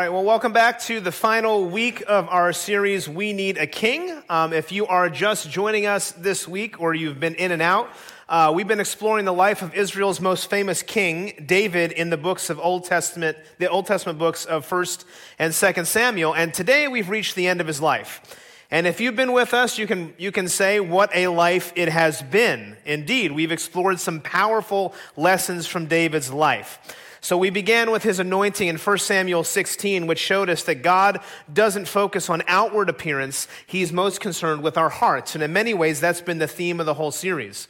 All 0.00 0.06
right, 0.06 0.12
well, 0.14 0.24
welcome 0.24 0.54
back 0.54 0.80
to 0.84 0.98
the 0.98 1.12
final 1.12 1.66
week 1.66 2.02
of 2.08 2.26
our 2.30 2.54
series, 2.54 3.06
We 3.06 3.34
Need 3.34 3.58
a 3.58 3.66
King. 3.66 4.22
Um, 4.30 4.54
if 4.54 4.72
you 4.72 4.86
are 4.86 5.10
just 5.10 5.50
joining 5.50 5.84
us 5.84 6.12
this 6.12 6.48
week 6.48 6.80
or 6.80 6.94
you've 6.94 7.20
been 7.20 7.34
in 7.34 7.52
and 7.52 7.60
out, 7.60 7.90
uh, 8.26 8.50
we've 8.56 8.66
been 8.66 8.80
exploring 8.80 9.26
the 9.26 9.34
life 9.34 9.60
of 9.60 9.74
Israel's 9.74 10.18
most 10.18 10.48
famous 10.48 10.82
king, 10.82 11.44
David, 11.44 11.92
in 11.92 12.08
the 12.08 12.16
books 12.16 12.48
of 12.48 12.58
Old 12.58 12.86
Testament, 12.86 13.36
the 13.58 13.68
Old 13.68 13.84
Testament 13.84 14.18
books 14.18 14.46
of 14.46 14.66
1st 14.66 15.04
and 15.38 15.52
2nd 15.52 15.84
Samuel. 15.84 16.34
And 16.34 16.54
today 16.54 16.88
we've 16.88 17.10
reached 17.10 17.34
the 17.34 17.46
end 17.46 17.60
of 17.60 17.66
his 17.66 17.82
life. 17.82 18.22
And 18.70 18.86
if 18.86 19.02
you've 19.02 19.16
been 19.16 19.32
with 19.32 19.52
us, 19.52 19.76
you 19.76 19.86
can, 19.86 20.14
you 20.16 20.32
can 20.32 20.48
say 20.48 20.80
what 20.80 21.14
a 21.14 21.26
life 21.26 21.74
it 21.76 21.90
has 21.90 22.22
been. 22.22 22.78
Indeed, 22.86 23.32
we've 23.32 23.52
explored 23.52 24.00
some 24.00 24.22
powerful 24.22 24.94
lessons 25.14 25.66
from 25.66 25.88
David's 25.88 26.32
life. 26.32 26.78
So 27.20 27.36
we 27.36 27.50
began 27.50 27.90
with 27.90 28.02
his 28.02 28.18
anointing 28.18 28.68
in 28.68 28.76
1 28.76 28.98
Samuel 28.98 29.44
16, 29.44 30.06
which 30.06 30.18
showed 30.18 30.48
us 30.48 30.62
that 30.64 30.76
God 30.76 31.20
doesn't 31.52 31.86
focus 31.86 32.30
on 32.30 32.42
outward 32.46 32.88
appearance. 32.88 33.46
He's 33.66 33.92
most 33.92 34.20
concerned 34.20 34.62
with 34.62 34.78
our 34.78 34.88
hearts. 34.88 35.34
And 35.34 35.44
in 35.44 35.52
many 35.52 35.74
ways, 35.74 36.00
that's 36.00 36.22
been 36.22 36.38
the 36.38 36.46
theme 36.46 36.80
of 36.80 36.86
the 36.86 36.94
whole 36.94 37.10
series. 37.10 37.68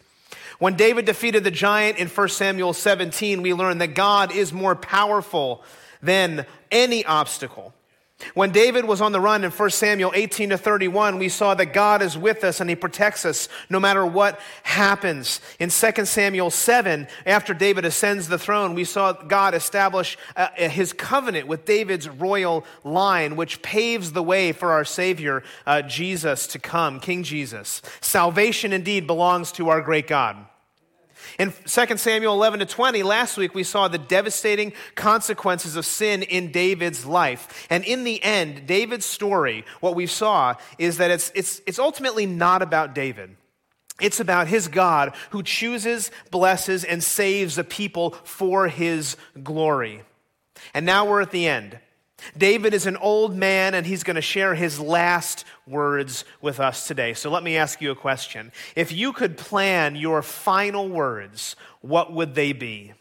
When 0.61 0.77
David 0.77 1.05
defeated 1.05 1.43
the 1.43 1.51
giant 1.51 1.99
in 1.99 2.07
1 2.07 2.29
Samuel 2.29 2.75
17, 2.75 3.43
we 3.43 3.55
learned 3.55 3.81
that 3.81 3.95
God 3.95 4.31
is 4.31 4.53
more 4.53 4.77
powerful 4.77 5.65
than 6.03 6.47
any 6.71 7.05
obstacle. 7.05 7.75
When 8.35 8.51
David 8.51 8.85
was 8.85 9.01
on 9.01 9.13
the 9.13 9.21
run 9.21 9.45
in 9.45 9.51
1 9.51 9.71
Samuel 9.71 10.13
18 10.15 10.51
to 10.51 10.59
31, 10.59 11.19
we 11.19 11.29
saw 11.29 11.55
that 11.55 11.73
God 11.73 12.03
is 12.03 12.17
with 12.17 12.45
us 12.45 12.61
and 12.61 12.69
he 12.69 12.77
protects 12.77 13.25
us 13.25 13.49
no 13.69 13.81
matter 13.81 14.05
what 14.05 14.39
happens. 14.63 15.41
In 15.59 15.71
2 15.71 16.05
Samuel 16.05 16.51
7, 16.51 17.09
after 17.27 17.55
David 17.55 17.85
ascends 17.85 18.29
the 18.29 18.39
throne, 18.39 18.75
we 18.75 18.85
saw 18.85 19.13
God 19.13 19.55
establish 19.55 20.19
uh, 20.37 20.49
uh, 20.59 20.69
his 20.69 20.93
covenant 20.93 21.49
with 21.49 21.65
David's 21.65 22.09
royal 22.09 22.65
line, 22.85 23.37
which 23.37 23.63
paves 23.63 24.13
the 24.13 24.23
way 24.23 24.53
for 24.53 24.73
our 24.73 24.85
Savior, 24.85 25.43
uh, 25.67 25.83
Jesus, 25.83 26.47
to 26.49 26.59
come, 26.59 27.01
King 27.01 27.23
Jesus. 27.23 27.83
Salvation 28.01 28.73
indeed 28.73 29.07
belongs 29.07 29.53
to 29.53 29.69
our 29.69 29.81
great 29.81 30.07
God. 30.07 30.37
In 31.41 31.55
2 31.65 31.97
Samuel 31.97 32.35
11 32.35 32.61
to 32.61 32.67
20, 32.67 33.03
last 33.03 33.39
week 33.39 33.55
we 33.55 33.63
saw 33.63 33.89
the 33.89 33.97
devastating 33.97 34.75
consequences 34.95 35.75
of 35.75 35.87
sin 35.87 36.23
in 36.23 36.53
David's 36.53 37.07
life. 37.07 37.67
And 37.71 37.83
in 37.83 38.05
the 38.05 38.23
end, 38.23 38.67
David's 38.67 39.07
story, 39.07 39.65
what 39.81 39.95
we 39.95 40.07
saw 40.07 40.57
is 40.77 40.99
that 40.99 41.11
it's, 41.11 41.33
it's, 41.35 41.63
it's 41.67 41.79
ultimately 41.79 42.27
not 42.27 42.61
about 42.61 42.95
David. 42.95 43.39
It's 44.03 44.21
about 44.21 44.49
his 44.49 44.69
God 44.69 45.15
who 45.31 45.43
chooses, 45.43 46.11
blesses, 46.31 46.85
and 46.85 47.03
saves 47.03 47.57
a 47.57 47.65
people 47.65 48.11
for 48.23 48.69
his 48.69 49.17
glory. 49.43 50.03
And 50.75 50.85
now 50.85 51.09
we're 51.09 51.23
at 51.23 51.31
the 51.31 51.49
end. 51.49 51.79
David 52.37 52.75
is 52.75 52.87
an 52.87 52.97
old 52.97 53.37
man 53.37 53.75
and 53.75 53.87
he's 53.87 54.03
going 54.03 54.17
to 54.17 54.23
share 54.23 54.55
his 54.55 54.81
last 54.81 55.45
words 55.67 56.25
with 56.41 56.61
us 56.61 56.87
today. 56.87 57.15
So 57.15 57.31
let 57.31 57.43
me 57.43 57.57
ask 57.57 57.81
you 57.81 57.91
a 57.91 57.97
question. 57.97 58.53
If 58.77 58.93
you 58.93 59.13
could 59.13 59.37
plan 59.37 59.97
your 59.97 60.23
final 60.23 60.89
words, 60.89 61.57
what 61.81 62.13
would 62.13 62.35
they 62.35 62.53
be? 62.53 62.93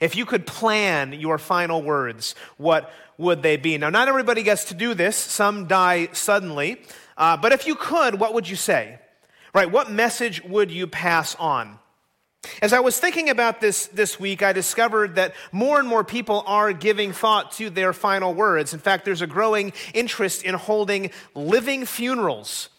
If 0.00 0.14
you 0.14 0.26
could 0.26 0.46
plan 0.46 1.12
your 1.12 1.38
final 1.38 1.82
words, 1.82 2.34
what 2.56 2.92
would 3.18 3.42
they 3.42 3.56
be? 3.56 3.76
Now, 3.78 3.90
not 3.90 4.08
everybody 4.08 4.42
gets 4.42 4.64
to 4.64 4.74
do 4.74 4.94
this. 4.94 5.16
Some 5.16 5.66
die 5.66 6.08
suddenly. 6.12 6.80
Uh, 7.16 7.36
but 7.36 7.52
if 7.52 7.66
you 7.66 7.74
could, 7.74 8.20
what 8.20 8.34
would 8.34 8.48
you 8.48 8.56
say? 8.56 8.98
Right? 9.52 9.70
What 9.70 9.90
message 9.90 10.44
would 10.44 10.70
you 10.70 10.86
pass 10.86 11.34
on? 11.34 11.79
As 12.62 12.72
I 12.72 12.80
was 12.80 12.98
thinking 12.98 13.28
about 13.28 13.60
this 13.60 13.86
this 13.88 14.18
week, 14.18 14.42
I 14.42 14.52
discovered 14.52 15.16
that 15.16 15.34
more 15.52 15.78
and 15.78 15.86
more 15.86 16.04
people 16.04 16.42
are 16.46 16.72
giving 16.72 17.12
thought 17.12 17.52
to 17.52 17.68
their 17.68 17.92
final 17.92 18.32
words. 18.34 18.72
In 18.72 18.80
fact, 18.80 19.04
there's 19.04 19.22
a 19.22 19.26
growing 19.26 19.72
interest 19.92 20.42
in 20.42 20.54
holding 20.54 21.10
living 21.34 21.84
funerals. 21.84 22.70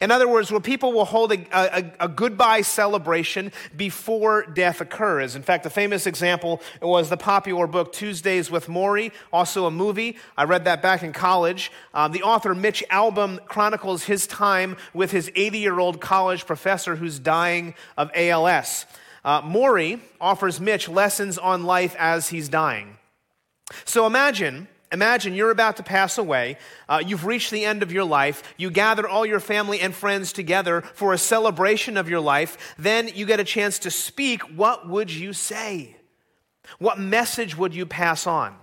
In 0.00 0.10
other 0.10 0.28
words, 0.28 0.50
where 0.50 0.60
people 0.60 0.92
will 0.92 1.06
hold 1.06 1.32
a, 1.32 1.46
a, 1.52 1.92
a, 2.00 2.08
goodbye 2.08 2.60
celebration 2.60 3.50
before 3.74 4.44
death 4.44 4.82
occurs. 4.82 5.36
In 5.36 5.42
fact, 5.42 5.64
a 5.64 5.70
famous 5.70 6.06
example 6.06 6.60
was 6.82 7.08
the 7.08 7.16
popular 7.16 7.66
book 7.66 7.94
Tuesdays 7.94 8.50
with 8.50 8.66
Morrie, 8.66 9.12
also 9.32 9.64
a 9.64 9.70
movie. 9.70 10.18
I 10.36 10.44
read 10.44 10.66
that 10.66 10.82
back 10.82 11.02
in 11.02 11.14
college. 11.14 11.72
Um, 11.94 12.12
the 12.12 12.24
author 12.24 12.54
Mitch 12.54 12.84
Albom 12.90 13.42
chronicles 13.46 14.04
his 14.04 14.26
time 14.26 14.76
with 14.92 15.12
his 15.12 15.30
80 15.34 15.58
year 15.58 15.78
old 15.78 16.00
college 16.02 16.44
professor 16.44 16.96
who's 16.96 17.18
dying 17.18 17.74
of 17.96 18.10
ALS. 18.14 18.84
Uh, 19.26 19.42
Morrie 19.42 19.98
offers 20.20 20.60
Mitch 20.60 20.88
lessons 20.88 21.36
on 21.36 21.64
life 21.64 21.96
as 21.98 22.28
he's 22.28 22.48
dying. 22.48 22.96
So 23.84 24.06
imagine, 24.06 24.68
imagine 24.92 25.34
you're 25.34 25.50
about 25.50 25.78
to 25.78 25.82
pass 25.82 26.16
away. 26.16 26.58
Uh, 26.88 27.02
you've 27.04 27.26
reached 27.26 27.50
the 27.50 27.64
end 27.64 27.82
of 27.82 27.90
your 27.90 28.04
life. 28.04 28.44
You 28.56 28.70
gather 28.70 29.08
all 29.08 29.26
your 29.26 29.40
family 29.40 29.80
and 29.80 29.92
friends 29.92 30.32
together 30.32 30.82
for 30.94 31.12
a 31.12 31.18
celebration 31.18 31.96
of 31.96 32.08
your 32.08 32.20
life. 32.20 32.76
Then 32.78 33.08
you 33.12 33.26
get 33.26 33.40
a 33.40 33.44
chance 33.44 33.80
to 33.80 33.90
speak. 33.90 34.42
What 34.42 34.88
would 34.88 35.10
you 35.10 35.32
say? 35.32 35.96
What 36.78 37.00
message 37.00 37.58
would 37.58 37.74
you 37.74 37.84
pass 37.84 38.28
on? 38.28 38.54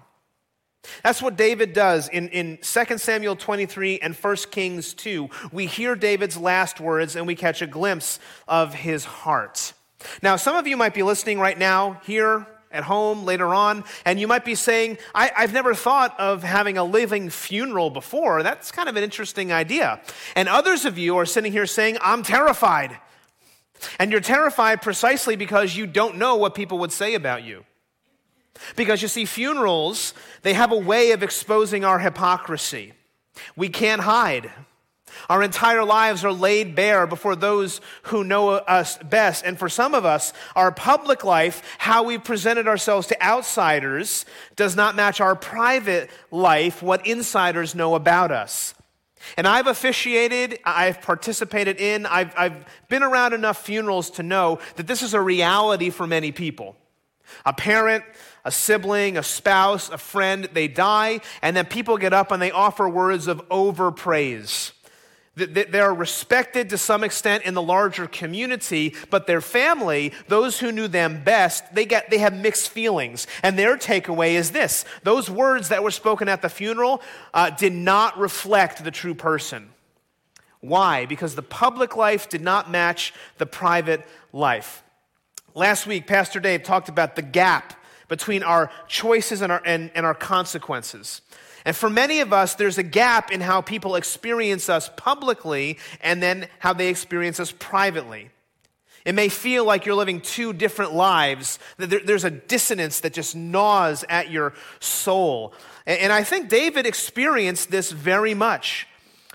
That's 1.04 1.22
what 1.22 1.36
David 1.36 1.74
does 1.74 2.08
in, 2.08 2.30
in 2.30 2.58
2 2.62 2.98
Samuel 2.98 3.36
23 3.36 4.00
and 4.00 4.16
1 4.16 4.36
Kings 4.50 4.94
2. 4.94 5.30
We 5.52 5.66
hear 5.66 5.96
David's 5.96 6.38
last 6.38 6.80
words 6.80 7.18
and 7.18 7.28
we 7.28 7.36
catch 7.36 7.62
a 7.62 7.68
glimpse 7.68 8.20
of 8.48 8.74
his 8.74 9.04
heart. 9.04 9.74
Now, 10.22 10.36
some 10.36 10.56
of 10.56 10.68
you 10.68 10.78
might 10.78 10.94
be 10.94 11.04
listening 11.04 11.40
right 11.40 11.58
now, 11.58 12.02
here, 12.06 12.48
at 12.74 12.84
home, 12.84 13.24
later 13.24 13.54
on, 13.54 13.84
and 14.04 14.20
you 14.20 14.28
might 14.28 14.44
be 14.44 14.56
saying, 14.56 14.98
I, 15.14 15.32
have 15.36 15.54
never 15.54 15.76
thought 15.76 16.20
of 16.20 16.44
having 16.44 16.78
a 16.78 16.84
living 16.84 17.30
funeral 17.30 17.92
before. 17.92 18.42
That's 18.42 18.72
kind 18.72 18.90
of 18.90 18.96
an 18.98 19.04
interesting 19.04 19.54
idea. 19.54 20.02
And 20.36 20.50
others 20.50 20.84
of 20.84 20.98
you 20.98 21.16
are 21.18 21.26
sitting 21.26 21.52
here 21.52 21.68
saying, 21.68 21.98
I'm 22.02 22.24
terrified. 22.24 22.98
And 24.00 24.12
you're 24.12 24.22
terrified 24.22 24.82
precisely 24.82 25.36
because 25.36 25.76
you 25.76 25.86
don't 25.86 26.18
know 26.18 26.36
what 26.36 26.56
people 26.56 26.80
would 26.80 26.92
say 26.92 27.14
about 27.14 27.44
you. 27.44 27.64
Because 28.76 29.02
you 29.02 29.08
see, 29.08 29.26
funerals, 29.26 30.14
they 30.42 30.54
have 30.54 30.72
a 30.72 30.78
way 30.78 31.12
of 31.12 31.22
exposing 31.22 31.86
our 31.86 32.00
hypocrisy. 32.00 32.94
We 33.56 33.70
can't 33.70 34.02
hide. 34.02 34.52
Our 35.30 35.44
entire 35.44 35.84
lives 35.84 36.24
are 36.26 36.32
laid 36.32 36.76
bare 36.76 37.08
before 37.08 37.36
those 37.36 37.82
who 38.04 38.24
know 38.24 38.50
us 38.50 38.98
best. 38.98 39.46
And 39.46 39.58
for 39.58 39.70
some 39.70 39.94
of 39.94 40.06
us, 40.06 40.34
our 40.56 40.72
public 40.72 41.24
life, 41.24 41.62
how 41.78 42.04
we 42.04 42.18
presented 42.18 42.68
ourselves 42.68 43.08
to 43.08 43.24
outsiders, 43.24 44.26
does 44.56 44.76
not 44.76 44.96
match 44.96 45.22
our 45.22 45.36
private 45.36 46.10
life, 46.32 46.82
what 46.82 47.06
insiders 47.06 47.76
know 47.76 47.96
about 47.96 48.32
us. 48.32 48.74
And 49.38 49.48
I've 49.48 49.68
officiated, 49.68 50.60
I've 50.66 51.02
participated 51.02 51.80
in, 51.80 52.06
I've, 52.06 52.34
I've 52.38 52.66
been 52.90 53.04
around 53.04 53.34
enough 53.34 53.64
funerals 53.64 54.10
to 54.12 54.24
know 54.24 54.60
that 54.76 54.88
this 54.88 55.02
is 55.02 55.14
a 55.14 55.22
reality 55.22 55.90
for 55.90 56.06
many 56.06 56.32
people. 56.32 56.76
A 57.46 57.54
parent, 57.54 58.04
a 58.44 58.52
sibling, 58.52 59.18
a 59.18 59.24
spouse, 59.24 59.90
a 59.90 59.98
friend, 59.98 60.50
they 60.54 60.68
die, 60.68 61.22
and 61.42 61.56
then 61.56 61.66
people 61.66 61.98
get 61.98 62.14
up 62.14 62.32
and 62.32 62.42
they 62.42 62.52
offer 62.52 62.88
words 62.88 63.28
of 63.28 63.42
overpraise. 63.50 64.73
They're 65.36 65.94
respected 65.94 66.70
to 66.70 66.78
some 66.78 67.04
extent 67.04 67.44
in 67.44 67.56
the 67.56 67.62
larger 67.62 68.06
community, 68.06 68.94
but 69.10 69.26
their 69.26 69.42
family, 69.42 70.14
those 70.28 70.60
who 70.60 70.72
knew 70.72 70.88
them 70.88 71.24
best, 71.24 71.74
they, 71.74 71.86
get, 71.86 72.12
they 72.12 72.20
have 72.20 72.36
mixed 72.36 72.70
feelings. 72.70 73.26
And 73.42 73.58
their 73.58 73.76
takeaway 73.76 74.34
is 74.34 74.52
this 74.52 74.86
those 75.02 75.32
words 75.32 75.70
that 75.70 75.82
were 75.82 75.90
spoken 75.92 76.30
at 76.30 76.44
the 76.44 76.50
funeral 76.50 77.02
uh, 77.34 77.50
did 77.50 77.74
not 77.74 78.20
reflect 78.20 78.84
the 78.84 78.92
true 78.92 79.16
person. 79.16 79.70
Why? 80.60 81.08
Because 81.08 81.34
the 81.34 81.42
public 81.42 81.98
life 81.98 82.30
did 82.30 82.42
not 82.42 82.70
match 82.70 83.12
the 83.40 83.48
private 83.48 84.06
life. 84.32 84.84
Last 85.56 85.88
week, 85.88 86.06
Pastor 86.06 86.40
Dave 86.40 86.62
talked 86.62 86.90
about 86.90 87.16
the 87.16 87.22
gap 87.24 87.74
between 88.08 88.44
our 88.44 88.70
choices 88.88 89.42
and 89.42 89.52
our, 89.52 89.62
and, 89.66 89.90
and 89.96 90.06
our 90.06 90.14
consequences. 90.14 91.23
And 91.66 91.76
for 91.76 91.90
many 91.90 92.20
of 92.20 92.34
us, 92.34 92.56
there's 92.56 92.78
a 92.78 92.84
gap 92.84 93.32
in 93.32 93.42
how 93.42 93.62
people 93.62 93.96
experience 93.96 94.70
us 94.70 94.90
publicly 94.96 95.78
and 96.02 96.22
then 96.22 96.48
how 96.60 96.74
they 96.74 96.90
experience 96.90 97.40
us 97.40 97.54
privately. 97.58 98.30
It 99.06 99.16
may 99.16 99.30
feel 99.30 99.66
like 99.66 99.86
you're 99.86 99.96
living 99.96 100.22
two 100.22 100.54
different 100.54 100.94
lives. 100.94 101.60
There's 101.78 102.24
a 102.24 102.30
dissonance 102.30 103.02
that 103.02 103.14
just 103.14 103.36
gnaws 103.36 104.06
at 104.08 104.32
your 104.32 104.54
soul. 104.80 105.54
And 105.86 106.14
I 106.14 106.24
think 106.24 106.48
David 106.48 106.86
experienced 106.86 107.70
this 107.70 107.92
very 107.92 108.34
much. 108.34 108.88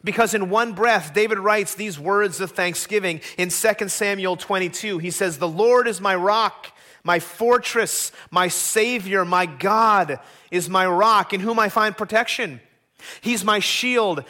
Because 0.05 0.33
in 0.33 0.49
one 0.49 0.75
breath, 0.75 1.13
David 1.13 1.39
writes 1.39 1.75
these 1.75 1.99
words 1.99 2.41
of 2.41 2.53
thanksgiving 2.53 3.21
in 3.37 3.49
2 3.49 3.89
Samuel 3.89 4.37
22. 4.37 4.99
He 4.99 5.11
says, 5.11 5.39
The 5.39 5.49
Lord 5.49 5.89
is 5.89 6.01
my 6.01 6.15
rock 6.15 6.73
my 7.05 7.19
fortress, 7.19 8.13
my 8.31 8.49
Savior, 8.49 9.25
my 9.25 9.47
God 9.47 10.21
is 10.51 10.69
my 10.69 10.87
rock 10.87 11.33
in 11.33 11.41
whom 11.41 11.59
I 11.59 11.69
find 11.69 11.97
protection. 11.97 12.61
He's 13.21 13.45
my 13.45 13.59
shield, 13.59 14.25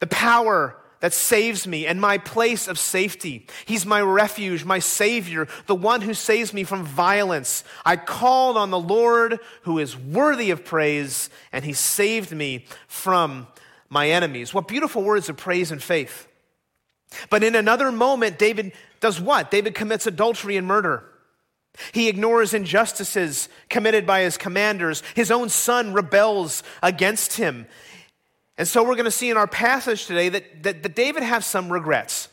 the 0.00 0.06
power 0.06 0.76
that 1.00 1.12
saves 1.12 1.66
me 1.66 1.86
and 1.86 2.00
my 2.00 2.16
place 2.16 2.66
of 2.66 2.78
safety. 2.78 3.46
He's 3.66 3.84
my 3.84 4.00
refuge, 4.00 4.64
my 4.64 4.78
Savior, 4.78 5.46
the 5.66 5.74
one 5.74 6.00
who 6.00 6.14
saves 6.14 6.54
me 6.54 6.64
from 6.64 6.82
violence. 6.82 7.62
I 7.84 7.96
called 7.96 8.56
on 8.56 8.70
the 8.70 8.80
Lord 8.80 9.38
who 9.62 9.78
is 9.78 9.96
worthy 9.96 10.50
of 10.50 10.64
praise, 10.64 11.28
and 11.52 11.62
He 11.64 11.74
saved 11.74 12.32
me 12.32 12.64
from 12.86 13.48
my 13.90 14.08
enemies. 14.08 14.54
What 14.54 14.66
beautiful 14.66 15.02
words 15.02 15.28
of 15.28 15.36
praise 15.36 15.70
and 15.70 15.82
faith. 15.82 16.26
But 17.28 17.44
in 17.44 17.54
another 17.54 17.92
moment, 17.92 18.38
David 18.38 18.72
does 19.00 19.20
what? 19.20 19.50
David 19.50 19.74
commits 19.74 20.06
adultery 20.06 20.56
and 20.56 20.66
murder. 20.66 21.04
He 21.92 22.08
ignores 22.08 22.54
injustices 22.54 23.48
committed 23.68 24.06
by 24.06 24.20
his 24.20 24.36
commanders. 24.36 25.02
His 25.14 25.30
own 25.30 25.48
son 25.48 25.92
rebels 25.92 26.62
against 26.82 27.36
him. 27.36 27.66
And 28.56 28.68
so 28.68 28.82
we're 28.82 28.94
going 28.94 29.04
to 29.06 29.10
see 29.10 29.30
in 29.30 29.36
our 29.36 29.48
passage 29.48 30.06
today 30.06 30.28
that, 30.28 30.62
that, 30.62 30.82
that, 30.84 30.94
David 30.94 31.24
has 31.24 31.44
some 31.44 31.72
regrets. 31.72 32.28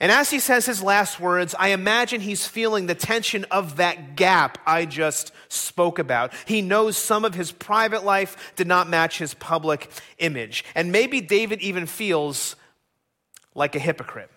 And 0.00 0.12
as 0.12 0.30
he 0.30 0.38
says 0.38 0.66
his 0.66 0.82
last 0.82 1.18
words, 1.18 1.54
I 1.58 1.68
imagine 1.68 2.20
he's 2.20 2.46
feeling 2.46 2.86
the 2.86 2.94
tension 2.94 3.44
of 3.50 3.76
that 3.76 4.14
gap 4.14 4.58
I 4.66 4.84
just 4.84 5.32
spoke 5.48 5.98
about. 5.98 6.32
He 6.46 6.62
knows 6.62 6.96
some 6.96 7.24
of 7.24 7.34
his 7.34 7.50
private 7.50 8.04
life 8.04 8.52
did 8.54 8.66
not 8.66 8.88
match 8.88 9.18
his 9.18 9.34
public 9.34 9.90
image. 10.18 10.64
And 10.74 10.92
maybe 10.92 11.20
David 11.20 11.62
even 11.62 11.86
feels 11.86 12.54
like 13.54 13.74
a 13.74 13.80
hypocrite. 13.80 14.30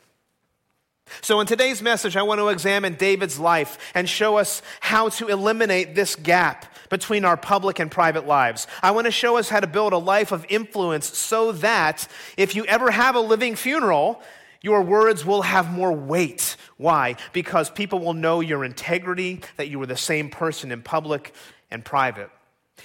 So, 1.19 1.39
in 1.41 1.47
today's 1.47 1.81
message, 1.81 2.15
I 2.15 2.23
want 2.23 2.39
to 2.39 2.47
examine 2.47 2.95
David's 2.95 3.39
life 3.39 3.77
and 3.93 4.07
show 4.07 4.37
us 4.37 4.61
how 4.79 5.09
to 5.09 5.27
eliminate 5.27 5.93
this 5.93 6.15
gap 6.15 6.65
between 6.89 7.25
our 7.25 7.37
public 7.37 7.79
and 7.79 7.91
private 7.91 8.25
lives. 8.25 8.67
I 8.81 8.91
want 8.91 9.05
to 9.05 9.11
show 9.11 9.37
us 9.37 9.49
how 9.49 9.59
to 9.59 9.67
build 9.67 9.93
a 9.93 9.97
life 9.97 10.31
of 10.31 10.45
influence 10.49 11.17
so 11.17 11.51
that 11.53 12.07
if 12.37 12.55
you 12.55 12.65
ever 12.65 12.91
have 12.91 13.15
a 13.15 13.19
living 13.19 13.55
funeral, 13.55 14.21
your 14.61 14.81
words 14.81 15.25
will 15.25 15.41
have 15.41 15.71
more 15.71 15.91
weight. 15.91 16.55
Why? 16.77 17.15
Because 17.33 17.69
people 17.69 17.99
will 17.99 18.13
know 18.13 18.39
your 18.39 18.63
integrity, 18.63 19.41
that 19.57 19.69
you 19.69 19.79
were 19.79 19.87
the 19.87 19.97
same 19.97 20.29
person 20.29 20.71
in 20.71 20.81
public 20.81 21.33
and 21.71 21.83
private. 21.83 22.29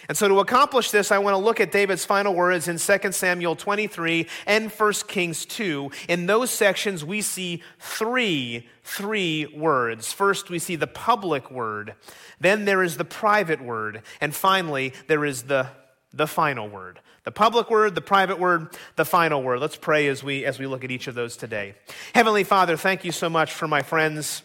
And 0.08 0.16
so, 0.16 0.28
to 0.28 0.40
accomplish 0.40 0.90
this, 0.90 1.10
I 1.10 1.18
want 1.18 1.34
to 1.34 1.38
look 1.38 1.60
at 1.60 1.72
David's 1.72 2.04
final 2.04 2.34
words 2.34 2.68
in 2.68 2.78
2 2.78 3.12
Samuel 3.12 3.56
23 3.56 4.26
and 4.46 4.70
1 4.70 4.92
Kings 5.08 5.44
2. 5.46 5.90
In 6.08 6.26
those 6.26 6.50
sections, 6.50 7.04
we 7.04 7.22
see 7.22 7.62
three, 7.78 8.68
three 8.84 9.46
words. 9.46 10.12
First, 10.12 10.50
we 10.50 10.58
see 10.58 10.76
the 10.76 10.86
public 10.86 11.50
word, 11.50 11.94
then 12.40 12.64
there 12.64 12.82
is 12.82 12.96
the 12.96 13.04
private 13.04 13.60
word, 13.60 14.02
and 14.20 14.34
finally, 14.34 14.92
there 15.08 15.24
is 15.24 15.44
the, 15.44 15.68
the 16.12 16.26
final 16.26 16.68
word. 16.68 17.00
The 17.24 17.32
public 17.32 17.70
word, 17.70 17.96
the 17.96 18.00
private 18.00 18.38
word, 18.38 18.68
the 18.94 19.04
final 19.04 19.42
word. 19.42 19.60
Let's 19.60 19.74
pray 19.74 20.06
as 20.06 20.22
we, 20.22 20.44
as 20.44 20.60
we 20.60 20.66
look 20.68 20.84
at 20.84 20.92
each 20.92 21.08
of 21.08 21.16
those 21.16 21.36
today. 21.36 21.74
Heavenly 22.14 22.44
Father, 22.44 22.76
thank 22.76 23.04
you 23.04 23.10
so 23.10 23.28
much 23.28 23.52
for 23.52 23.66
my 23.66 23.82
friends 23.82 24.42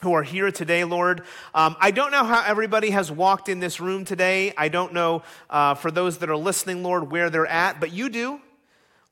who 0.00 0.12
are 0.12 0.22
here 0.22 0.50
today, 0.52 0.84
Lord. 0.84 1.22
Um, 1.54 1.76
I 1.80 1.90
don't 1.90 2.12
know 2.12 2.24
how 2.24 2.44
everybody 2.44 2.90
has 2.90 3.10
walked 3.10 3.48
in 3.48 3.58
this 3.58 3.80
room 3.80 4.04
today. 4.04 4.52
I 4.56 4.68
don't 4.68 4.92
know 4.92 5.22
uh, 5.50 5.74
for 5.74 5.90
those 5.90 6.18
that 6.18 6.30
are 6.30 6.36
listening, 6.36 6.82
Lord, 6.82 7.10
where 7.10 7.30
they're 7.30 7.46
at, 7.46 7.80
but 7.80 7.92
you 7.92 8.08
do. 8.08 8.40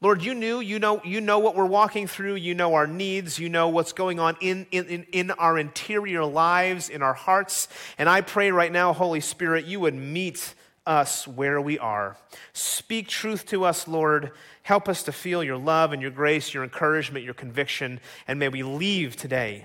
Lord, 0.00 0.22
you 0.22 0.34
knew, 0.34 0.60
you 0.60 0.78
know, 0.78 1.00
you 1.04 1.20
know 1.20 1.38
what 1.38 1.56
we're 1.56 1.64
walking 1.64 2.06
through, 2.06 2.34
you 2.34 2.54
know 2.54 2.74
our 2.74 2.86
needs, 2.86 3.38
you 3.38 3.48
know 3.48 3.68
what's 3.68 3.92
going 3.92 4.20
on 4.20 4.36
in, 4.40 4.66
in, 4.70 5.06
in 5.10 5.30
our 5.32 5.58
interior 5.58 6.24
lives, 6.24 6.90
in 6.90 7.02
our 7.02 7.14
hearts. 7.14 7.66
And 7.96 8.08
I 8.08 8.20
pray 8.20 8.52
right 8.52 8.70
now, 8.70 8.92
Holy 8.92 9.20
Spirit, 9.20 9.64
you 9.64 9.80
would 9.80 9.94
meet 9.94 10.54
us 10.86 11.26
where 11.26 11.60
we 11.60 11.78
are. 11.78 12.16
Speak 12.52 13.08
truth 13.08 13.46
to 13.46 13.64
us, 13.64 13.88
Lord. 13.88 14.32
Help 14.62 14.88
us 14.88 15.02
to 15.04 15.12
feel 15.12 15.42
your 15.42 15.56
love 15.56 15.92
and 15.92 16.00
your 16.00 16.10
grace, 16.10 16.52
your 16.52 16.62
encouragement, 16.62 17.24
your 17.24 17.34
conviction, 17.34 17.98
and 18.28 18.38
may 18.38 18.50
we 18.50 18.62
leave 18.62 19.16
today 19.16 19.64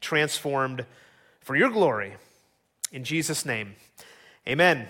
transformed 0.00 0.84
for 1.40 1.56
your 1.56 1.70
glory. 1.70 2.14
In 2.92 3.04
Jesus' 3.04 3.44
name, 3.44 3.76
amen. 4.46 4.86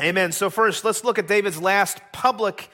Amen. 0.00 0.32
So, 0.32 0.50
first, 0.50 0.84
let's 0.84 1.04
look 1.04 1.18
at 1.18 1.28
David's 1.28 1.60
last 1.60 2.00
public 2.12 2.70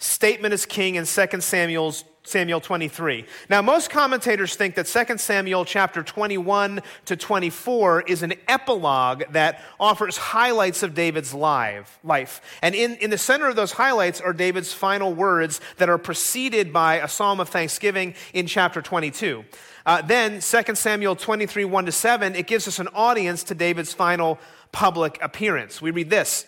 statement 0.00 0.52
as 0.52 0.66
king 0.66 0.96
in 0.96 1.04
2 1.04 1.40
Samuel's 1.40 2.04
Samuel 2.22 2.60
23. 2.60 3.24
Now, 3.48 3.62
most 3.62 3.88
commentators 3.88 4.54
think 4.54 4.74
that 4.74 4.86
2 4.86 5.18
Samuel 5.18 5.64
chapter 5.64 6.02
21 6.02 6.82
to 7.06 7.16
24 7.16 8.02
is 8.02 8.22
an 8.22 8.34
epilogue 8.46 9.24
that 9.30 9.62
offers 9.78 10.16
highlights 10.16 10.82
of 10.82 10.94
David's 10.94 11.32
life. 11.32 12.40
And 12.62 12.74
in, 12.74 12.96
in 12.96 13.10
the 13.10 13.18
center 13.18 13.48
of 13.48 13.56
those 13.56 13.72
highlights 13.72 14.20
are 14.20 14.34
David's 14.34 14.72
final 14.72 15.14
words 15.14 15.60
that 15.78 15.88
are 15.88 15.98
preceded 15.98 16.72
by 16.72 16.96
a 16.96 17.08
psalm 17.08 17.40
of 17.40 17.48
thanksgiving 17.48 18.14
in 18.34 18.46
chapter 18.46 18.82
22. 18.82 19.44
Uh, 19.86 20.02
then, 20.02 20.40
2 20.40 20.74
Samuel 20.74 21.16
23, 21.16 21.64
1 21.64 21.86
to 21.86 21.92
7, 21.92 22.36
it 22.36 22.46
gives 22.46 22.68
us 22.68 22.78
an 22.78 22.88
audience 22.88 23.42
to 23.44 23.54
David's 23.54 23.94
final 23.94 24.38
public 24.72 25.18
appearance. 25.22 25.80
We 25.80 25.90
read 25.90 26.10
this. 26.10 26.46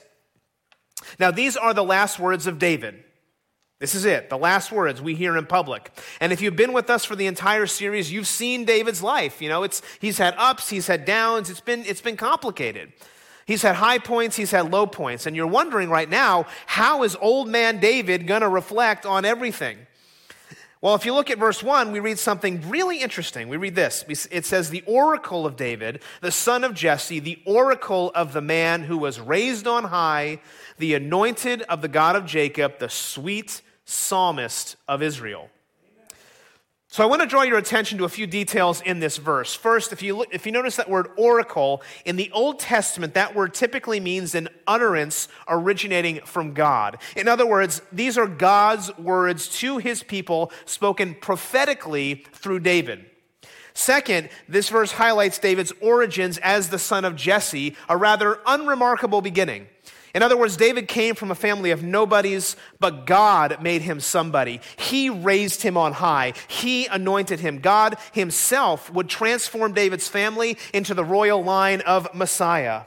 Now, 1.18 1.30
these 1.30 1.56
are 1.56 1.72
the 1.72 1.82
last 1.82 2.18
words 2.18 2.46
of 2.46 2.58
David. 2.58 3.02
This 3.82 3.96
is 3.96 4.04
it, 4.04 4.30
the 4.30 4.38
last 4.38 4.70
words 4.70 5.02
we 5.02 5.16
hear 5.16 5.36
in 5.36 5.44
public. 5.44 5.90
And 6.20 6.32
if 6.32 6.40
you've 6.40 6.54
been 6.54 6.72
with 6.72 6.88
us 6.88 7.04
for 7.04 7.16
the 7.16 7.26
entire 7.26 7.66
series, 7.66 8.12
you've 8.12 8.28
seen 8.28 8.64
David's 8.64 9.02
life. 9.02 9.42
You 9.42 9.48
know, 9.48 9.64
it's, 9.64 9.82
he's 9.98 10.18
had 10.18 10.36
ups, 10.38 10.70
he's 10.70 10.86
had 10.86 11.04
downs, 11.04 11.50
it's 11.50 11.60
been, 11.60 11.84
it's 11.84 12.00
been 12.00 12.16
complicated. 12.16 12.92
He's 13.44 13.62
had 13.62 13.74
high 13.74 13.98
points, 13.98 14.36
he's 14.36 14.52
had 14.52 14.70
low 14.70 14.86
points. 14.86 15.26
And 15.26 15.34
you're 15.34 15.48
wondering 15.48 15.90
right 15.90 16.08
now, 16.08 16.46
how 16.66 17.02
is 17.02 17.16
old 17.16 17.48
man 17.48 17.80
David 17.80 18.28
going 18.28 18.42
to 18.42 18.48
reflect 18.48 19.04
on 19.04 19.24
everything? 19.24 19.78
Well, 20.80 20.94
if 20.94 21.04
you 21.04 21.12
look 21.12 21.28
at 21.28 21.38
verse 21.38 21.60
1, 21.60 21.90
we 21.90 21.98
read 21.98 22.20
something 22.20 22.62
really 22.70 23.02
interesting. 23.02 23.48
We 23.48 23.56
read 23.56 23.74
this 23.74 24.04
it 24.30 24.46
says, 24.46 24.70
The 24.70 24.84
oracle 24.86 25.44
of 25.44 25.56
David, 25.56 26.02
the 26.20 26.30
son 26.30 26.62
of 26.62 26.74
Jesse, 26.74 27.18
the 27.18 27.42
oracle 27.44 28.12
of 28.14 28.32
the 28.32 28.40
man 28.40 28.84
who 28.84 28.98
was 28.98 29.18
raised 29.18 29.66
on 29.66 29.82
high, 29.82 30.40
the 30.78 30.94
anointed 30.94 31.62
of 31.62 31.82
the 31.82 31.88
God 31.88 32.14
of 32.14 32.26
Jacob, 32.26 32.78
the 32.78 32.88
sweet 32.88 33.60
psalmist 33.84 34.76
of 34.88 35.02
Israel. 35.02 35.50
So 36.92 37.02
I 37.02 37.06
want 37.06 37.22
to 37.22 37.26
draw 37.26 37.40
your 37.40 37.56
attention 37.56 37.96
to 37.96 38.04
a 38.04 38.08
few 38.10 38.26
details 38.26 38.82
in 38.82 39.00
this 39.00 39.16
verse. 39.16 39.54
First, 39.54 39.94
if 39.94 40.02
you, 40.02 40.14
look, 40.14 40.28
if 40.30 40.44
you 40.44 40.52
notice 40.52 40.76
that 40.76 40.90
word 40.90 41.08
oracle, 41.16 41.82
in 42.04 42.16
the 42.16 42.30
Old 42.32 42.58
Testament, 42.58 43.14
that 43.14 43.34
word 43.34 43.54
typically 43.54 43.98
means 43.98 44.34
an 44.34 44.50
utterance 44.66 45.26
originating 45.48 46.20
from 46.26 46.52
God. 46.52 46.98
In 47.16 47.28
other 47.28 47.46
words, 47.46 47.80
these 47.90 48.18
are 48.18 48.26
God's 48.26 48.94
words 48.98 49.48
to 49.60 49.78
his 49.78 50.02
people 50.02 50.52
spoken 50.66 51.14
prophetically 51.14 52.26
through 52.34 52.60
David. 52.60 53.06
Second, 53.72 54.28
this 54.46 54.68
verse 54.68 54.92
highlights 54.92 55.38
David's 55.38 55.72
origins 55.80 56.36
as 56.42 56.68
the 56.68 56.78
son 56.78 57.06
of 57.06 57.16
Jesse, 57.16 57.74
a 57.88 57.96
rather 57.96 58.38
unremarkable 58.46 59.22
beginning. 59.22 59.66
In 60.14 60.22
other 60.22 60.36
words, 60.36 60.56
David 60.56 60.88
came 60.88 61.14
from 61.14 61.30
a 61.30 61.34
family 61.34 61.70
of 61.70 61.82
nobodies, 61.82 62.56
but 62.78 63.06
God 63.06 63.62
made 63.62 63.82
him 63.82 63.98
somebody. 63.98 64.60
He 64.76 65.08
raised 65.08 65.62
him 65.62 65.76
on 65.76 65.92
high. 65.92 66.34
He 66.48 66.86
anointed 66.86 67.40
him. 67.40 67.60
God 67.60 67.96
himself 68.12 68.92
would 68.92 69.08
transform 69.08 69.72
David's 69.72 70.08
family 70.08 70.58
into 70.74 70.92
the 70.92 71.04
royal 71.04 71.42
line 71.42 71.80
of 71.82 72.14
Messiah. 72.14 72.82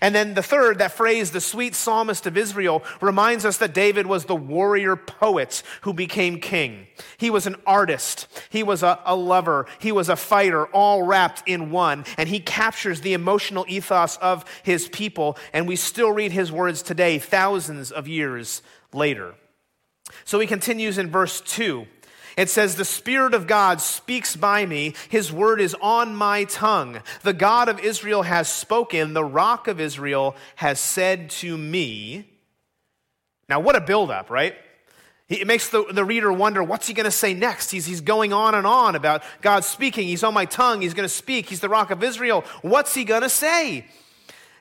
And 0.00 0.14
then 0.14 0.34
the 0.34 0.42
third, 0.42 0.78
that 0.78 0.92
phrase, 0.92 1.30
the 1.30 1.40
sweet 1.40 1.74
psalmist 1.74 2.26
of 2.26 2.36
Israel, 2.36 2.84
reminds 3.00 3.44
us 3.44 3.58
that 3.58 3.74
David 3.74 4.06
was 4.06 4.24
the 4.24 4.36
warrior 4.36 4.96
poet 4.96 5.62
who 5.82 5.92
became 5.92 6.40
king. 6.40 6.86
He 7.16 7.30
was 7.30 7.46
an 7.46 7.56
artist, 7.66 8.26
he 8.50 8.62
was 8.62 8.82
a, 8.82 9.00
a, 9.04 9.16
lover, 9.16 9.66
he 9.78 9.92
was 9.92 10.08
a 10.08 10.16
fighter, 10.16 10.66
all 10.66 11.02
wrapped 11.02 11.42
in 11.46 11.70
one. 11.70 12.04
And 12.18 12.28
he 12.28 12.40
captures 12.40 13.00
the 13.00 13.14
emotional 13.14 13.64
ethos 13.68 14.16
of 14.18 14.44
his 14.62 14.88
people. 14.88 15.36
And 15.52 15.68
we 15.68 15.76
still 15.76 16.12
read 16.12 16.32
his 16.32 16.52
words 16.52 16.82
today, 16.82 17.18
thousands 17.18 17.90
of 17.90 18.08
years 18.08 18.62
later. 18.92 19.34
So 20.24 20.38
he 20.38 20.46
continues 20.46 20.98
in 20.98 21.10
verse 21.10 21.40
2. 21.40 21.86
It 22.36 22.50
says, 22.50 22.74
The 22.74 22.84
Spirit 22.84 23.34
of 23.34 23.46
God 23.46 23.80
speaks 23.80 24.36
by 24.36 24.66
me. 24.66 24.94
His 25.08 25.32
word 25.32 25.60
is 25.60 25.76
on 25.80 26.14
my 26.14 26.44
tongue. 26.44 27.00
The 27.22 27.32
God 27.32 27.68
of 27.68 27.78
Israel 27.80 28.22
has 28.22 28.48
spoken. 28.48 29.14
The 29.14 29.24
rock 29.24 29.68
of 29.68 29.80
Israel 29.80 30.34
has 30.56 30.80
said 30.80 31.30
to 31.30 31.56
me. 31.56 32.28
Now, 33.48 33.60
what 33.60 33.76
a 33.76 33.80
buildup, 33.80 34.30
right? 34.30 34.54
It 35.28 35.46
makes 35.46 35.70
the, 35.70 35.84
the 35.90 36.04
reader 36.04 36.32
wonder, 36.32 36.62
what's 36.62 36.86
he 36.86 36.92
going 36.92 37.04
to 37.04 37.10
say 37.10 37.32
next? 37.32 37.70
He's, 37.70 37.86
he's 37.86 38.02
going 38.02 38.32
on 38.32 38.54
and 38.54 38.66
on 38.66 38.94
about 38.94 39.22
God 39.40 39.64
speaking. 39.64 40.06
He's 40.06 40.22
on 40.22 40.34
my 40.34 40.44
tongue. 40.44 40.82
He's 40.82 40.94
going 40.94 41.08
to 41.08 41.14
speak. 41.14 41.48
He's 41.48 41.60
the 41.60 41.68
rock 41.68 41.90
of 41.90 42.02
Israel. 42.02 42.44
What's 42.60 42.94
he 42.94 43.04
going 43.04 43.22
to 43.22 43.30
say? 43.30 43.86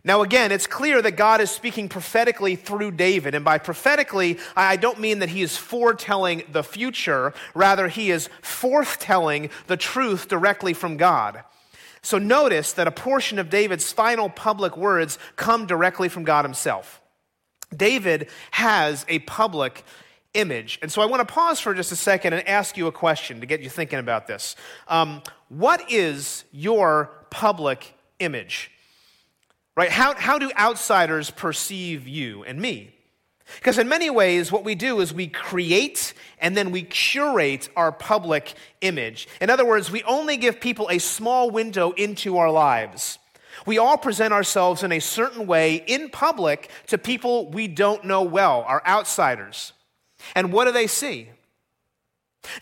Now, 0.06 0.22
again, 0.22 0.52
it's 0.52 0.68
clear 0.68 1.02
that 1.02 1.12
God 1.12 1.40
is 1.40 1.50
speaking 1.50 1.88
prophetically 1.88 2.58
through 2.58 2.92
David. 2.92 3.36
And 3.36 3.46
by 3.46 3.58
prophetically, 3.58 4.38
I 4.56 4.76
don't 4.76 5.00
mean 5.00 5.20
that 5.20 5.30
he 5.30 5.42
is 5.42 5.56
foretelling 5.56 6.44
the 6.52 6.64
future. 6.64 7.34
Rather, 7.56 7.88
he 7.88 8.12
is 8.12 8.30
forthtelling 8.42 9.50
the 9.68 9.78
truth 9.78 10.28
directly 10.28 10.74
from 10.74 10.98
God. 10.98 11.44
So 12.02 12.18
notice 12.18 12.74
that 12.74 12.86
a 12.86 12.92
portion 12.92 13.40
of 13.40 13.50
David's 13.50 13.94
final 13.94 14.30
public 14.30 14.76
words 14.76 15.18
come 15.38 15.66
directly 15.68 16.10
from 16.10 16.26
God 16.26 16.44
himself. 16.44 17.02
David 17.74 18.28
has 18.52 19.06
a 19.08 19.20
public 19.20 19.86
image. 20.34 20.80
And 20.82 20.92
so 20.92 21.02
I 21.02 21.06
want 21.06 21.26
to 21.26 21.34
pause 21.34 21.62
for 21.62 21.74
just 21.74 21.94
a 21.94 21.96
second 21.96 22.34
and 22.34 22.46
ask 22.48 22.76
you 22.76 22.88
a 22.88 22.92
question 22.92 23.40
to 23.40 23.46
get 23.46 23.62
you 23.62 23.70
thinking 23.70 24.00
about 24.00 24.28
this. 24.28 24.58
Um, 24.90 25.22
what 25.48 25.90
is 25.90 26.44
your 26.52 27.12
public 27.30 27.94
image? 28.20 28.70
Right? 29.76 29.90
How, 29.90 30.14
how 30.16 30.38
do 30.38 30.52
outsiders 30.58 31.32
perceive 31.32 32.08
you 32.08 32.44
and 32.44 32.62
me? 32.62 32.94
Because 33.56 33.78
in 33.78 33.90
many 33.90 34.10
ways, 34.10 34.52
what 34.52 34.64
we 34.64 34.76
do 34.76 35.00
is 35.00 35.14
we 35.14 35.28
create 35.28 36.14
and 36.40 36.56
then 36.56 36.72
we 36.72 36.84
curate 36.84 37.70
our 37.76 37.92
public 37.92 38.54
image. 38.82 39.28
In 39.42 39.50
other 39.50 39.66
words, 39.66 39.92
we 39.92 40.04
only 40.04 40.38
give 40.38 40.60
people 40.60 40.90
a 40.90 41.00
small 41.00 41.50
window 41.50 41.92
into 41.92 42.38
our 42.38 42.52
lives. 42.52 43.20
We 43.66 43.78
all 43.78 43.98
present 43.98 44.34
ourselves 44.34 44.84
in 44.84 44.92
a 44.92 45.00
certain 45.00 45.48
way 45.48 45.76
in 45.76 46.10
public 46.10 46.70
to 46.88 46.98
people 46.98 47.50
we 47.50 47.68
don't 47.68 48.06
know 48.06 48.24
well, 48.24 48.64
our 48.68 48.82
outsiders. 48.86 49.74
And 50.36 50.52
what 50.52 50.66
do 50.66 50.72
they 50.72 50.88
see? 50.88 51.30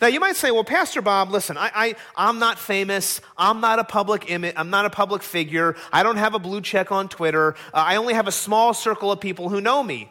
Now 0.00 0.06
you 0.06 0.20
might 0.20 0.36
say, 0.36 0.50
well, 0.50 0.64
Pastor 0.64 1.02
Bob, 1.02 1.30
listen, 1.30 1.56
I, 1.56 1.94
I, 2.16 2.28
am 2.28 2.38
not 2.38 2.58
famous. 2.58 3.20
I'm 3.36 3.60
not 3.60 3.78
a 3.78 3.84
public 3.84 4.30
image. 4.30 4.54
I'm 4.56 4.70
not 4.70 4.84
a 4.84 4.90
public 4.90 5.22
figure. 5.22 5.76
I 5.92 6.02
don't 6.02 6.16
have 6.16 6.34
a 6.34 6.38
blue 6.38 6.60
check 6.60 6.92
on 6.92 7.08
Twitter. 7.08 7.54
Uh, 7.74 7.78
I 7.78 7.96
only 7.96 8.14
have 8.14 8.28
a 8.28 8.32
small 8.32 8.74
circle 8.74 9.10
of 9.10 9.20
people 9.20 9.48
who 9.48 9.60
know 9.60 9.82
me. 9.82 10.10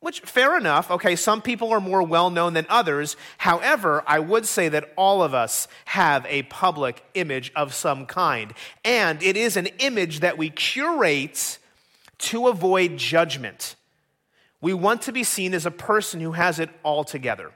Which, 0.00 0.20
fair 0.20 0.56
enough. 0.56 0.90
Okay, 0.90 1.14
some 1.14 1.42
people 1.42 1.70
are 1.72 1.80
more 1.80 2.02
well 2.02 2.30
known 2.30 2.54
than 2.54 2.66
others. 2.70 3.16
However, 3.36 4.02
I 4.06 4.18
would 4.18 4.46
say 4.46 4.70
that 4.70 4.92
all 4.96 5.22
of 5.22 5.34
us 5.34 5.68
have 5.84 6.24
a 6.26 6.44
public 6.44 7.04
image 7.12 7.52
of 7.54 7.74
some 7.74 8.06
kind. 8.06 8.54
And 8.82 9.22
it 9.22 9.36
is 9.36 9.58
an 9.58 9.66
image 9.78 10.20
that 10.20 10.38
we 10.38 10.48
curate 10.48 11.58
to 12.18 12.48
avoid 12.48 12.96
judgment. 12.96 13.76
We 14.62 14.72
want 14.72 15.02
to 15.02 15.12
be 15.12 15.24
seen 15.24 15.52
as 15.52 15.66
a 15.66 15.70
person 15.70 16.20
who 16.20 16.32
has 16.32 16.58
it 16.58 16.70
all 16.82 17.04
together. 17.04 17.52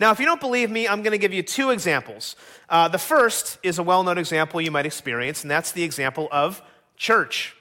Now, 0.00 0.10
if 0.10 0.20
you 0.20 0.26
don't 0.26 0.40
believe 0.40 0.70
me, 0.70 0.88
I'm 0.88 1.02
going 1.02 1.12
to 1.12 1.18
give 1.18 1.32
you 1.32 1.42
two 1.42 1.70
examples. 1.70 2.36
Uh, 2.68 2.88
the 2.88 2.98
first 2.98 3.58
is 3.62 3.78
a 3.78 3.82
well 3.82 4.02
known 4.02 4.18
example 4.18 4.60
you 4.60 4.70
might 4.70 4.86
experience, 4.86 5.42
and 5.42 5.50
that's 5.50 5.72
the 5.72 5.82
example 5.82 6.28
of 6.30 6.62
church. 6.96 7.54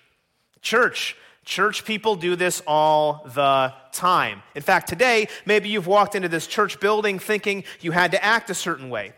Church. 0.62 1.16
Church 1.46 1.86
people 1.86 2.16
do 2.16 2.36
this 2.36 2.64
all 2.66 3.30
the 3.36 3.72
time. 3.92 4.42
In 4.56 4.64
fact, 4.64 4.90
today, 4.90 5.28
maybe 5.46 5.70
you've 5.70 5.86
walked 5.86 6.16
into 6.16 6.28
this 6.28 6.48
church 6.48 6.80
building 6.80 7.20
thinking 7.20 7.64
you 7.82 7.92
had 7.92 8.12
to 8.12 8.24
act 8.24 8.50
a 8.50 8.56
certain 8.56 8.90
way. 8.90 9.14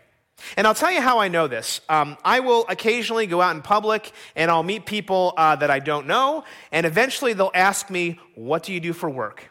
And 0.56 0.66
I'll 0.66 0.74
tell 0.74 0.92
you 0.92 1.00
how 1.00 1.18
I 1.18 1.28
know 1.28 1.48
this. 1.48 1.80
Um, 1.88 2.16
I 2.24 2.40
will 2.40 2.64
occasionally 2.68 3.26
go 3.26 3.40
out 3.40 3.56
in 3.56 3.62
public 3.62 4.12
and 4.36 4.50
I'll 4.50 4.62
meet 4.62 4.86
people 4.86 5.34
uh, 5.36 5.56
that 5.56 5.70
I 5.70 5.78
don't 5.78 6.06
know, 6.06 6.44
and 6.70 6.86
eventually 6.86 7.32
they'll 7.32 7.50
ask 7.54 7.90
me, 7.90 8.20
What 8.34 8.62
do 8.62 8.72
you 8.72 8.80
do 8.80 8.92
for 8.92 9.08
work? 9.08 9.50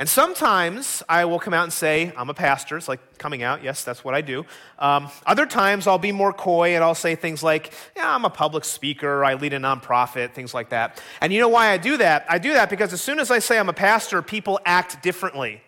And 0.00 0.08
sometimes 0.08 1.02
I 1.10 1.26
will 1.26 1.38
come 1.38 1.52
out 1.52 1.64
and 1.64 1.72
say, 1.72 2.10
I'm 2.16 2.30
a 2.30 2.34
pastor. 2.34 2.78
It's 2.78 2.88
like 2.88 3.18
coming 3.18 3.42
out. 3.42 3.62
Yes, 3.62 3.84
that's 3.84 4.02
what 4.02 4.14
I 4.14 4.22
do. 4.22 4.46
Um, 4.78 5.10
other 5.26 5.44
times 5.44 5.86
I'll 5.86 5.98
be 5.98 6.10
more 6.10 6.32
coy 6.32 6.74
and 6.74 6.82
I'll 6.82 6.94
say 6.94 7.16
things 7.16 7.42
like, 7.42 7.74
Yeah, 7.94 8.14
I'm 8.14 8.24
a 8.24 8.30
public 8.30 8.64
speaker. 8.64 9.22
I 9.22 9.34
lead 9.34 9.52
a 9.52 9.58
nonprofit, 9.58 10.32
things 10.32 10.54
like 10.54 10.70
that. 10.70 11.02
And 11.20 11.34
you 11.34 11.38
know 11.38 11.50
why 11.50 11.68
I 11.68 11.76
do 11.76 11.98
that? 11.98 12.24
I 12.30 12.38
do 12.38 12.54
that 12.54 12.70
because 12.70 12.94
as 12.94 13.02
soon 13.02 13.20
as 13.20 13.30
I 13.30 13.40
say 13.40 13.58
I'm 13.58 13.68
a 13.68 13.74
pastor, 13.74 14.22
people 14.22 14.58
act 14.64 15.02
differently. 15.02 15.60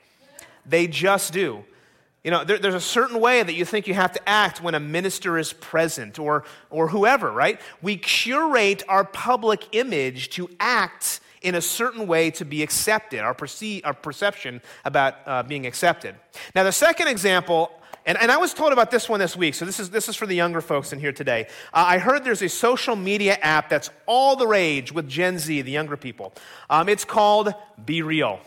They 0.64 0.86
just 0.86 1.34
do. 1.34 1.62
You 2.24 2.30
know, 2.30 2.42
there, 2.42 2.58
there's 2.58 2.74
a 2.74 2.80
certain 2.80 3.20
way 3.20 3.42
that 3.42 3.52
you 3.52 3.66
think 3.66 3.86
you 3.86 3.92
have 3.92 4.12
to 4.12 4.26
act 4.26 4.62
when 4.62 4.74
a 4.74 4.80
minister 4.80 5.36
is 5.36 5.52
present 5.52 6.18
or, 6.18 6.44
or 6.70 6.88
whoever, 6.88 7.30
right? 7.30 7.60
We 7.82 7.98
curate 7.98 8.82
our 8.88 9.04
public 9.04 9.68
image 9.72 10.30
to 10.30 10.48
act 10.58 11.20
in 11.42 11.54
a 11.54 11.60
certain 11.60 12.06
way 12.06 12.30
to 12.32 12.44
be 12.44 12.62
accepted, 12.62 13.20
our, 13.20 13.34
perce- 13.34 13.80
our 13.84 13.94
perception 13.94 14.60
about 14.84 15.14
uh, 15.26 15.42
being 15.42 15.66
accepted. 15.66 16.14
Now, 16.54 16.64
the 16.64 16.72
second 16.72 17.08
example 17.08 17.70
and, 18.04 18.18
and, 18.20 18.32
I 18.32 18.36
was 18.36 18.52
told 18.52 18.72
about 18.72 18.90
this 18.90 19.08
one 19.08 19.20
this 19.20 19.36
week, 19.36 19.54
so 19.54 19.64
this 19.64 19.78
is, 19.78 19.90
this 19.90 20.08
is 20.08 20.16
for 20.16 20.26
the 20.26 20.34
younger 20.34 20.60
folks 20.60 20.92
in 20.92 20.98
here 20.98 21.12
today. 21.12 21.46
Uh, 21.72 21.84
I 21.86 21.98
heard 21.98 22.24
there's 22.24 22.42
a 22.42 22.48
social 22.48 22.96
media 22.96 23.34
app 23.40 23.68
that's 23.68 23.90
all 24.06 24.34
the 24.34 24.46
rage 24.46 24.92
with 24.92 25.08
Gen 25.08 25.38
Z, 25.38 25.62
the 25.62 25.70
younger 25.70 25.96
people. 25.96 26.32
Um, 26.68 26.88
it's 26.88 27.04
called 27.04 27.54
Be 27.84 28.02
Real. 28.02 28.40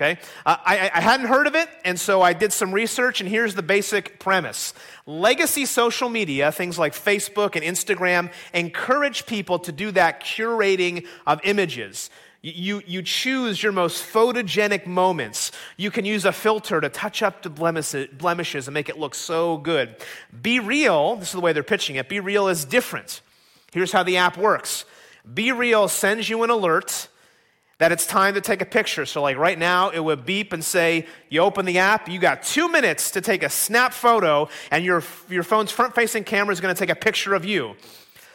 Okay? 0.00 0.18
Uh, 0.46 0.56
I, 0.64 0.90
I 0.94 1.00
hadn't 1.00 1.26
heard 1.26 1.46
of 1.46 1.54
it, 1.54 1.68
and 1.84 1.98
so 1.98 2.22
I 2.22 2.32
did 2.32 2.52
some 2.52 2.72
research, 2.72 3.20
and 3.20 3.28
here's 3.28 3.54
the 3.54 3.62
basic 3.62 4.18
premise. 4.18 4.72
Legacy 5.06 5.66
social 5.66 6.08
media, 6.08 6.52
things 6.52 6.78
like 6.78 6.94
Facebook 6.94 7.54
and 7.54 7.64
Instagram, 7.64 8.32
encourage 8.54 9.26
people 9.26 9.58
to 9.58 9.72
do 9.72 9.90
that 9.90 10.22
curating 10.22 11.06
of 11.26 11.40
images. 11.44 12.10
You, 12.42 12.82
you 12.86 13.02
choose 13.02 13.62
your 13.62 13.72
most 13.72 14.02
photogenic 14.02 14.86
moments. 14.86 15.52
You 15.76 15.90
can 15.90 16.06
use 16.06 16.24
a 16.24 16.32
filter 16.32 16.80
to 16.80 16.88
touch 16.88 17.22
up 17.22 17.42
the 17.42 17.50
blemishes 17.50 18.66
and 18.66 18.72
make 18.72 18.88
it 18.88 18.98
look 18.98 19.14
so 19.14 19.58
good. 19.58 19.94
Be 20.40 20.58
Real, 20.58 21.16
this 21.16 21.28
is 21.28 21.34
the 21.34 21.40
way 21.40 21.52
they're 21.52 21.62
pitching 21.62 21.96
it, 21.96 22.08
Be 22.08 22.18
Real 22.18 22.48
is 22.48 22.64
different. 22.64 23.20
Here's 23.72 23.92
how 23.92 24.02
the 24.02 24.16
app 24.16 24.38
works 24.38 24.86
Be 25.32 25.52
Real 25.52 25.86
sends 25.86 26.30
you 26.30 26.42
an 26.42 26.50
alert 26.50 27.08
that 27.76 27.92
it's 27.92 28.06
time 28.06 28.34
to 28.34 28.42
take 28.42 28.60
a 28.60 28.66
picture. 28.66 29.06
So, 29.06 29.22
like 29.22 29.36
right 29.36 29.58
now, 29.58 29.90
it 29.90 30.00
would 30.00 30.24
beep 30.24 30.52
and 30.52 30.64
say, 30.64 31.06
You 31.28 31.40
open 31.40 31.66
the 31.66 31.78
app, 31.78 32.08
you 32.08 32.18
got 32.18 32.42
two 32.42 32.70
minutes 32.70 33.10
to 33.12 33.20
take 33.20 33.42
a 33.42 33.50
snap 33.50 33.92
photo, 33.92 34.48
and 34.70 34.82
your, 34.84 35.02
your 35.28 35.42
phone's 35.42 35.72
front 35.72 35.94
facing 35.94 36.24
camera 36.24 36.52
is 36.52 36.60
going 36.60 36.74
to 36.74 36.78
take 36.78 36.90
a 36.90 36.98
picture 36.98 37.34
of 37.34 37.44
you. 37.44 37.74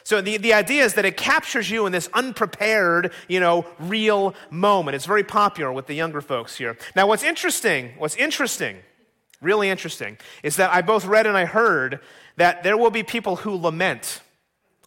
So 0.05 0.21
the, 0.21 0.37
the 0.37 0.53
idea 0.53 0.85
is 0.85 0.93
that 0.93 1.05
it 1.05 1.17
captures 1.17 1.69
you 1.69 1.87
in 1.87 1.91
this 1.91 2.09
unprepared, 2.13 3.11
you 3.27 3.39
know, 3.39 3.65
real 3.79 4.35
moment. 4.51 4.93
It's 4.93 5.07
very 5.07 5.23
popular 5.23 5.73
with 5.73 5.87
the 5.87 5.95
younger 5.95 6.21
folks 6.21 6.55
here. 6.55 6.77
Now, 6.95 7.07
what's 7.07 7.23
interesting, 7.23 7.91
what's 7.97 8.15
interesting, 8.15 8.77
really 9.41 9.67
interesting, 9.67 10.19
is 10.43 10.57
that 10.57 10.71
I 10.71 10.83
both 10.83 11.05
read 11.05 11.25
and 11.25 11.35
I 11.35 11.45
heard 11.45 12.01
that 12.37 12.61
there 12.61 12.77
will 12.77 12.91
be 12.91 13.01
people 13.01 13.37
who 13.37 13.55
lament, 13.55 14.21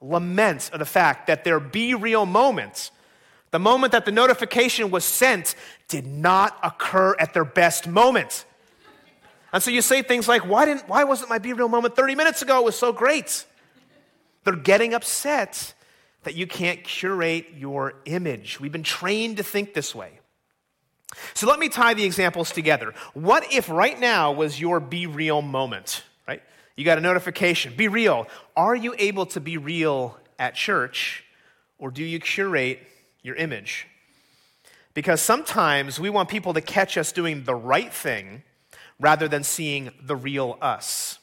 lament 0.01 0.71
the 0.73 0.87
fact 0.87 1.27
that 1.27 1.43
there 1.43 1.59
be 1.59 1.95
real 1.95 2.25
moments. 2.25 2.93
The 3.51 3.59
moment 3.59 3.91
that 3.93 4.05
the 4.05 4.13
notification 4.13 4.93
was 4.93 5.05
sent 5.05 5.57
did 5.89 6.07
not 6.07 6.57
occur 6.63 7.17
at 7.19 7.35
their 7.35 7.45
best 7.45 7.89
moment. 7.89 8.45
And 9.53 9.61
so 9.61 9.73
you 9.73 9.83
say 9.83 10.03
things 10.03 10.29
like, 10.29 10.47
why, 10.47 10.65
didn't, 10.65 10.89
why 10.89 11.03
wasn't 11.03 11.29
my 11.29 11.39
be 11.39 11.55
real 11.55 11.69
moment 11.69 11.97
30 11.97 12.15
minutes 12.15 12.41
ago? 12.41 12.61
It 12.61 12.65
was 12.67 12.79
so 12.79 12.93
great. 12.93 13.45
They're 14.49 14.57
getting 14.57 14.95
upset 14.95 15.75
that 16.23 16.35
you 16.35 16.47
can't 16.47 16.83
curate 16.83 17.49
your 17.59 17.97
image. 18.07 18.59
We've 18.59 18.73
been 18.73 18.83
trained 18.83 19.37
to 19.37 19.43
think 19.43 19.75
this 19.75 19.95
way. 19.95 20.21
So 21.35 21.47
let 21.47 21.59
me 21.59 21.69
tie 21.69 21.93
the 21.93 22.05
examples 22.05 22.51
together. 22.51 22.95
What 23.13 23.53
if 23.53 23.69
right 23.69 24.01
now 24.01 24.33
was 24.33 24.59
your 24.59 24.81
be 24.81 25.07
real 25.07 25.43
moment, 25.43 26.03
right? 26.27 26.41
You 26.77 26.87
got 26.87 26.97
a 26.97 27.03
notification, 27.03 27.75
be 27.77 27.89
real. 27.89 28.27
Are 28.57 28.75
you 28.75 28.95
able 28.99 29.27
to 29.27 29.41
be 29.41 29.59
real 29.59 30.17
at 30.39 30.55
church 30.55 31.25
or 31.79 31.91
do 31.91 32.03
you 32.03 32.19
curate 32.19 32.81
your 33.23 33.37
image? 33.37 33.87
Because 34.95 35.21
sometimes 35.21 36.01
we 36.01 36.09
want 36.09 36.31
people 36.31 36.55
to 36.55 36.63
catch 36.63 36.97
us 36.97 37.13
doing 37.13 37.45
the 37.45 37.55
right 37.55 37.93
thing 37.93 38.45
rather 38.99 39.29
than 39.29 39.45
seeing 39.45 39.91
the 40.03 40.17
real 40.17 40.57
us. 40.63 41.18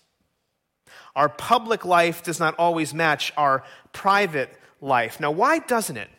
Our 1.15 1.29
public 1.29 1.85
life 1.85 2.23
does 2.23 2.39
not 2.39 2.55
always 2.59 2.93
match 2.93 3.31
our 3.37 3.63
private 3.93 4.53
life. 4.81 5.19
Now, 5.19 5.31
why 5.31 5.59
doesn't 5.59 5.97
it? 5.97 6.09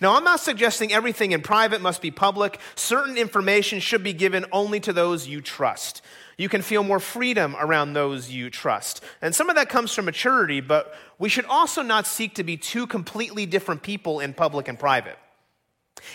Now, 0.00 0.16
I'm 0.16 0.24
not 0.24 0.40
suggesting 0.40 0.92
everything 0.92 1.32
in 1.32 1.40
private 1.40 1.80
must 1.80 2.02
be 2.02 2.10
public. 2.10 2.60
Certain 2.74 3.16
information 3.16 3.80
should 3.80 4.04
be 4.04 4.12
given 4.12 4.44
only 4.52 4.80
to 4.80 4.92
those 4.92 5.26
you 5.26 5.40
trust. 5.40 6.02
You 6.36 6.48
can 6.48 6.62
feel 6.62 6.82
more 6.82 7.00
freedom 7.00 7.56
around 7.58 7.92
those 7.94 8.30
you 8.30 8.50
trust. 8.50 9.02
And 9.22 9.34
some 9.34 9.48
of 9.48 9.56
that 9.56 9.68
comes 9.68 9.94
from 9.94 10.04
maturity, 10.04 10.60
but 10.60 10.94
we 11.18 11.28
should 11.28 11.46
also 11.46 11.82
not 11.82 12.06
seek 12.06 12.34
to 12.34 12.44
be 12.44 12.56
two 12.56 12.86
completely 12.86 13.46
different 13.46 13.82
people 13.82 14.20
in 14.20 14.34
public 14.34 14.68
and 14.68 14.78
private. 14.78 15.18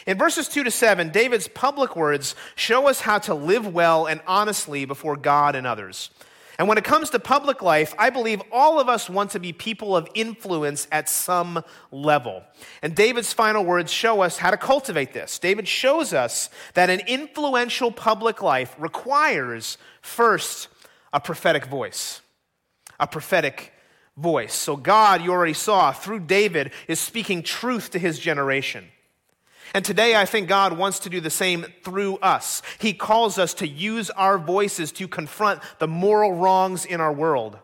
In 0.05 0.17
verses 0.17 0.47
2 0.47 0.63
to 0.63 0.71
7, 0.71 1.09
David's 1.09 1.47
public 1.47 1.95
words 1.95 2.35
show 2.55 2.87
us 2.87 3.01
how 3.01 3.17
to 3.19 3.33
live 3.33 3.67
well 3.67 4.05
and 4.05 4.21
honestly 4.25 4.85
before 4.85 5.17
God 5.17 5.55
and 5.55 5.67
others. 5.67 6.09
And 6.59 6.67
when 6.67 6.77
it 6.77 6.83
comes 6.83 7.09
to 7.11 7.19
public 7.19 7.61
life, 7.61 7.95
I 7.97 8.09
believe 8.09 8.41
all 8.51 8.79
of 8.79 8.87
us 8.87 9.09
want 9.09 9.31
to 9.31 9.39
be 9.39 9.53
people 9.53 9.95
of 9.95 10.07
influence 10.13 10.87
at 10.91 11.09
some 11.09 11.63
level. 11.91 12.43
And 12.81 12.95
David's 12.95 13.33
final 13.33 13.65
words 13.65 13.91
show 13.91 14.21
us 14.21 14.37
how 14.37 14.51
to 14.51 14.57
cultivate 14.57 15.13
this. 15.13 15.39
David 15.39 15.67
shows 15.67 16.13
us 16.13 16.49
that 16.75 16.89
an 16.89 17.01
influential 17.07 17.91
public 17.91 18.41
life 18.41 18.75
requires, 18.77 19.77
first, 20.01 20.67
a 21.11 21.19
prophetic 21.19 21.65
voice. 21.65 22.21
A 22.99 23.07
prophetic 23.07 23.73
voice. 24.15 24.53
So, 24.53 24.75
God, 24.75 25.23
you 25.23 25.31
already 25.31 25.53
saw, 25.53 25.91
through 25.91 26.21
David, 26.21 26.71
is 26.87 26.99
speaking 26.99 27.41
truth 27.41 27.91
to 27.91 27.99
his 27.99 28.19
generation. 28.19 28.85
And 29.73 29.83
today, 29.83 30.15
I 30.15 30.25
think 30.25 30.47
God 30.47 30.77
wants 30.77 30.99
to 30.99 31.09
do 31.09 31.19
the 31.19 31.31
same 31.31 31.65
through 31.83 32.17
us. 32.17 32.61
He 32.77 32.93
calls 32.93 33.39
us 33.39 33.55
to 33.55 33.67
use 33.67 34.11
our 34.11 34.37
voices 34.37 34.91
to 34.93 35.07
confront 35.07 35.61
the 35.79 35.87
moral 35.87 36.33
wrongs 36.33 36.85
in 36.85 37.01
our 37.01 37.11
world. 37.11 37.57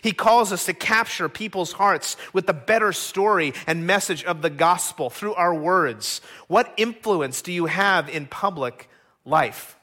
He 0.00 0.12
calls 0.12 0.52
us 0.52 0.64
to 0.64 0.72
capture 0.72 1.28
people's 1.28 1.72
hearts 1.72 2.16
with 2.32 2.46
the 2.46 2.54
better 2.54 2.92
story 2.92 3.52
and 3.66 3.86
message 3.86 4.24
of 4.24 4.40
the 4.40 4.48
gospel 4.48 5.10
through 5.10 5.34
our 5.34 5.54
words. 5.54 6.22
What 6.48 6.72
influence 6.78 7.42
do 7.42 7.52
you 7.52 7.66
have 7.66 8.08
in 8.08 8.26
public 8.26 8.88
life? 9.26 9.76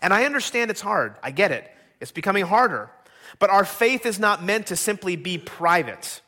And 0.00 0.14
I 0.14 0.24
understand 0.24 0.70
it's 0.70 0.80
hard. 0.80 1.16
I 1.22 1.30
get 1.30 1.52
it. 1.52 1.70
It's 2.00 2.12
becoming 2.12 2.46
harder. 2.46 2.90
But 3.38 3.50
our 3.50 3.64
faith 3.64 4.06
is 4.06 4.18
not 4.18 4.42
meant 4.42 4.68
to 4.68 4.76
simply 4.76 5.16
be 5.16 5.36
private. 5.36 6.22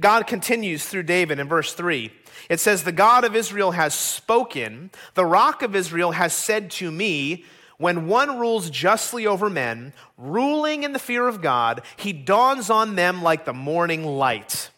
God 0.00 0.26
continues 0.26 0.86
through 0.86 1.02
David 1.02 1.38
in 1.38 1.48
verse 1.48 1.74
3. 1.74 2.12
It 2.48 2.60
says, 2.60 2.84
The 2.84 2.92
God 2.92 3.24
of 3.24 3.36
Israel 3.36 3.72
has 3.72 3.94
spoken, 3.94 4.90
the 5.14 5.26
rock 5.26 5.62
of 5.62 5.76
Israel 5.76 6.12
has 6.12 6.32
said 6.32 6.70
to 6.72 6.90
me, 6.90 7.44
when 7.82 8.06
one 8.06 8.38
rules 8.38 8.70
justly 8.70 9.26
over 9.26 9.50
men, 9.50 9.92
ruling 10.16 10.84
in 10.84 10.92
the 10.92 11.00
fear 11.00 11.26
of 11.26 11.42
God, 11.42 11.82
he 11.96 12.12
dawns 12.12 12.70
on 12.70 12.94
them 12.94 13.24
like 13.24 13.44
the 13.44 13.52
morning 13.52 14.04
light, 14.04 14.70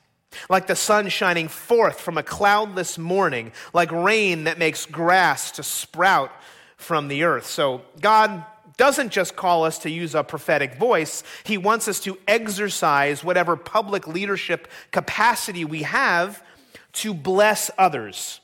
like 0.48 0.66
the 0.66 0.74
sun 0.74 1.10
shining 1.10 1.48
forth 1.48 2.00
from 2.00 2.16
a 2.16 2.22
cloudless 2.22 2.96
morning, 2.96 3.52
like 3.74 3.92
rain 3.92 4.44
that 4.44 4.58
makes 4.58 4.86
grass 4.86 5.50
to 5.50 5.62
sprout 5.62 6.32
from 6.78 7.08
the 7.08 7.24
earth. 7.24 7.44
So 7.44 7.82
God 8.00 8.42
doesn't 8.78 9.10
just 9.10 9.36
call 9.36 9.64
us 9.64 9.78
to 9.80 9.90
use 9.90 10.14
a 10.14 10.24
prophetic 10.24 10.76
voice, 10.76 11.22
He 11.44 11.58
wants 11.58 11.88
us 11.88 12.00
to 12.00 12.18
exercise 12.26 13.22
whatever 13.22 13.54
public 13.54 14.08
leadership 14.08 14.66
capacity 14.92 15.66
we 15.66 15.82
have 15.82 16.42
to 16.94 17.14
bless 17.14 17.70
others. 17.78 18.40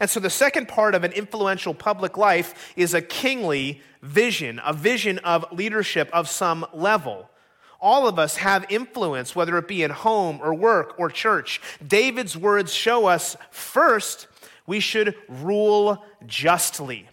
And 0.00 0.08
so 0.08 0.20
the 0.20 0.30
second 0.30 0.68
part 0.68 0.94
of 0.94 1.04
an 1.04 1.12
influential 1.12 1.74
public 1.74 2.16
life 2.16 2.72
is 2.76 2.94
a 2.94 3.02
kingly 3.02 3.82
vision, 4.02 4.60
a 4.64 4.72
vision 4.72 5.18
of 5.20 5.44
leadership 5.52 6.08
of 6.12 6.28
some 6.28 6.64
level. 6.72 7.28
All 7.80 8.06
of 8.06 8.18
us 8.18 8.36
have 8.36 8.66
influence, 8.68 9.34
whether 9.34 9.56
it 9.56 9.66
be 9.66 9.82
in 9.82 9.90
home 9.90 10.38
or 10.42 10.54
work 10.54 10.94
or 10.98 11.08
church. 11.08 11.60
David's 11.86 12.36
words 12.36 12.72
show 12.74 13.06
us 13.06 13.36
first, 13.50 14.28
we 14.66 14.80
should 14.80 15.14
rule 15.28 16.04
justly. 16.26 17.08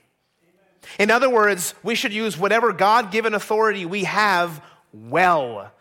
In 1.00 1.10
other 1.10 1.30
words, 1.30 1.74
we 1.84 1.96
should 1.96 2.14
use 2.14 2.38
whatever 2.38 2.74
God 2.74 3.12
given 3.12 3.34
authority 3.34 3.86
we 3.86 4.04
have 4.04 4.62
well. 4.94 5.72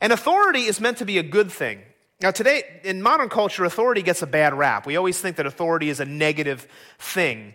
And 0.00 0.12
authority 0.12 0.60
is 0.60 0.80
meant 0.80 0.98
to 0.98 1.04
be 1.04 1.18
a 1.18 1.22
good 1.22 1.50
thing. 1.50 1.80
Now, 2.20 2.32
today, 2.32 2.80
in 2.82 3.00
modern 3.00 3.28
culture, 3.28 3.64
authority 3.64 4.02
gets 4.02 4.22
a 4.22 4.26
bad 4.26 4.52
rap. 4.52 4.86
We 4.86 4.96
always 4.96 5.20
think 5.20 5.36
that 5.36 5.46
authority 5.46 5.88
is 5.88 6.00
a 6.00 6.04
negative 6.04 6.66
thing. 6.98 7.54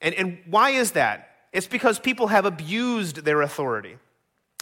And, 0.00 0.14
and 0.14 0.38
why 0.46 0.70
is 0.70 0.92
that? 0.92 1.30
It's 1.52 1.66
because 1.66 1.98
people 1.98 2.28
have 2.28 2.44
abused 2.44 3.24
their 3.24 3.42
authority. 3.42 3.96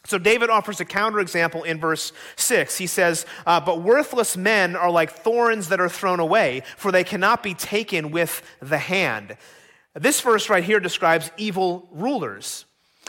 So 0.06 0.18
David 0.18 0.50
offers 0.50 0.80
a 0.80 0.84
counterexample 0.84 1.64
in 1.64 1.80
verse 1.80 2.12
6. 2.36 2.76
He 2.76 2.86
says, 2.86 3.26
uh, 3.46 3.60
But 3.60 3.82
worthless 3.82 4.36
men 4.36 4.76
are 4.76 4.90
like 4.90 5.10
thorns 5.10 5.68
that 5.68 5.80
are 5.80 5.88
thrown 5.88 6.20
away, 6.20 6.62
for 6.76 6.92
they 6.92 7.04
cannot 7.04 7.42
be 7.42 7.54
taken 7.54 8.10
with 8.10 8.42
the 8.60 8.78
hand. 8.78 9.36
This 9.94 10.20
verse 10.20 10.50
right 10.50 10.64
here 10.64 10.80
describes 10.80 11.30
evil 11.36 11.88
rulers. 11.90 12.64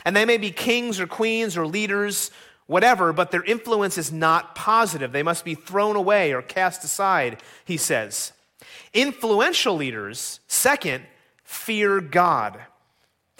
And 0.06 0.16
they 0.16 0.26
may 0.26 0.38
be 0.38 0.52
kings 0.52 1.00
or 1.00 1.08
queens 1.08 1.58
or 1.58 1.66
leaders, 1.66 2.32
whatever, 2.68 3.14
but 3.14 3.32
their 3.32 3.44
influence 3.44 3.98
is 3.98 4.12
not 4.12 4.56
positive. 4.56 5.12
They 5.12 5.24
must 5.24 5.46
be 5.46 5.56
thrown 5.56 5.96
away 5.96 6.34
or 6.34 6.42
cast 6.42 6.84
aside, 6.84 7.42
he 7.64 7.78
says. 7.78 8.34
Influential 8.94 9.76
leaders, 9.76 10.40
second, 10.48 11.06
fear 11.44 12.02
God. 12.02 12.60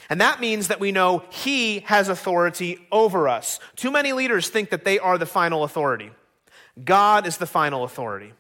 And 0.10 0.22
that 0.22 0.40
means 0.40 0.68
that 0.68 0.80
we 0.80 0.92
know 0.92 1.24
He 1.30 1.80
has 1.82 2.10
authority 2.10 2.86
over 2.92 3.28
us. 3.28 3.60
Too 3.76 3.92
many 3.92 4.14
leaders 4.14 4.50
think 4.50 4.70
that 4.70 4.86
they 4.86 5.00
are 5.00 5.18
the 5.18 5.26
final 5.26 5.64
authority. 5.64 6.12
God 6.84 7.26
is 7.26 7.38
the 7.38 7.48
final 7.48 7.84
authority. 7.84 8.34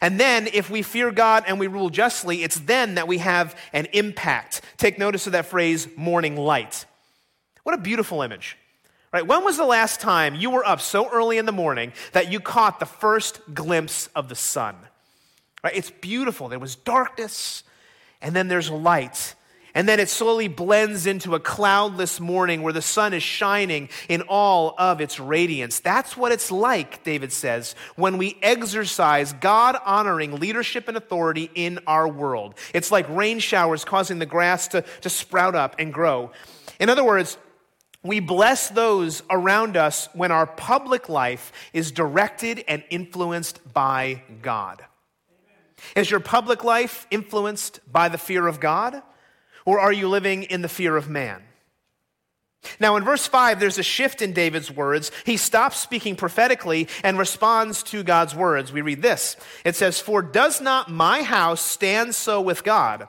And 0.00 0.20
then, 0.20 0.46
if 0.46 0.70
we 0.70 0.82
fear 0.82 1.10
God 1.10 1.44
and 1.48 1.58
we 1.58 1.66
rule 1.66 1.90
justly, 1.90 2.44
it's 2.44 2.60
then 2.60 2.94
that 2.94 3.08
we 3.08 3.18
have 3.18 3.58
an 3.72 3.86
impact. 3.92 4.60
Take 4.76 4.96
notice 4.96 5.26
of 5.26 5.32
that 5.32 5.46
phrase, 5.46 5.88
morning 5.96 6.36
light. 6.36 6.84
What 7.64 7.74
a 7.74 7.78
beautiful 7.78 8.22
image. 8.22 8.56
Right? 9.12 9.26
When 9.26 9.44
was 9.44 9.58
the 9.58 9.64
last 9.64 10.00
time 10.00 10.34
you 10.34 10.50
were 10.50 10.66
up 10.66 10.80
so 10.80 11.10
early 11.10 11.36
in 11.36 11.44
the 11.44 11.52
morning 11.52 11.92
that 12.12 12.32
you 12.32 12.40
caught 12.40 12.80
the 12.80 12.86
first 12.86 13.40
glimpse 13.52 14.08
of 14.16 14.28
the 14.28 14.34
sun? 14.34 14.74
Right? 15.62 15.76
It's 15.76 15.90
beautiful. 15.90 16.48
There 16.48 16.58
was 16.58 16.76
darkness, 16.76 17.62
and 18.22 18.34
then 18.34 18.48
there's 18.48 18.70
light. 18.70 19.34
And 19.74 19.88
then 19.88 20.00
it 20.00 20.08
slowly 20.08 20.48
blends 20.48 21.06
into 21.06 21.34
a 21.34 21.40
cloudless 21.40 22.20
morning 22.20 22.62
where 22.62 22.72
the 22.72 22.82
sun 22.82 23.14
is 23.14 23.22
shining 23.22 23.88
in 24.08 24.22
all 24.22 24.74
of 24.76 25.00
its 25.00 25.18
radiance. 25.18 25.80
That's 25.80 26.16
what 26.16 26.30
it's 26.30 26.50
like, 26.50 27.04
David 27.04 27.32
says, 27.32 27.74
when 27.96 28.18
we 28.18 28.36
exercise 28.42 29.32
God 29.34 29.76
honoring 29.84 30.38
leadership 30.38 30.88
and 30.88 30.96
authority 30.96 31.50
in 31.54 31.80
our 31.86 32.06
world. 32.06 32.54
It's 32.74 32.90
like 32.90 33.08
rain 33.08 33.38
showers 33.38 33.84
causing 33.84 34.18
the 34.18 34.26
grass 34.26 34.68
to, 34.68 34.84
to 35.00 35.08
sprout 35.08 35.54
up 35.54 35.76
and 35.78 35.92
grow. 35.92 36.32
In 36.78 36.90
other 36.90 37.04
words, 37.04 37.38
we 38.04 38.20
bless 38.20 38.68
those 38.68 39.22
around 39.30 39.76
us 39.76 40.08
when 40.12 40.32
our 40.32 40.46
public 40.46 41.08
life 41.08 41.52
is 41.72 41.92
directed 41.92 42.64
and 42.66 42.82
influenced 42.90 43.60
by 43.72 44.22
God. 44.42 44.84
Is 45.94 46.10
your 46.10 46.20
public 46.20 46.64
life 46.64 47.06
influenced 47.10 47.80
by 47.90 48.08
the 48.08 48.18
fear 48.18 48.46
of 48.46 48.60
God? 48.60 49.02
Or 49.64 49.78
are 49.78 49.92
you 49.92 50.08
living 50.08 50.42
in 50.44 50.62
the 50.62 50.68
fear 50.68 50.96
of 50.96 51.08
man? 51.08 51.42
Now, 52.78 52.96
in 52.96 53.04
verse 53.04 53.26
5, 53.26 53.58
there's 53.58 53.78
a 53.78 53.82
shift 53.82 54.22
in 54.22 54.32
David's 54.32 54.70
words. 54.70 55.10
He 55.24 55.36
stops 55.36 55.78
speaking 55.78 56.14
prophetically 56.14 56.88
and 57.02 57.18
responds 57.18 57.82
to 57.84 58.04
God's 58.04 58.34
words. 58.34 58.72
We 58.72 58.82
read 58.82 59.02
this 59.02 59.36
It 59.64 59.76
says, 59.76 60.00
For 60.00 60.22
does 60.22 60.60
not 60.60 60.90
my 60.90 61.22
house 61.22 61.60
stand 61.60 62.14
so 62.14 62.40
with 62.40 62.64
God? 62.64 63.08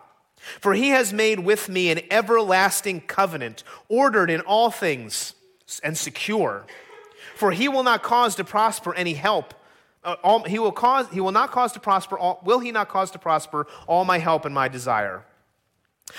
For 0.59 0.73
he 0.73 0.89
has 0.89 1.13
made 1.13 1.39
with 1.39 1.69
me 1.69 1.89
an 1.89 2.01
everlasting 2.11 3.01
covenant, 3.01 3.63
ordered 3.87 4.29
in 4.29 4.41
all 4.41 4.69
things 4.71 5.33
and 5.83 5.97
secure. 5.97 6.65
For 7.35 7.51
he 7.51 7.67
will 7.67 7.83
not 7.83 8.03
cause 8.03 8.35
to 8.35 8.43
prosper 8.43 8.93
any 8.93 9.13
help. 9.13 9.53
Uh, 10.03 10.15
all, 10.23 10.43
he 10.43 10.59
will 10.59 10.71
cause. 10.71 11.07
He 11.09 11.21
will 11.21 11.31
not 11.31 11.51
cause 11.51 11.71
to 11.73 11.79
prosper. 11.79 12.17
All, 12.17 12.41
will 12.43 12.59
he 12.59 12.71
not 12.71 12.89
cause 12.89 13.11
to 13.11 13.19
prosper 13.19 13.67
all 13.87 14.03
my 14.03 14.17
help 14.17 14.45
and 14.45 14.53
my 14.53 14.67
desire? 14.67 15.23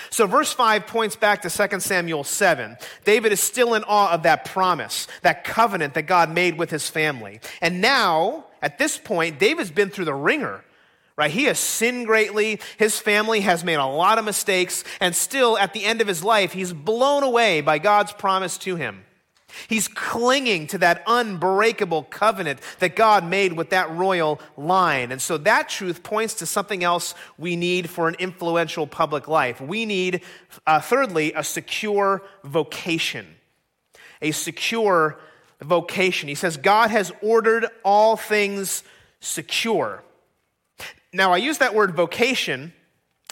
So, 0.09 0.25
verse 0.25 0.51
5 0.51 0.87
points 0.87 1.15
back 1.15 1.43
to 1.43 1.49
2 1.49 1.79
Samuel 1.79 2.23
7. 2.23 2.75
David 3.03 3.31
is 3.31 3.39
still 3.39 3.75
in 3.75 3.83
awe 3.83 4.11
of 4.11 4.23
that 4.23 4.45
promise, 4.45 5.07
that 5.21 5.43
covenant 5.43 5.93
that 5.93 6.03
God 6.03 6.33
made 6.33 6.57
with 6.57 6.71
his 6.71 6.89
family. 6.89 7.39
And 7.61 7.81
now, 7.81 8.45
at 8.61 8.77
this 8.77 8.97
point, 8.97 9.39
David's 9.39 9.71
been 9.71 9.89
through 9.89 10.05
the 10.05 10.13
ringer, 10.13 10.63
right? 11.17 11.31
He 11.31 11.45
has 11.45 11.59
sinned 11.59 12.07
greatly. 12.07 12.59
His 12.77 12.99
family 12.99 13.41
has 13.41 13.63
made 13.63 13.75
a 13.75 13.85
lot 13.85 14.17
of 14.17 14.25
mistakes. 14.25 14.83
And 14.99 15.15
still, 15.15 15.57
at 15.57 15.73
the 15.73 15.85
end 15.85 16.01
of 16.01 16.07
his 16.07 16.23
life, 16.23 16.53
he's 16.53 16.73
blown 16.73 17.23
away 17.23 17.61
by 17.61 17.79
God's 17.79 18.11
promise 18.11 18.57
to 18.59 18.75
him. 18.75 19.05
He's 19.69 19.87
clinging 19.87 20.67
to 20.67 20.77
that 20.79 21.03
unbreakable 21.07 22.03
covenant 22.03 22.59
that 22.79 22.95
God 22.95 23.25
made 23.25 23.53
with 23.53 23.69
that 23.69 23.89
royal 23.91 24.41
line. 24.57 25.13
And 25.13 25.21
so 25.21 25.37
that 25.37 25.69
truth 25.69 26.03
points 26.03 26.33
to 26.35 26.45
something 26.45 26.83
else 26.83 27.15
we 27.37 27.55
need 27.55 27.89
for 27.89 28.09
an 28.09 28.15
influential 28.19 28.85
public 28.85 29.27
life. 29.27 29.61
We 29.61 29.85
need, 29.85 30.21
uh, 30.67 30.81
thirdly, 30.81 31.31
a 31.33 31.43
secure 31.43 32.21
vocation. 32.43 33.27
A 34.21 34.31
secure 34.31 35.19
vocation. 35.61 36.27
He 36.27 36.35
says, 36.35 36.57
God 36.57 36.89
has 36.89 37.13
ordered 37.21 37.65
all 37.83 38.17
things 38.17 38.83
secure. 39.21 40.03
Now, 41.15 41.33
I 41.33 41.37
use 41.37 41.59
that 41.59 41.73
word 41.73 41.95
vocation 41.95 42.73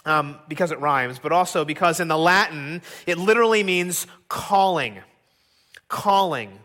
um, 0.05 0.37
because 0.47 0.71
it 0.71 0.79
rhymes, 0.79 1.19
but 1.19 1.31
also 1.31 1.65
because 1.65 1.99
in 1.99 2.07
the 2.07 2.17
Latin, 2.17 2.81
it 3.05 3.17
literally 3.17 3.63
means 3.63 4.07
calling 4.27 4.99
calling. 5.93 6.59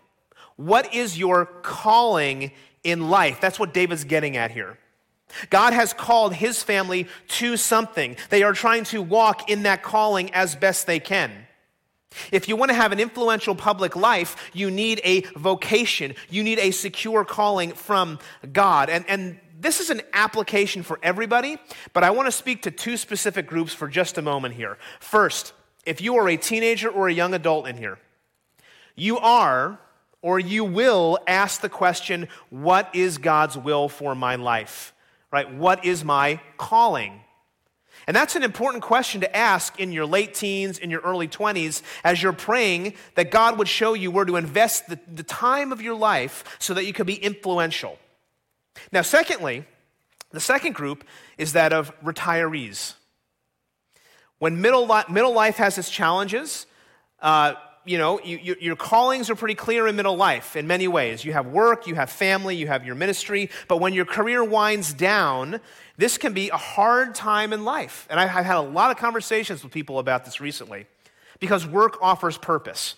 What 0.56 0.94
is 0.94 1.18
your 1.18 1.44
calling 1.44 2.50
in 2.82 3.10
life? 3.10 3.42
That's 3.42 3.58
what 3.58 3.74
David's 3.74 4.04
getting 4.04 4.38
at 4.38 4.50
here. 4.50 4.78
God 5.50 5.74
has 5.74 5.92
called 5.92 6.32
his 6.32 6.62
family 6.62 7.06
to 7.28 7.58
something. 7.58 8.16
They 8.30 8.42
are 8.42 8.54
trying 8.54 8.84
to 8.84 9.02
walk 9.02 9.50
in 9.50 9.64
that 9.64 9.82
calling 9.82 10.32
as 10.32 10.56
best 10.56 10.86
they 10.86 10.98
can. 10.98 11.30
If 12.32 12.48
you 12.48 12.56
want 12.56 12.70
to 12.70 12.74
have 12.74 12.90
an 12.90 13.00
influential 13.00 13.54
public 13.54 13.94
life, 13.94 14.50
you 14.54 14.70
need 14.70 15.02
a 15.04 15.20
vocation. 15.36 16.14
You 16.30 16.42
need 16.42 16.58
a 16.58 16.70
secure 16.70 17.26
calling 17.26 17.72
from 17.72 18.18
God. 18.50 18.88
And, 18.88 19.04
and 19.08 19.38
this 19.60 19.80
is 19.80 19.90
an 19.90 20.02
application 20.12 20.82
for 20.82 20.98
everybody, 21.02 21.58
but 21.92 22.04
I 22.04 22.10
want 22.10 22.26
to 22.26 22.32
speak 22.32 22.62
to 22.62 22.70
two 22.70 22.96
specific 22.96 23.46
groups 23.46 23.74
for 23.74 23.88
just 23.88 24.18
a 24.18 24.22
moment 24.22 24.54
here. 24.54 24.78
First, 25.00 25.52
if 25.84 26.00
you 26.00 26.16
are 26.16 26.28
a 26.28 26.36
teenager 26.36 26.88
or 26.88 27.08
a 27.08 27.12
young 27.12 27.34
adult 27.34 27.66
in 27.66 27.76
here, 27.76 27.98
you 28.94 29.18
are 29.18 29.78
or 30.20 30.38
you 30.38 30.64
will 30.64 31.18
ask 31.26 31.60
the 31.60 31.68
question, 31.68 32.28
What 32.50 32.94
is 32.94 33.18
God's 33.18 33.56
will 33.56 33.88
for 33.88 34.14
my 34.14 34.36
life? 34.36 34.92
Right? 35.30 35.52
What 35.52 35.84
is 35.84 36.04
my 36.04 36.40
calling? 36.56 37.20
And 38.06 38.16
that's 38.16 38.36
an 38.36 38.42
important 38.42 38.82
question 38.82 39.20
to 39.20 39.36
ask 39.36 39.78
in 39.78 39.92
your 39.92 40.06
late 40.06 40.32
teens, 40.32 40.78
in 40.78 40.88
your 40.88 41.00
early 41.02 41.28
20s, 41.28 41.82
as 42.02 42.22
you're 42.22 42.32
praying 42.32 42.94
that 43.16 43.30
God 43.30 43.58
would 43.58 43.68
show 43.68 43.92
you 43.92 44.10
where 44.10 44.24
to 44.24 44.36
invest 44.36 44.88
the, 44.88 44.98
the 45.12 45.22
time 45.22 45.72
of 45.72 45.82
your 45.82 45.94
life 45.94 46.56
so 46.58 46.72
that 46.72 46.86
you 46.86 46.94
could 46.94 47.06
be 47.06 47.16
influential. 47.16 47.98
Now, 48.92 49.02
secondly, 49.02 49.64
the 50.30 50.40
second 50.40 50.74
group 50.74 51.04
is 51.36 51.52
that 51.54 51.72
of 51.72 51.98
retirees. 52.02 52.94
When 54.38 54.60
middle, 54.60 54.86
li- 54.86 55.04
middle 55.08 55.32
life 55.32 55.56
has 55.56 55.78
its 55.78 55.90
challenges, 55.90 56.66
uh, 57.20 57.54
you 57.88 57.96
know, 57.96 58.20
you, 58.20 58.54
your 58.60 58.76
callings 58.76 59.30
are 59.30 59.34
pretty 59.34 59.54
clear 59.54 59.88
in 59.88 59.96
middle 59.96 60.16
life 60.16 60.56
in 60.56 60.66
many 60.66 60.86
ways. 60.86 61.24
You 61.24 61.32
have 61.32 61.46
work, 61.46 61.86
you 61.86 61.94
have 61.94 62.10
family, 62.10 62.54
you 62.54 62.66
have 62.66 62.84
your 62.84 62.94
ministry, 62.94 63.48
but 63.66 63.78
when 63.78 63.94
your 63.94 64.04
career 64.04 64.44
winds 64.44 64.92
down, 64.92 65.60
this 65.96 66.18
can 66.18 66.34
be 66.34 66.50
a 66.50 66.56
hard 66.56 67.14
time 67.14 67.52
in 67.52 67.64
life. 67.64 68.06
And 68.10 68.20
I've 68.20 68.44
had 68.44 68.56
a 68.56 68.60
lot 68.60 68.90
of 68.90 68.98
conversations 68.98 69.62
with 69.62 69.72
people 69.72 69.98
about 69.98 70.26
this 70.26 70.38
recently 70.38 70.86
because 71.40 71.66
work 71.66 71.96
offers 72.02 72.36
purpose, 72.36 72.96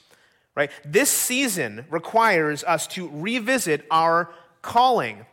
right? 0.56 0.70
This 0.84 1.10
season 1.10 1.86
requires 1.88 2.64
us 2.64 2.88
to 2.88 3.08
revisit 3.12 3.86
our 3.92 4.30
calling. 4.60 5.24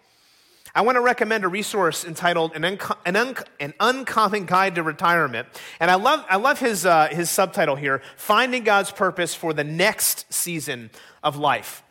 I 0.77 0.81
want 0.81 0.95
to 0.95 1.01
recommend 1.01 1.43
a 1.43 1.47
resource 1.47 2.05
entitled 2.05 2.55
An, 2.55 2.63
Unco- 2.63 2.93
an, 3.03 3.15
Un- 3.15 3.35
an 3.59 3.73
Uncommon 3.79 4.45
Guide 4.45 4.75
to 4.75 4.83
Retirement. 4.83 5.47
And 5.79 5.89
I 5.89 5.95
love, 5.95 6.23
I 6.29 6.35
love 6.35 6.59
his, 6.59 6.85
uh, 6.85 7.07
his 7.07 7.31
subtitle 7.31 7.75
here 7.75 8.03
Finding 8.15 8.63
God's 8.63 8.91
Purpose 8.91 9.33
for 9.33 9.53
the 9.53 9.63
Next 9.63 10.31
Season 10.31 10.91
of 11.23 11.35
Life. 11.35 11.81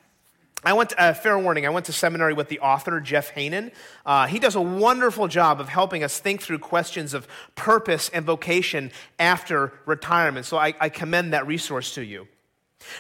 I 0.62 0.72
went, 0.75 0.90
to, 0.90 1.01
uh, 1.03 1.14
fair 1.14 1.37
warning, 1.37 1.66
I 1.66 1.70
went 1.70 1.87
to 1.87 1.92
seminary 1.92 2.33
with 2.33 2.49
the 2.49 2.61
author, 2.61 3.01
Jeff 3.01 3.35
Haanen. 3.35 3.72
Uh, 4.05 4.29
he 4.29 4.38
does 4.38 4.55
a 4.55 4.61
wonderful 4.61 5.27
job 5.27 5.61
of 5.61 5.68
helping 5.68 6.05
us 6.05 6.20
think 6.20 6.40
through 6.40 6.61
questions 6.61 7.12
of 7.12 7.27
purpose 7.57 8.09
and 8.11 8.25
vocation 8.25 8.92
after 9.18 9.72
retirement. 9.85 10.46
So 10.46 10.59
I, 10.59 10.75
I 10.81 10.90
commend 10.90 11.33
that 11.33 11.44
resource 11.49 11.92
to 11.96 12.05
you. 12.05 12.29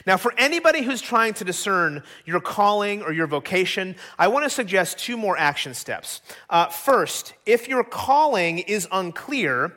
Now, 0.06 0.16
for 0.16 0.32
anybody 0.36 0.82
who's 0.82 1.00
trying 1.00 1.34
to 1.34 1.44
discern 1.44 2.02
your 2.24 2.40
calling 2.40 3.02
or 3.02 3.12
your 3.12 3.26
vocation, 3.26 3.96
I 4.18 4.28
want 4.28 4.44
to 4.44 4.50
suggest 4.50 4.98
two 4.98 5.16
more 5.16 5.36
action 5.36 5.74
steps. 5.74 6.20
Uh, 6.50 6.66
first, 6.66 7.34
if 7.44 7.68
your 7.68 7.84
calling 7.84 8.58
is 8.60 8.88
unclear, 8.92 9.74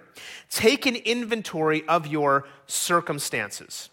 take 0.50 0.86
an 0.86 0.96
inventory 0.96 1.88
of 1.88 2.08
your 2.08 2.48
circumstances. 2.68 3.90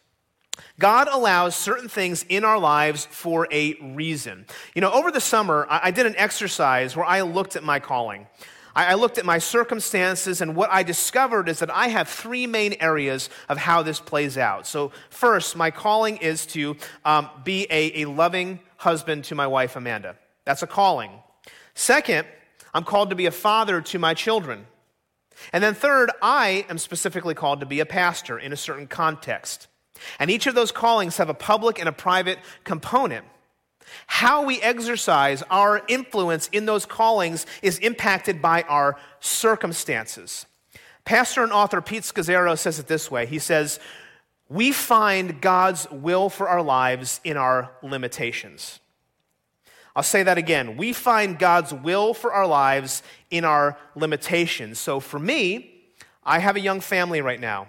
God 0.79 1.09
allows 1.11 1.55
certain 1.55 1.89
things 1.89 2.25
in 2.29 2.45
our 2.45 2.59
lives 2.59 3.07
for 3.11 3.47
a 3.51 3.75
reason. 3.75 4.47
You 4.75 4.81
know, 4.81 4.91
over 4.91 5.11
the 5.11 5.21
summer, 5.21 5.67
I 5.69 5.91
did 5.91 6.07
an 6.07 6.15
exercise 6.17 6.97
where 6.97 7.05
I 7.05 7.23
looked 7.23 7.57
at 7.57 7.65
my 7.65 7.81
calling. 7.81 8.27
I 8.85 8.95
looked 8.95 9.17
at 9.17 9.25
my 9.25 9.39
circumstances, 9.39 10.43
and 10.43 10.55
what 10.55 10.71
I 10.71 10.83
discovered 10.83 11.49
is 11.49 11.61
that 11.61 11.71
I 11.71 11.89
have 11.89 12.09
three 12.09 12.47
main 12.47 12.75
areas 12.79 13.31
of 13.49 13.57
how 13.57 13.83
this 13.83 14.01
plays 14.01 14.37
out. 14.37 14.67
So, 14.67 14.93
first, 15.09 15.57
my 15.57 15.71
calling 15.71 16.19
is 16.19 16.45
to 16.49 16.77
um, 17.03 17.31
be 17.43 17.67
a, 17.71 18.03
a 18.03 18.05
loving 18.05 18.61
husband 18.77 19.25
to 19.25 19.35
my 19.35 19.47
wife, 19.47 19.77
Amanda. 19.77 20.17
That's 20.45 20.63
a 20.63 20.67
calling. 20.67 21.11
Second, 21.75 22.27
I'm 22.75 22.85
called 22.85 23.09
to 23.11 23.17
be 23.17 23.25
a 23.25 23.31
father 23.31 23.81
to 23.81 23.99
my 23.99 24.13
children. 24.13 24.67
And 25.55 25.65
then, 25.65 25.73
third, 25.73 26.11
I 26.21 26.67
am 26.69 26.77
specifically 26.77 27.35
called 27.35 27.61
to 27.61 27.67
be 27.67 27.81
a 27.81 27.87
pastor 27.87 28.39
in 28.39 28.53
a 28.53 28.57
certain 28.57 28.87
context. 28.87 29.69
And 30.19 30.31
each 30.31 30.47
of 30.47 30.55
those 30.55 30.71
callings 30.71 31.17
have 31.17 31.31
a 31.31 31.35
public 31.35 31.79
and 31.79 31.89
a 31.89 31.93
private 31.93 32.39
component. 32.65 33.25
How 34.07 34.45
we 34.45 34.61
exercise 34.61 35.43
our 35.51 35.83
influence 35.89 36.49
in 36.49 36.67
those 36.67 36.87
callings 36.87 37.47
is 37.63 37.79
impacted 37.79 38.41
by 38.41 38.63
our 38.63 38.97
circumstances. 39.21 40.47
Pastor 41.05 41.43
and 41.43 41.53
author 41.53 41.81
Pete 41.81 42.03
Scazzero 42.03 42.59
says 42.59 42.79
it 42.79 42.89
this 42.89 43.11
way 43.11 43.27
He 43.27 43.39
says, 43.39 43.79
We 44.49 44.73
find 44.73 45.41
God's 45.41 45.91
will 45.91 46.29
for 46.29 46.49
our 46.49 46.63
lives 46.63 47.21
in 47.25 47.37
our 47.37 47.71
limitations. 47.83 48.81
I'll 49.95 50.03
say 50.03 50.23
that 50.25 50.37
again. 50.37 50.77
We 50.77 50.93
find 50.93 51.39
God's 51.39 51.73
will 51.73 52.13
for 52.13 52.31
our 52.31 52.47
lives 52.47 53.03
in 53.31 53.47
our 53.47 53.79
limitations. 53.95 54.79
So 54.79 55.01
for 55.01 55.19
me, 55.19 55.85
I 56.23 56.39
have 56.39 56.57
a 56.57 56.61
young 56.61 56.81
family 56.81 57.23
right 57.23 57.41
now. 57.41 57.69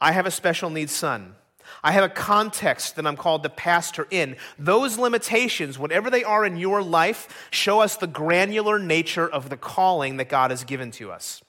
I 0.00 0.10
have 0.10 0.26
a 0.26 0.32
special 0.32 0.68
needs 0.68 0.90
son. 0.90 1.36
I 1.82 1.92
have 1.92 2.04
a 2.04 2.08
context 2.08 2.96
that 2.96 3.06
I'm 3.06 3.16
called 3.16 3.42
to 3.42 3.48
pastor 3.48 4.06
in. 4.10 4.36
Those 4.58 4.98
limitations, 4.98 5.78
whatever 5.78 6.10
they 6.10 6.24
are 6.24 6.44
in 6.44 6.56
your 6.56 6.82
life, 6.82 7.48
show 7.50 7.80
us 7.80 7.96
the 7.96 8.06
granular 8.06 8.78
nature 8.78 9.28
of 9.28 9.48
the 9.48 9.56
calling 9.56 10.16
that 10.18 10.28
God 10.28 10.50
has 10.50 10.64
given 10.64 10.90
to 10.92 11.10
us. 11.10 11.42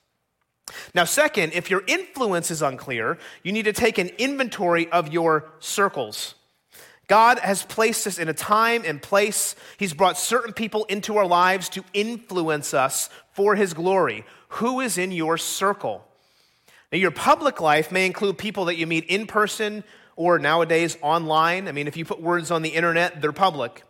Now, 0.93 1.03
second, 1.03 1.53
if 1.53 1.69
your 1.69 1.83
influence 1.87 2.51
is 2.51 2.61
unclear, 2.61 3.17
you 3.43 3.51
need 3.51 3.65
to 3.65 3.73
take 3.73 3.97
an 3.97 4.09
inventory 4.17 4.89
of 4.91 5.11
your 5.11 5.49
circles. 5.59 6.35
God 7.07 7.39
has 7.39 7.63
placed 7.63 8.07
us 8.07 8.19
in 8.19 8.29
a 8.29 8.33
time 8.33 8.83
and 8.85 9.01
place. 9.01 9.55
He's 9.77 9.93
brought 9.93 10.17
certain 10.17 10.53
people 10.53 10.85
into 10.85 11.17
our 11.17 11.27
lives 11.27 11.67
to 11.69 11.83
influence 11.93 12.73
us 12.73 13.09
for 13.33 13.55
His 13.55 13.73
glory. 13.73 14.23
Who 14.49 14.79
is 14.79 14.97
in 14.97 15.11
your 15.11 15.37
circle? 15.37 16.07
Now, 16.91 16.99
your 16.99 17.11
public 17.11 17.59
life 17.59 17.91
may 17.91 18.05
include 18.05 18.37
people 18.37 18.65
that 18.65 18.77
you 18.77 18.87
meet 18.87 19.05
in 19.05 19.27
person 19.27 19.83
or 20.21 20.37
nowadays 20.37 20.97
online. 21.01 21.67
I 21.67 21.71
mean, 21.71 21.87
if 21.87 21.97
you 21.97 22.05
put 22.05 22.21
words 22.21 22.51
on 22.51 22.61
the 22.61 22.69
internet, 22.69 23.21
they're 23.21 23.31
public. 23.31 23.83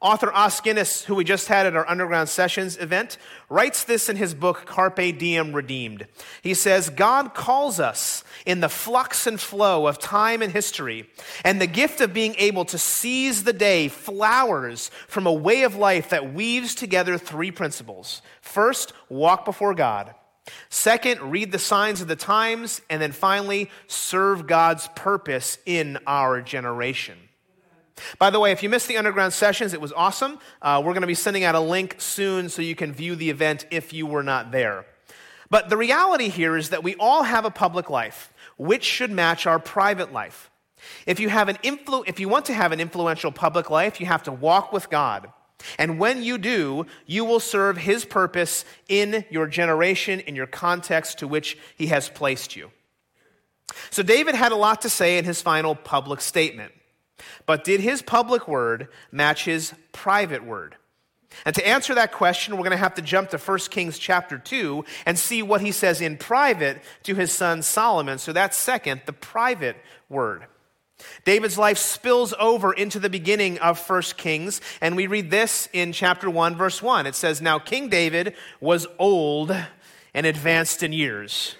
Author 0.00 0.32
Os 0.32 0.60
Guinness, 0.60 1.04
who 1.04 1.16
we 1.16 1.24
just 1.24 1.48
had 1.48 1.66
at 1.66 1.74
our 1.74 1.88
Underground 1.88 2.28
Sessions 2.28 2.76
event, 2.76 3.18
writes 3.48 3.82
this 3.82 4.08
in 4.08 4.14
his 4.14 4.32
book, 4.32 4.64
Carpe 4.64 5.18
Diem 5.18 5.52
Redeemed. 5.52 6.06
He 6.42 6.54
says, 6.54 6.90
God 6.90 7.34
calls 7.34 7.80
us 7.80 8.22
in 8.44 8.60
the 8.60 8.68
flux 8.68 9.26
and 9.26 9.40
flow 9.40 9.88
of 9.88 9.98
time 9.98 10.40
and 10.40 10.52
history, 10.52 11.08
and 11.44 11.60
the 11.60 11.66
gift 11.66 12.00
of 12.00 12.14
being 12.14 12.36
able 12.38 12.64
to 12.66 12.78
seize 12.78 13.42
the 13.42 13.52
day 13.52 13.88
flowers 13.88 14.92
from 15.08 15.26
a 15.26 15.32
way 15.32 15.64
of 15.64 15.74
life 15.74 16.10
that 16.10 16.32
weaves 16.32 16.76
together 16.76 17.18
three 17.18 17.50
principles. 17.50 18.22
First, 18.40 18.92
walk 19.08 19.44
before 19.44 19.74
God. 19.74 20.14
Second, 20.68 21.20
read 21.30 21.52
the 21.52 21.58
signs 21.58 22.00
of 22.00 22.08
the 22.08 22.16
times. 22.16 22.80
And 22.88 23.00
then 23.00 23.12
finally, 23.12 23.70
serve 23.86 24.46
God's 24.46 24.88
purpose 24.94 25.58
in 25.66 25.98
our 26.06 26.40
generation. 26.40 27.18
By 28.18 28.30
the 28.30 28.38
way, 28.38 28.52
if 28.52 28.62
you 28.62 28.68
missed 28.68 28.88
the 28.88 28.98
underground 28.98 29.32
sessions, 29.32 29.72
it 29.72 29.80
was 29.80 29.92
awesome. 29.92 30.38
Uh, 30.60 30.82
we're 30.84 30.92
going 30.92 31.00
to 31.00 31.06
be 31.06 31.14
sending 31.14 31.44
out 31.44 31.54
a 31.54 31.60
link 31.60 31.96
soon 31.98 32.48
so 32.48 32.60
you 32.60 32.74
can 32.74 32.92
view 32.92 33.16
the 33.16 33.30
event 33.30 33.66
if 33.70 33.92
you 33.92 34.06
were 34.06 34.22
not 34.22 34.52
there. 34.52 34.84
But 35.48 35.70
the 35.70 35.76
reality 35.76 36.28
here 36.28 36.56
is 36.56 36.70
that 36.70 36.82
we 36.82 36.94
all 36.96 37.22
have 37.22 37.44
a 37.44 37.50
public 37.50 37.88
life, 37.88 38.32
which 38.58 38.84
should 38.84 39.10
match 39.10 39.46
our 39.46 39.58
private 39.58 40.12
life. 40.12 40.50
If 41.06 41.20
you, 41.20 41.28
have 41.28 41.48
an 41.48 41.56
influ- 41.56 42.04
if 42.06 42.20
you 42.20 42.28
want 42.28 42.46
to 42.46 42.54
have 42.54 42.72
an 42.72 42.80
influential 42.80 43.32
public 43.32 43.70
life, 43.70 44.00
you 44.00 44.06
have 44.06 44.24
to 44.24 44.32
walk 44.32 44.72
with 44.72 44.90
God. 44.90 45.32
And 45.78 45.98
when 45.98 46.22
you 46.22 46.38
do, 46.38 46.86
you 47.06 47.24
will 47.24 47.40
serve 47.40 47.78
his 47.78 48.04
purpose 48.04 48.64
in 48.88 49.24
your 49.30 49.46
generation, 49.46 50.20
in 50.20 50.36
your 50.36 50.46
context 50.46 51.18
to 51.18 51.28
which 51.28 51.56
he 51.76 51.86
has 51.86 52.08
placed 52.08 52.56
you. 52.56 52.70
So, 53.90 54.02
David 54.02 54.34
had 54.34 54.52
a 54.52 54.56
lot 54.56 54.82
to 54.82 54.88
say 54.88 55.18
in 55.18 55.24
his 55.24 55.42
final 55.42 55.74
public 55.74 56.20
statement. 56.20 56.72
But 57.46 57.64
did 57.64 57.80
his 57.80 58.02
public 58.02 58.46
word 58.46 58.88
match 59.10 59.44
his 59.44 59.74
private 59.92 60.44
word? 60.44 60.76
And 61.44 61.54
to 61.54 61.66
answer 61.66 61.94
that 61.94 62.12
question, 62.12 62.54
we're 62.54 62.62
going 62.62 62.70
to 62.70 62.76
have 62.76 62.94
to 62.94 63.02
jump 63.02 63.30
to 63.30 63.38
1 63.38 63.58
Kings 63.70 63.98
chapter 63.98 64.38
2 64.38 64.84
and 65.04 65.18
see 65.18 65.42
what 65.42 65.60
he 65.60 65.72
says 65.72 66.00
in 66.00 66.16
private 66.16 66.80
to 67.02 67.14
his 67.14 67.32
son 67.32 67.62
Solomon. 67.62 68.18
So 68.18 68.32
that's 68.32 68.56
second, 68.56 69.02
the 69.06 69.12
private 69.12 69.76
word. 70.08 70.46
David's 71.24 71.58
life 71.58 71.78
spills 71.78 72.32
over 72.38 72.72
into 72.72 72.98
the 72.98 73.10
beginning 73.10 73.58
of 73.58 73.78
1 73.78 74.02
Kings, 74.16 74.60
and 74.80 74.96
we 74.96 75.06
read 75.06 75.30
this 75.30 75.68
in 75.72 75.92
chapter 75.92 76.30
1, 76.30 76.56
verse 76.56 76.82
1. 76.82 77.06
It 77.06 77.14
says, 77.14 77.42
Now 77.42 77.58
King 77.58 77.88
David 77.88 78.34
was 78.60 78.86
old 78.98 79.54
and 80.14 80.26
advanced 80.26 80.82
in 80.82 80.92
years. 80.92 81.56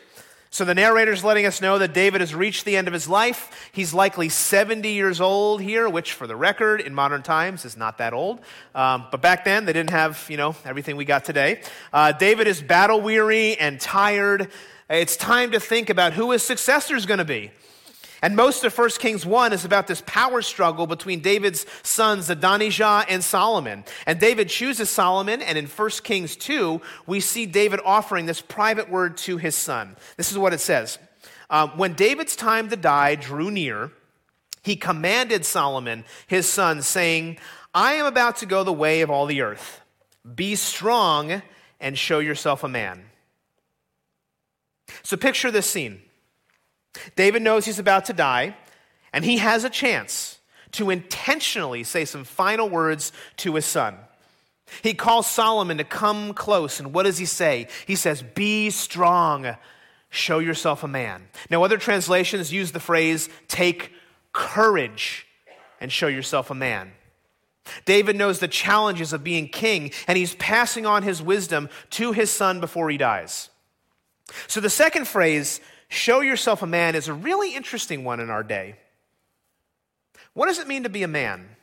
So 0.57 0.64
the 0.64 0.75
narrator 0.75 1.12
is 1.12 1.22
letting 1.22 1.44
us 1.44 1.61
know 1.61 1.77
that 1.79 1.92
David 1.92 2.22
has 2.22 2.35
reached 2.35 2.64
the 2.64 2.79
end 2.79 2.88
of 2.88 2.94
his 2.94 3.07
life. 3.07 3.70
He's 3.72 3.92
likely 3.92 4.31
70 4.31 4.88
years 4.88 5.20
old 5.20 5.61
here, 5.61 5.87
which, 5.87 6.14
for 6.14 6.27
the 6.27 6.35
record, 6.35 6.81
in 6.81 6.94
modern 6.94 7.22
times 7.22 7.66
is 7.66 7.77
not 7.77 7.99
that 7.99 8.14
old. 8.14 8.40
Um, 8.75 9.07
but 9.11 9.20
back 9.20 9.44
then, 9.44 9.66
they 9.66 9.75
didn't 9.75 9.90
have, 9.90 10.25
you 10.31 10.38
know, 10.38 10.57
everything 10.64 10.96
we 10.96 11.05
got 11.05 11.27
today. 11.27 11.61
Uh, 11.92 12.12
David 12.12 12.46
is 12.46 12.62
battle 12.62 13.03
weary 13.03 13.59
and 13.59 13.79
tired. 13.79 14.51
It's 14.88 15.16
time 15.18 15.51
to 15.51 15.61
think 15.61 15.90
about 15.90 16.14
who 16.14 16.31
his 16.31 16.42
successor 16.42 16.96
is 16.96 17.05
going 17.05 17.18
to 17.18 17.27
be. 17.27 17.51
And 18.27 18.35
most 18.35 18.65
of 18.65 18.77
1 18.77 18.91
Kings 18.99 19.25
1 19.25 19.53
is 19.53 19.65
about 19.65 19.87
this 19.87 20.03
power 20.05 20.43
struggle 20.43 20.89
between 20.89 21.21
David's 21.21 21.65
sons, 21.85 22.29
Adonijah 22.29 23.05
and 23.09 23.23
Solomon. 23.23 23.85
And 24.05 24.19
David 24.19 24.49
chooses 24.49 24.91
Solomon, 24.91 25.41
and 25.41 25.57
in 25.57 25.67
1 25.67 25.91
Kings 26.03 26.35
2, 26.35 26.81
we 27.07 27.21
see 27.21 27.47
David 27.47 27.79
offering 27.85 28.27
this 28.27 28.41
private 28.41 28.91
word 28.91 29.17
to 29.19 29.37
his 29.37 29.55
son. 29.55 29.97
This 30.17 30.33
is 30.33 30.39
what 30.39 30.53
it 30.53 30.59
says 30.59 30.99
um, 31.51 31.71
When 31.79 31.93
David's 31.93 32.35
time 32.35 32.69
to 32.71 32.75
die 32.75 33.15
drew 33.15 33.49
near, 33.49 33.93
he 34.65 34.75
commanded 34.75 35.45
Solomon, 35.45 36.05
his 36.27 36.49
son, 36.49 36.83
saying, 36.83 37.39
I 37.73 37.93
am 37.93 38.07
about 38.07 38.39
to 38.39 38.47
go 38.47 38.65
the 38.65 38.73
way 38.73 39.03
of 39.03 39.11
all 39.11 39.27
the 39.27 39.43
earth. 39.43 39.83
Be 40.35 40.57
strong 40.57 41.43
and 41.79 41.97
show 41.97 42.19
yourself 42.19 42.65
a 42.65 42.69
man. 42.69 43.05
So 45.05 45.17
picture 45.17 45.53
this 45.53 45.71
scene. 45.71 46.03
David 47.15 47.43
knows 47.43 47.65
he's 47.65 47.79
about 47.79 48.07
to 48.07 48.13
die, 48.13 48.57
and 49.13 49.25
he 49.25 49.39
has 49.39 49.65
a 49.65 49.71
chance 49.71 50.39
to 50.73 50.91
intentionally 50.91 51.85
say 51.85 52.05
some 52.05 52.25
final 52.25 52.69
words 52.69 53.13
to 53.39 53.55
his 53.55 53.65
son. 53.65 53.97
He 54.83 54.95
calls 54.95 55.27
Solomon 55.27 55.79
to 55.79 55.85
come 55.85 56.35
close, 56.35 56.81
and 56.81 56.93
what 56.93 57.05
does 57.05 57.19
he 57.19 57.25
say? 57.25 57.69
He 57.87 57.95
says, 57.95 58.23
Be 58.23 58.71
strong, 58.71 59.57
show 60.11 60.39
yourself 60.39 60.83
a 60.83 60.89
man. 60.89 61.29
Now, 61.51 61.63
other 61.63 61.79
translations 61.79 62.53
use 62.53 62.73
the 62.73 62.81
phrase, 62.81 63.29
take 63.49 63.93
courage 64.33 65.27
and 65.81 65.93
show 65.93 66.09
yourself 66.09 66.51
a 66.51 66.55
man. 66.55 66.93
David 67.85 68.17
knows 68.17 68.39
the 68.39 68.49
challenges 68.49 69.13
of 69.13 69.25
being 69.25 69.49
king, 69.49 69.93
and 70.07 70.17
he's 70.17 70.35
passing 70.37 70.87
on 70.87 71.03
his 71.03 71.23
wisdom 71.23 71.69
to 71.91 72.13
his 72.13 72.31
son 72.31 72.61
before 72.61 72.91
he 72.91 72.97
dies. 72.97 73.51
So 74.47 74.61
the 74.61 74.71
second 74.71 75.07
phrase, 75.07 75.61
show 75.88 76.20
yourself 76.20 76.62
a 76.62 76.66
man, 76.66 76.94
is 76.94 77.09
a 77.09 77.14
really 77.14 77.55
interesting 77.55 78.05
one 78.05 78.20
in 78.20 78.31
our 78.31 78.42
day. 78.42 78.77
What 80.35 80.46
does 80.46 80.59
it 80.59 80.68
mean 80.68 80.83
to 80.83 80.88
be 80.88 81.03
a 81.03 81.09
man? 81.09 81.57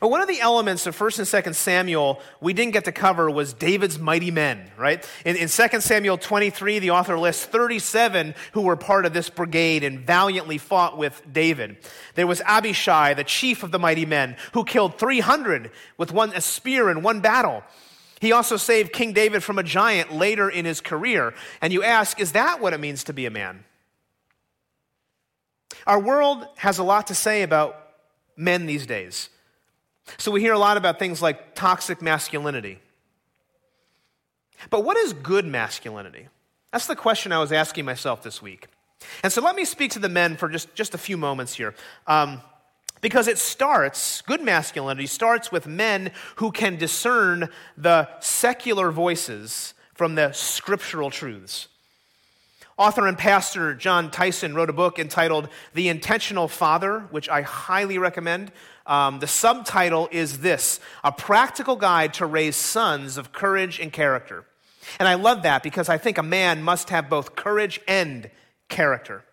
Well, 0.00 0.10
one 0.10 0.20
of 0.20 0.28
the 0.28 0.40
elements 0.40 0.86
of 0.86 0.96
1st 0.96 1.18
and 1.18 1.44
2nd 1.44 1.54
Samuel 1.56 2.20
we 2.40 2.52
didn't 2.52 2.72
get 2.72 2.84
to 2.84 2.92
cover 2.92 3.28
was 3.28 3.52
David's 3.52 3.98
mighty 3.98 4.30
men, 4.30 4.70
right? 4.78 5.04
In, 5.24 5.36
in 5.36 5.48
2 5.48 5.80
Samuel 5.80 6.18
23, 6.18 6.78
the 6.78 6.90
author 6.90 7.18
lists 7.18 7.44
37 7.44 8.34
who 8.52 8.62
were 8.62 8.76
part 8.76 9.06
of 9.06 9.12
this 9.12 9.28
brigade 9.28 9.82
and 9.82 10.00
valiantly 10.00 10.58
fought 10.58 10.98
with 10.98 11.20
David. 11.32 11.78
There 12.14 12.28
was 12.28 12.40
Abishai, 12.42 13.14
the 13.14 13.24
chief 13.24 13.64
of 13.64 13.72
the 13.72 13.78
mighty 13.78 14.06
men, 14.06 14.36
who 14.52 14.64
killed 14.64 14.98
300 14.98 15.72
with 15.98 16.12
one 16.12 16.32
a 16.32 16.40
spear 16.40 16.88
in 16.88 17.02
one 17.02 17.20
battle. 17.20 17.64
He 18.22 18.30
also 18.30 18.56
saved 18.56 18.92
King 18.92 19.12
David 19.12 19.42
from 19.42 19.58
a 19.58 19.64
giant 19.64 20.12
later 20.12 20.48
in 20.48 20.64
his 20.64 20.80
career. 20.80 21.34
And 21.60 21.72
you 21.72 21.82
ask, 21.82 22.20
is 22.20 22.32
that 22.32 22.60
what 22.60 22.72
it 22.72 22.78
means 22.78 23.02
to 23.04 23.12
be 23.12 23.26
a 23.26 23.30
man? 23.30 23.64
Our 25.88 25.98
world 25.98 26.46
has 26.58 26.78
a 26.78 26.84
lot 26.84 27.08
to 27.08 27.16
say 27.16 27.42
about 27.42 27.76
men 28.36 28.66
these 28.66 28.86
days. 28.86 29.28
So 30.18 30.30
we 30.30 30.40
hear 30.40 30.52
a 30.52 30.58
lot 30.58 30.76
about 30.76 31.00
things 31.00 31.20
like 31.20 31.56
toxic 31.56 32.00
masculinity. 32.00 32.78
But 34.70 34.84
what 34.84 34.96
is 34.96 35.14
good 35.14 35.44
masculinity? 35.44 36.28
That's 36.70 36.86
the 36.86 36.94
question 36.94 37.32
I 37.32 37.40
was 37.40 37.50
asking 37.50 37.86
myself 37.86 38.22
this 38.22 38.40
week. 38.40 38.68
And 39.24 39.32
so 39.32 39.42
let 39.42 39.56
me 39.56 39.64
speak 39.64 39.90
to 39.92 39.98
the 39.98 40.08
men 40.08 40.36
for 40.36 40.48
just, 40.48 40.72
just 40.76 40.94
a 40.94 40.98
few 40.98 41.16
moments 41.16 41.54
here. 41.54 41.74
Um, 42.06 42.40
because 43.02 43.28
it 43.28 43.36
starts, 43.36 44.22
good 44.22 44.40
masculinity 44.40 45.06
starts 45.06 45.52
with 45.52 45.66
men 45.66 46.12
who 46.36 46.50
can 46.50 46.76
discern 46.76 47.50
the 47.76 48.08
secular 48.20 48.90
voices 48.90 49.74
from 49.92 50.14
the 50.14 50.32
scriptural 50.32 51.10
truths. 51.10 51.68
Author 52.78 53.06
and 53.06 53.18
pastor 53.18 53.74
Jon 53.74 54.10
Tyson 54.10 54.54
wrote 54.54 54.70
a 54.70 54.72
book 54.72 54.98
entitled 54.98 55.48
The 55.74 55.88
Intentional 55.88 56.48
Father, 56.48 57.00
which 57.10 57.28
I 57.28 57.42
highly 57.42 57.98
recommend. 57.98 58.50
Um, 58.86 59.18
the 59.18 59.26
subtitle 59.26 60.08
is 60.10 60.38
this 60.38 60.80
A 61.04 61.12
Practical 61.12 61.76
Guide 61.76 62.14
to 62.14 62.26
Raise 62.26 62.56
Sons 62.56 63.18
of 63.18 63.32
Courage 63.32 63.78
and 63.78 63.92
Character. 63.92 64.46
And 64.98 65.06
I 65.06 65.14
love 65.14 65.42
that 65.42 65.62
because 65.62 65.88
I 65.88 65.98
think 65.98 66.18
a 66.18 66.22
man 66.22 66.62
must 66.62 66.90
have 66.90 67.10
both 67.10 67.36
courage 67.36 67.80
and 67.86 68.30
character. 68.68 69.24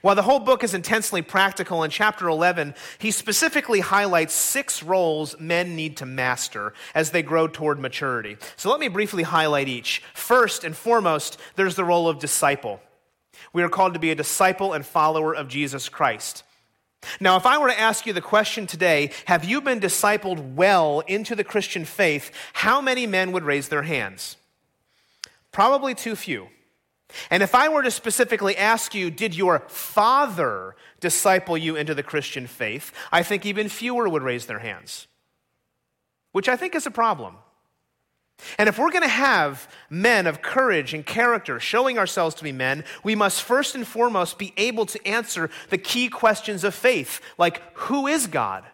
While 0.00 0.14
the 0.14 0.22
whole 0.22 0.40
book 0.40 0.64
is 0.64 0.74
intensely 0.74 1.22
practical, 1.22 1.82
in 1.82 1.90
chapter 1.90 2.28
11, 2.28 2.74
he 2.98 3.10
specifically 3.10 3.80
highlights 3.80 4.32
six 4.32 4.82
roles 4.82 5.38
men 5.38 5.76
need 5.76 5.96
to 5.98 6.06
master 6.06 6.72
as 6.94 7.10
they 7.10 7.22
grow 7.22 7.48
toward 7.48 7.78
maturity. 7.78 8.36
So 8.56 8.70
let 8.70 8.80
me 8.80 8.88
briefly 8.88 9.22
highlight 9.22 9.68
each. 9.68 10.02
First 10.14 10.64
and 10.64 10.76
foremost, 10.76 11.38
there's 11.56 11.76
the 11.76 11.84
role 11.84 12.08
of 12.08 12.18
disciple. 12.18 12.80
We 13.52 13.62
are 13.62 13.68
called 13.68 13.94
to 13.94 14.00
be 14.00 14.10
a 14.10 14.16
disciple 14.16 14.72
and 14.72 14.84
follower 14.84 15.34
of 15.34 15.48
Jesus 15.48 15.88
Christ. 15.88 16.44
Now, 17.20 17.36
if 17.36 17.44
I 17.44 17.58
were 17.58 17.68
to 17.68 17.78
ask 17.78 18.06
you 18.06 18.12
the 18.12 18.20
question 18.20 18.66
today, 18.66 19.10
have 19.26 19.44
you 19.44 19.60
been 19.60 19.80
discipled 19.80 20.54
well 20.54 21.00
into 21.00 21.34
the 21.34 21.44
Christian 21.44 21.84
faith, 21.84 22.30
how 22.54 22.80
many 22.80 23.06
men 23.06 23.32
would 23.32 23.44
raise 23.44 23.68
their 23.68 23.82
hands? 23.82 24.36
Probably 25.52 25.94
too 25.94 26.16
few. 26.16 26.48
And 27.30 27.42
if 27.42 27.54
I 27.54 27.68
were 27.68 27.82
to 27.82 27.90
specifically 27.90 28.56
ask 28.56 28.94
you, 28.94 29.10
did 29.10 29.34
your 29.34 29.60
father 29.68 30.74
disciple 31.00 31.56
you 31.56 31.76
into 31.76 31.94
the 31.94 32.02
Christian 32.02 32.46
faith? 32.46 32.92
I 33.12 33.22
think 33.22 33.46
even 33.46 33.68
fewer 33.68 34.08
would 34.08 34.22
raise 34.22 34.46
their 34.46 34.58
hands, 34.58 35.06
which 36.32 36.48
I 36.48 36.56
think 36.56 36.74
is 36.74 36.86
a 36.86 36.90
problem. 36.90 37.36
And 38.58 38.68
if 38.68 38.78
we're 38.78 38.90
going 38.90 39.02
to 39.02 39.08
have 39.08 39.68
men 39.88 40.26
of 40.26 40.42
courage 40.42 40.92
and 40.92 41.06
character 41.06 41.60
showing 41.60 41.98
ourselves 41.98 42.34
to 42.36 42.44
be 42.44 42.52
men, 42.52 42.84
we 43.02 43.14
must 43.14 43.42
first 43.42 43.74
and 43.74 43.86
foremost 43.86 44.38
be 44.38 44.52
able 44.56 44.86
to 44.86 45.06
answer 45.06 45.50
the 45.70 45.78
key 45.78 46.08
questions 46.08 46.64
of 46.64 46.74
faith, 46.74 47.20
like 47.38 47.62
who 47.74 48.06
is 48.06 48.26
God? 48.26 48.64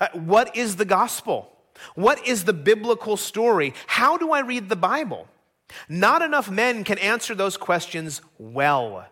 Uh, 0.00 0.08
what 0.12 0.56
is 0.56 0.76
the 0.76 0.84
gospel? 0.84 1.52
What 1.94 2.26
is 2.26 2.44
the 2.44 2.52
biblical 2.52 3.16
story? 3.16 3.74
How 3.86 4.16
do 4.16 4.32
I 4.32 4.40
read 4.40 4.68
the 4.68 4.76
Bible? 4.76 5.28
Not 5.88 6.22
enough 6.22 6.50
men 6.50 6.84
can 6.84 6.98
answer 6.98 7.34
those 7.34 7.56
questions 7.56 8.20
well. 8.38 9.06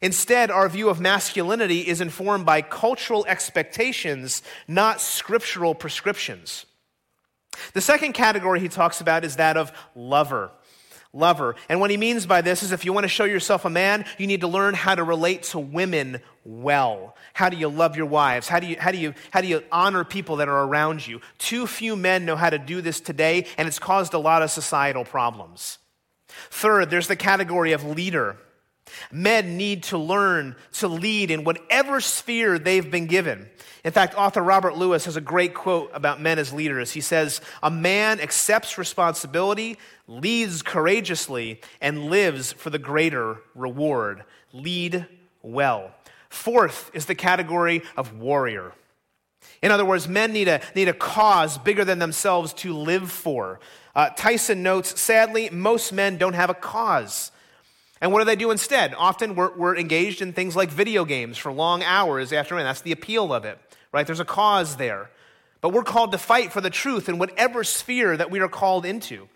Instead, 0.00 0.50
our 0.50 0.68
view 0.68 0.88
of 0.90 1.00
masculinity 1.00 1.80
is 1.80 2.00
informed 2.00 2.46
by 2.46 2.62
cultural 2.62 3.26
expectations, 3.26 4.42
not 4.68 5.00
scriptural 5.00 5.74
prescriptions. 5.74 6.66
The 7.72 7.80
second 7.80 8.12
category 8.12 8.60
he 8.60 8.68
talks 8.68 9.00
about 9.00 9.24
is 9.24 9.36
that 9.36 9.56
of 9.56 9.72
lover. 9.94 10.52
Lover. 11.14 11.56
And 11.68 11.80
what 11.80 11.90
he 11.90 11.96
means 11.96 12.26
by 12.26 12.42
this 12.42 12.62
is 12.62 12.70
if 12.70 12.84
you 12.84 12.92
want 12.92 13.04
to 13.04 13.08
show 13.08 13.24
yourself 13.24 13.64
a 13.64 13.70
man, 13.70 14.04
you 14.18 14.26
need 14.26 14.42
to 14.42 14.48
learn 14.48 14.74
how 14.74 14.94
to 14.94 15.02
relate 15.02 15.44
to 15.44 15.58
women 15.58 16.20
well. 16.44 17.16
How 17.32 17.48
do 17.48 17.56
you 17.56 17.68
love 17.68 17.96
your 17.96 18.06
wives? 18.06 18.48
How 18.48 18.60
do 18.60 18.66
you, 18.66 18.76
how 18.78 18.92
do 18.92 18.98
you, 18.98 19.14
how 19.30 19.40
do 19.40 19.46
you 19.46 19.62
honor 19.72 20.04
people 20.04 20.36
that 20.36 20.48
are 20.48 20.64
around 20.64 21.06
you? 21.06 21.20
Too 21.38 21.66
few 21.66 21.96
men 21.96 22.26
know 22.26 22.36
how 22.36 22.50
to 22.50 22.58
do 22.58 22.82
this 22.82 23.00
today, 23.00 23.46
and 23.56 23.66
it's 23.66 23.78
caused 23.78 24.12
a 24.12 24.18
lot 24.18 24.42
of 24.42 24.50
societal 24.50 25.04
problems. 25.04 25.78
Third, 26.50 26.90
there's 26.90 27.08
the 27.08 27.16
category 27.16 27.72
of 27.72 27.84
leader. 27.84 28.36
Men 29.10 29.56
need 29.56 29.84
to 29.84 29.98
learn 29.98 30.56
to 30.74 30.88
lead 30.88 31.30
in 31.30 31.44
whatever 31.44 32.00
sphere 32.00 32.58
they've 32.58 32.90
been 32.90 33.06
given. 33.06 33.48
In 33.84 33.92
fact, 33.92 34.14
author 34.16 34.42
Robert 34.42 34.76
Lewis 34.76 35.04
has 35.04 35.16
a 35.16 35.20
great 35.20 35.54
quote 35.54 35.90
about 35.94 36.20
men 36.20 36.38
as 36.38 36.52
leaders. 36.52 36.92
He 36.92 37.00
says, 37.00 37.40
A 37.62 37.70
man 37.70 38.20
accepts 38.20 38.76
responsibility, 38.76 39.78
leads 40.06 40.62
courageously, 40.62 41.60
and 41.80 42.06
lives 42.10 42.52
for 42.52 42.70
the 42.70 42.78
greater 42.78 43.38
reward. 43.54 44.24
Lead 44.52 45.06
well. 45.42 45.92
Fourth 46.28 46.90
is 46.92 47.06
the 47.06 47.14
category 47.14 47.82
of 47.96 48.18
warrior. 48.18 48.72
In 49.62 49.70
other 49.70 49.84
words, 49.84 50.08
men 50.08 50.32
need 50.32 50.48
a, 50.48 50.60
need 50.74 50.88
a 50.88 50.92
cause 50.92 51.58
bigger 51.58 51.84
than 51.84 51.98
themselves 51.98 52.52
to 52.54 52.74
live 52.74 53.10
for. 53.10 53.60
Uh, 53.94 54.10
Tyson 54.10 54.62
notes, 54.62 55.00
sadly, 55.00 55.50
most 55.50 55.92
men 55.92 56.16
don't 56.18 56.34
have 56.34 56.50
a 56.50 56.54
cause. 56.54 57.30
And 58.00 58.12
what 58.12 58.20
do 58.20 58.24
they 58.24 58.36
do 58.36 58.50
instead? 58.50 58.94
Often 58.94 59.34
we're, 59.34 59.56
we're 59.56 59.76
engaged 59.76 60.22
in 60.22 60.32
things 60.32 60.54
like 60.54 60.70
video 60.70 61.04
games 61.04 61.36
for 61.36 61.52
long 61.52 61.82
hours 61.82 62.32
after, 62.32 62.56
and 62.56 62.66
that's 62.66 62.82
the 62.82 62.92
appeal 62.92 63.32
of 63.32 63.44
it 63.44 63.58
right? 63.92 64.06
There's 64.06 64.20
a 64.20 64.24
cause 64.24 64.76
there. 64.76 65.10
But 65.60 65.70
we're 65.70 65.82
called 65.82 66.12
to 66.12 66.18
fight 66.18 66.52
for 66.52 66.60
the 66.60 66.70
truth 66.70 67.08
in 67.08 67.18
whatever 67.18 67.64
sphere 67.64 68.16
that 68.16 68.30
we 68.30 68.40
are 68.40 68.48
called 68.48 68.86
into. 68.86 69.28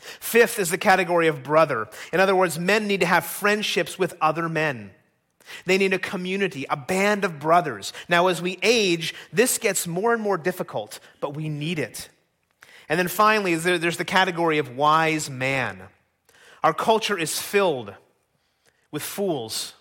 Fifth 0.00 0.58
is 0.58 0.70
the 0.70 0.78
category 0.78 1.28
of 1.28 1.42
brother. 1.42 1.88
In 2.12 2.20
other 2.20 2.34
words, 2.34 2.58
men 2.58 2.86
need 2.86 3.00
to 3.00 3.06
have 3.06 3.24
friendships 3.24 3.98
with 3.98 4.16
other 4.20 4.48
men. 4.48 4.90
They 5.66 5.78
need 5.78 5.92
a 5.92 5.98
community, 5.98 6.64
a 6.70 6.76
band 6.76 7.24
of 7.24 7.38
brothers. 7.38 7.92
Now, 8.08 8.28
as 8.28 8.40
we 8.40 8.58
age, 8.62 9.14
this 9.32 9.58
gets 9.58 9.86
more 9.86 10.12
and 10.12 10.22
more 10.22 10.38
difficult, 10.38 11.00
but 11.20 11.34
we 11.34 11.48
need 11.48 11.78
it. 11.78 12.08
And 12.88 12.98
then 12.98 13.08
finally, 13.08 13.54
there's 13.54 13.96
the 13.96 14.04
category 14.04 14.58
of 14.58 14.76
wise 14.76 15.28
man. 15.28 15.82
Our 16.62 16.74
culture 16.74 17.18
is 17.18 17.40
filled 17.40 17.94
with 18.90 19.02
fools 19.02 19.74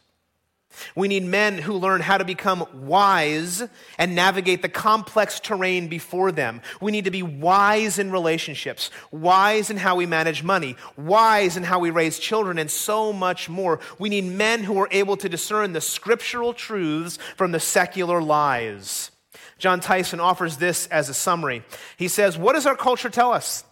we 0.96 1.08
need 1.08 1.24
men 1.24 1.58
who 1.58 1.74
learn 1.74 2.02
how 2.02 2.18
to 2.18 2.26
become 2.26 2.66
wise 2.74 3.64
and 3.98 4.16
navigate 4.16 4.62
the 4.62 4.70
complex 4.70 5.40
terrain 5.40 5.88
before 5.88 6.32
them. 6.32 6.62
We 6.80 6.92
need 6.92 7.06
to 7.06 7.12
be 7.12 7.24
wise 7.24 8.00
in 8.00 8.12
relationships, 8.12 8.92
wise 9.12 9.70
in 9.70 9.78
how 9.78 9.96
we 9.96 10.06
manage 10.06 10.44
money, 10.44 10.76
wise 10.96 11.58
in 11.58 11.64
how 11.64 11.80
we 11.80 11.90
raise 11.90 12.20
children, 12.20 12.58
and 12.60 12.70
so 12.70 13.12
much 13.12 13.50
more. 13.50 13.80
We 13.98 14.10
need 14.10 14.26
men 14.26 14.64
who 14.64 14.80
are 14.80 14.88
able 14.92 15.18
to 15.18 15.30
discern 15.30 15.74
the 15.74 15.82
scriptural 15.82 16.54
truths 16.54 17.18
from 17.36 17.52
the 17.52 17.60
secular 17.60 18.22
lies. 18.22 19.12
Jon 19.58 19.80
Tyson 19.80 20.20
offers 20.20 20.58
this 20.58 20.88
as 20.88 21.10
a 21.10 21.14
summary. 21.14 21.64
He 21.98 22.08
says, 22.08 22.38
What 22.38 22.54
does 22.54 22.66
our 22.66 22.78
culture 22.78 23.10
tell 23.10 23.34
us? 23.34 23.66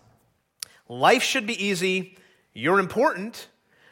Life 0.89 1.23
should 1.23 1.45
be 1.45 1.63
easy. 1.63 2.17
You're 2.57 2.79
important. 2.79 3.49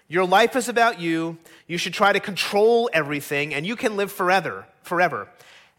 Your 0.08 0.26
life 0.26 0.56
is 0.56 0.70
about 0.70 1.00
you. 1.00 1.38
You 1.68 1.78
should 1.78 1.94
try 1.94 2.12
to 2.12 2.20
control 2.20 2.90
everything, 2.92 3.54
and 3.54 3.64
you 3.64 3.76
can 3.76 3.96
live 3.96 4.12
forever. 4.12 4.66
Forever. 4.82 5.30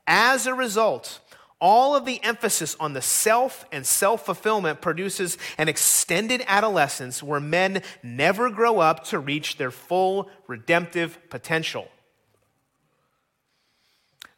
As 0.06 0.46
a 0.46 0.54
result, 0.54 1.18
all 1.60 1.96
of 1.96 2.04
the 2.04 2.22
emphasis 2.22 2.76
on 2.78 2.92
the 2.92 3.02
self 3.02 3.64
and 3.72 3.84
self 3.84 4.24
fulfillment 4.24 4.80
produces 4.80 5.36
an 5.58 5.68
extended 5.68 6.44
adolescence 6.46 7.24
where 7.24 7.40
men 7.40 7.82
never 8.04 8.50
grow 8.50 8.78
up 8.78 9.02
to 9.06 9.18
reach 9.18 9.56
their 9.56 9.72
full 9.72 10.30
redemptive 10.46 11.18
potential. 11.28 11.88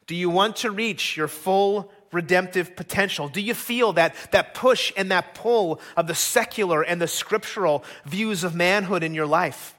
Do 0.06 0.16
you 0.16 0.30
want 0.30 0.56
to 0.56 0.70
reach 0.70 1.18
your 1.18 1.28
full 1.28 1.92
redemptive 2.12 2.76
potential? 2.76 3.28
Do 3.28 3.40
you 3.40 3.54
feel 3.54 3.92
that, 3.94 4.14
that 4.30 4.54
push 4.54 4.92
and 4.96 5.10
that 5.10 5.34
pull 5.34 5.80
of 5.96 6.06
the 6.06 6.14
secular 6.14 6.82
and 6.82 7.00
the 7.00 7.08
scriptural 7.08 7.84
views 8.04 8.44
of 8.44 8.54
manhood 8.54 9.02
in 9.02 9.14
your 9.14 9.26
life? 9.26 9.74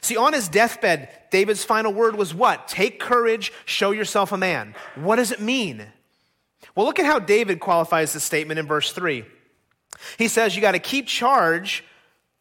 See, 0.00 0.16
on 0.16 0.32
his 0.32 0.48
deathbed, 0.48 1.08
David's 1.30 1.64
final 1.64 1.92
word 1.92 2.16
was 2.16 2.34
what? 2.34 2.68
Take 2.68 3.00
courage, 3.00 3.52
show 3.64 3.90
yourself 3.90 4.32
a 4.32 4.36
man. 4.36 4.74
What 4.94 5.16
does 5.16 5.32
it 5.32 5.40
mean? 5.40 5.84
Well, 6.74 6.86
look 6.86 6.98
at 6.98 7.06
how 7.06 7.18
David 7.18 7.60
qualifies 7.60 8.12
the 8.12 8.20
statement 8.20 8.60
in 8.60 8.66
verse 8.66 8.92
3. 8.92 9.24
He 10.16 10.28
says, 10.28 10.54
You 10.54 10.62
got 10.62 10.72
to 10.72 10.78
keep 10.78 11.06
charge, 11.06 11.84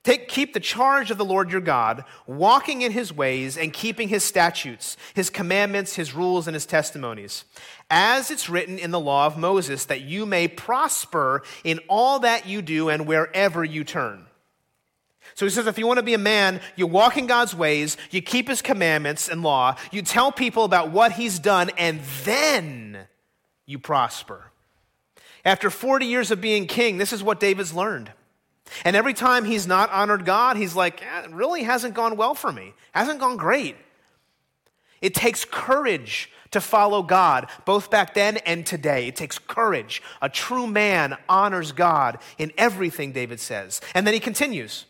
take, 0.07 0.29
keep 0.29 0.53
the 0.53 0.59
charge 0.59 1.11
of 1.11 1.17
the 1.17 1.25
Lord 1.25 1.51
your 1.51 1.59
God, 1.59 2.05
walking 2.25 2.81
in 2.81 2.93
his 2.93 3.11
ways 3.11 3.57
and 3.57 3.73
keeping 3.73 4.07
his 4.07 4.23
statutes, 4.23 4.95
his 5.13 5.29
commandments, 5.29 5.95
his 5.95 6.13
rules, 6.13 6.47
and 6.47 6.55
his 6.55 6.65
testimonies. 6.65 7.43
As 7.89 8.31
it's 8.31 8.49
written 8.49 8.79
in 8.79 8.91
the 8.91 8.99
law 9.01 9.25
of 9.25 9.37
Moses, 9.37 9.83
that 9.85 10.01
you 10.01 10.25
may 10.25 10.47
prosper 10.47 11.43
in 11.65 11.79
all 11.89 12.19
that 12.19 12.47
you 12.47 12.61
do 12.61 12.87
and 12.87 13.05
wherever 13.05 13.65
you 13.65 13.83
turn. 13.83 14.25
So 15.35 15.45
he 15.45 15.49
says, 15.49 15.67
if 15.67 15.77
you 15.77 15.85
want 15.85 15.97
to 15.97 16.03
be 16.03 16.13
a 16.13 16.17
man, 16.17 16.61
you 16.77 16.87
walk 16.87 17.17
in 17.17 17.27
God's 17.27 17.53
ways, 17.53 17.97
you 18.09 18.21
keep 18.21 18.47
his 18.47 18.61
commandments 18.61 19.27
and 19.27 19.43
law, 19.43 19.75
you 19.91 20.01
tell 20.01 20.31
people 20.31 20.63
about 20.63 20.89
what 20.89 21.11
he's 21.11 21.37
done, 21.37 21.69
and 21.77 21.99
then 22.23 22.97
you 23.65 23.77
prosper. 23.77 24.51
After 25.43 25.69
40 25.69 26.05
years 26.05 26.31
of 26.31 26.39
being 26.39 26.65
king, 26.65 26.97
this 26.97 27.11
is 27.11 27.21
what 27.21 27.41
David's 27.41 27.73
learned. 27.73 28.11
And 28.83 28.95
every 28.95 29.13
time 29.13 29.45
he's 29.45 29.67
not 29.67 29.91
honored 29.91 30.25
God, 30.25 30.57
he's 30.57 30.75
like, 30.75 31.01
eh, 31.01 31.25
it 31.25 31.31
really 31.31 31.63
hasn't 31.63 31.93
gone 31.93 32.17
well 32.17 32.35
for 32.35 32.51
me, 32.51 32.73
hasn't 32.93 33.19
gone 33.19 33.37
great. 33.37 33.75
It 35.01 35.13
takes 35.13 35.45
courage 35.45 36.31
to 36.51 36.61
follow 36.61 37.03
God, 37.03 37.49
both 37.65 37.91
back 37.91 38.13
then 38.13 38.37
and 38.37 38.65
today. 38.65 39.07
It 39.07 39.15
takes 39.15 39.37
courage. 39.37 40.01
A 40.21 40.29
true 40.29 40.65
man 40.65 41.15
honors 41.29 41.71
God 41.71 42.17
in 42.39 42.51
everything, 42.57 43.11
David 43.11 43.39
says. 43.39 43.79
And 43.93 44.07
then 44.07 44.15
he 44.15 44.19
continues. 44.19 44.86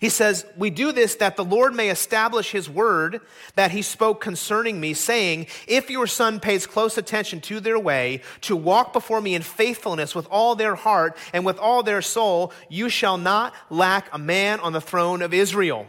He 0.00 0.08
says, 0.08 0.46
We 0.56 0.70
do 0.70 0.92
this 0.92 1.16
that 1.16 1.36
the 1.36 1.44
Lord 1.44 1.74
may 1.74 1.90
establish 1.90 2.52
his 2.52 2.68
word 2.68 3.20
that 3.54 3.70
he 3.70 3.82
spoke 3.82 4.20
concerning 4.20 4.80
me, 4.80 4.94
saying, 4.94 5.46
If 5.66 5.90
your 5.90 6.06
son 6.06 6.40
pays 6.40 6.66
close 6.66 6.98
attention 6.98 7.40
to 7.42 7.60
their 7.60 7.78
way, 7.78 8.22
to 8.42 8.56
walk 8.56 8.92
before 8.92 9.20
me 9.20 9.34
in 9.34 9.42
faithfulness 9.42 10.14
with 10.14 10.26
all 10.30 10.54
their 10.54 10.74
heart 10.74 11.16
and 11.32 11.44
with 11.44 11.58
all 11.58 11.82
their 11.82 12.02
soul, 12.02 12.52
you 12.68 12.88
shall 12.88 13.18
not 13.18 13.54
lack 13.70 14.08
a 14.12 14.18
man 14.18 14.60
on 14.60 14.72
the 14.72 14.80
throne 14.80 15.22
of 15.22 15.34
Israel. 15.34 15.86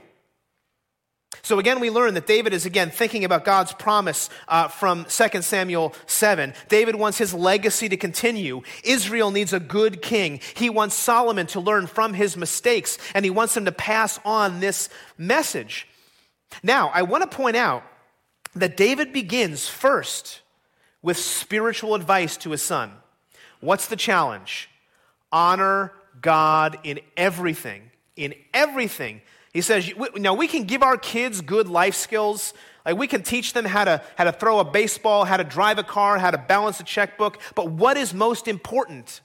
So 1.42 1.60
again, 1.60 1.80
we 1.80 1.90
learn 1.90 2.14
that 2.16 2.28
David 2.28 2.54
is 2.54 2.66
again 2.66 2.92
thinking 2.92 3.24
about 3.24 3.46
God's 3.46 3.74
promise 3.74 4.30
uh, 4.48 4.68
from 4.68 5.06
2 5.06 5.42
Samuel 5.42 5.94
7. 6.06 6.54
David 6.68 6.96
wants 6.96 7.18
his 7.18 7.34
legacy 7.34 7.90
to 7.90 7.98
continue. 7.98 8.62
Israel 8.84 9.32
needs 9.32 9.54
a 9.54 9.60
good 9.60 10.02
king. 10.02 10.40
He 10.56 10.70
wants 10.70 10.96
Solomon 10.96 11.48
to 11.48 11.60
learn 11.60 11.88
from 11.88 12.14
his 12.14 12.36
mistakes, 12.36 12.98
and 13.14 13.24
he 13.26 13.32
wants 13.32 13.56
him 13.56 13.66
to 13.66 13.72
pass 13.72 14.20
on 14.26 14.60
this 14.60 14.90
message. 15.18 15.88
Now, 16.64 16.92
I 16.94 17.04
want 17.04 17.30
to 17.30 17.36
point 17.36 17.56
out 17.56 17.84
that 18.56 18.78
David 18.78 19.14
begins 19.14 19.68
first 19.68 20.42
with 21.02 21.18
spiritual 21.18 21.96
advice 21.96 22.36
to 22.38 22.52
his 22.52 22.62
son. 22.62 22.92
What's 23.62 23.88
the 23.88 23.96
challenge? 23.96 24.70
Honor 25.32 25.94
God 26.22 26.80
in 26.84 27.00
everything. 27.16 27.92
In 28.16 28.34
everything 28.54 29.22
he 29.60 29.62
says, 29.62 29.92
now 30.16 30.34
we 30.34 30.48
can 30.48 30.64
give 30.64 30.84
our 30.84 30.96
kids 30.96 31.42
good 31.42 31.68
life 31.68 31.94
skills. 31.94 32.54
Like 32.86 32.98
we 32.98 33.08
can 33.08 33.24
teach 33.24 33.52
them 33.52 33.66
how 33.66 33.84
to, 33.84 34.02
how 34.16 34.24
to 34.24 34.32
throw 34.32 34.60
a 34.60 34.64
baseball, 34.64 35.26
how 35.26 35.36
to 35.36 35.44
drive 35.44 35.78
a 35.78 35.84
car, 35.84 36.18
how 36.18 36.32
to 36.32 36.38
balance 36.38 36.80
a 36.80 36.86
checkbook. 36.86 37.42
But 37.56 37.70
what 37.70 37.98
is 37.98 38.14
most 38.14 38.48
important? 38.48 39.20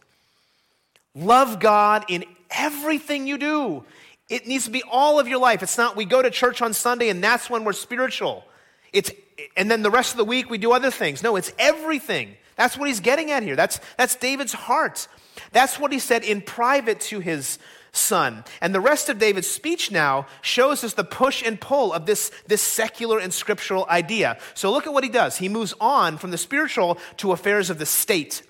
Love 1.15 1.61
God 1.61 2.07
in 2.09 2.25
everything 2.51 3.29
you 3.29 3.39
do. 3.39 3.85
It 4.29 4.49
needs 4.49 4.65
to 4.65 4.73
be 4.73 4.83
all 4.91 5.21
of 5.21 5.29
your 5.29 5.39
life. 5.39 5.63
It's 5.63 5.79
not 5.79 5.95
we 5.95 6.05
go 6.05 6.21
to 6.21 6.31
church 6.31 6.61
on 6.63 6.75
Sunday 6.75 7.11
and 7.11 7.23
that's 7.23 7.49
when 7.49 7.63
we're 7.63 7.73
spiritual. 7.73 8.45
It's, 8.93 9.13
and 9.57 9.71
then 9.71 9.83
the 9.83 9.91
rest 9.91 10.15
of 10.15 10.17
the 10.17 10.25
week 10.25 10.51
we 10.51 10.59
do 10.59 10.73
other 10.73 10.91
things. 10.91 11.23
No, 11.23 11.37
it's 11.37 11.53
everything. 11.61 12.35
That's 12.57 12.77
what 12.77 12.89
he's 12.89 12.99
getting 12.99 13.31
at 13.31 13.45
here. 13.45 13.55
That's, 13.55 13.79
that's 13.97 14.17
David's 14.17 14.53
heart. 14.53 15.07
That's 15.53 15.79
what 15.79 15.93
he 15.93 16.01
said 16.01 16.25
in 16.25 16.41
private 16.41 16.99
to 17.03 17.21
his 17.21 17.61
son. 17.97 18.45
And 18.61 18.75
the 18.75 18.81
rest 18.81 19.09
of 19.09 19.19
David's 19.19 19.49
speech 19.49 19.91
now 19.91 20.27
shows 20.43 20.85
us 20.85 20.95
the 20.95 21.05
push 21.05 21.43
and 21.43 21.61
pull 21.61 21.93
of 21.93 22.07
this, 22.07 22.31
this 22.47 22.63
secular 22.63 23.19
and 23.19 23.33
scriptural 23.33 23.87
idea. 23.89 24.39
So 24.55 24.71
look 24.71 24.87
at 24.87 24.93
what 24.93 25.05
he 25.05 25.11
does. 25.11 25.37
He 25.37 25.49
moves 25.49 25.75
on 25.81 26.19
from 26.19 26.31
the 26.31 26.39
spiritual 26.39 26.99
to 27.19 27.33
affairs 27.33 27.71
of 27.71 27.79
the 27.79 27.87
state. 27.87 28.43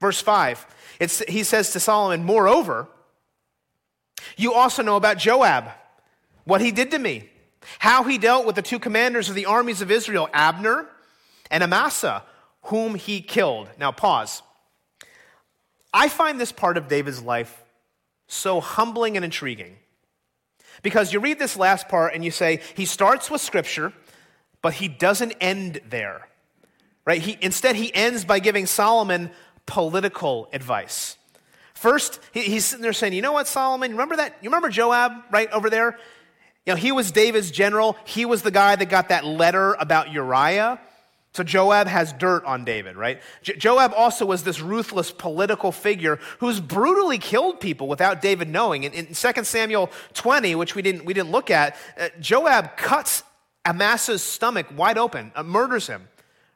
Verse 0.00 0.20
5, 0.20 0.66
he 1.28 1.44
says 1.44 1.70
to 1.72 1.80
Solomon, 1.80 2.24
Moreover, 2.24 2.88
you 4.36 4.52
also 4.54 4.82
know 4.82 4.96
about 4.96 5.18
Joab, 5.18 5.70
what 6.44 6.60
he 6.60 6.72
did 6.72 6.90
to 6.92 6.98
me, 6.98 7.28
how 7.78 8.04
he 8.04 8.18
dealt 8.18 8.46
with 8.46 8.56
the 8.56 8.62
two 8.62 8.78
commanders 8.78 9.28
of 9.28 9.34
the 9.34 9.46
armies 9.46 9.80
of 9.80 9.90
Israel, 9.90 10.28
Abner 10.32 10.88
and 11.50 11.62
Amasa, 11.62 12.24
whom 12.62 12.94
he 12.94 13.20
killed. 13.20 13.68
Now, 13.78 13.92
pause. 13.92 14.42
I 15.92 16.08
find 16.08 16.40
this 16.40 16.52
part 16.52 16.76
of 16.76 16.88
David's 16.88 17.22
life 17.22 17.61
so 18.32 18.60
humbling 18.60 19.16
and 19.16 19.24
intriguing. 19.24 19.76
Because 20.82 21.12
you 21.12 21.20
read 21.20 21.38
this 21.38 21.56
last 21.56 21.88
part 21.88 22.14
and 22.14 22.24
you 22.24 22.30
say, 22.30 22.60
he 22.74 22.86
starts 22.86 23.30
with 23.30 23.40
scripture, 23.40 23.92
but 24.62 24.74
he 24.74 24.88
doesn't 24.88 25.32
end 25.40 25.80
there. 25.88 26.28
Right? 27.04 27.20
He, 27.20 27.36
instead, 27.40 27.76
he 27.76 27.94
ends 27.94 28.24
by 28.24 28.38
giving 28.38 28.66
Solomon 28.66 29.30
political 29.66 30.48
advice. 30.52 31.16
First, 31.74 32.20
he, 32.32 32.42
he's 32.42 32.64
sitting 32.64 32.82
there 32.82 32.92
saying, 32.92 33.12
You 33.12 33.22
know 33.22 33.32
what, 33.32 33.48
Solomon? 33.48 33.90
Remember 33.90 34.16
that? 34.16 34.36
You 34.40 34.50
remember 34.50 34.68
Joab 34.68 35.12
right 35.30 35.50
over 35.50 35.68
there? 35.68 35.98
You 36.64 36.74
know, 36.74 36.76
he 36.76 36.92
was 36.92 37.10
David's 37.10 37.50
general. 37.50 37.96
He 38.04 38.24
was 38.24 38.42
the 38.42 38.52
guy 38.52 38.76
that 38.76 38.86
got 38.86 39.08
that 39.08 39.24
letter 39.24 39.74
about 39.74 40.12
Uriah. 40.12 40.80
So 41.34 41.42
Joab 41.42 41.86
has 41.86 42.12
dirt 42.12 42.44
on 42.44 42.64
David, 42.66 42.96
right? 42.96 43.22
Joab 43.42 43.94
also 43.96 44.26
was 44.26 44.44
this 44.44 44.60
ruthless 44.60 45.10
political 45.10 45.72
figure 45.72 46.18
who's 46.40 46.60
brutally 46.60 47.16
killed 47.16 47.58
people 47.58 47.88
without 47.88 48.20
David 48.20 48.50
knowing. 48.50 48.84
In, 48.84 48.92
in 48.92 49.14
2 49.14 49.44
Samuel 49.44 49.90
20, 50.12 50.54
which 50.56 50.74
we 50.74 50.82
didn't, 50.82 51.06
we 51.06 51.14
didn't 51.14 51.30
look 51.30 51.50
at, 51.50 51.76
uh, 51.98 52.10
Joab 52.20 52.76
cuts 52.76 53.22
Amasa's 53.64 54.22
stomach 54.22 54.66
wide 54.76 54.98
open, 54.98 55.32
uh, 55.34 55.42
murders 55.42 55.86
him, 55.86 56.06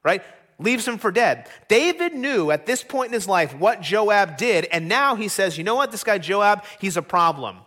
right? 0.03 0.23
Leaves 0.59 0.87
him 0.87 0.99
for 0.99 1.11
dead. 1.11 1.49
David 1.69 2.15
knew 2.15 2.51
at 2.51 2.67
this 2.67 2.83
point 2.83 3.09
in 3.09 3.15
his 3.15 3.27
life 3.27 3.55
what 3.55 3.81
Joab 3.81 4.37
did, 4.37 4.67
and 4.67 4.89
now 4.89 5.15
he 5.15 5.29
says, 5.29 5.57
you 5.57 5.65
know 5.65 5.77
what, 5.77 5.91
this 5.91 6.05
guy 6.05 6.19
Joab, 6.19 6.65
he's 6.81 6.99
a 6.99 7.03
problem. 7.03 7.59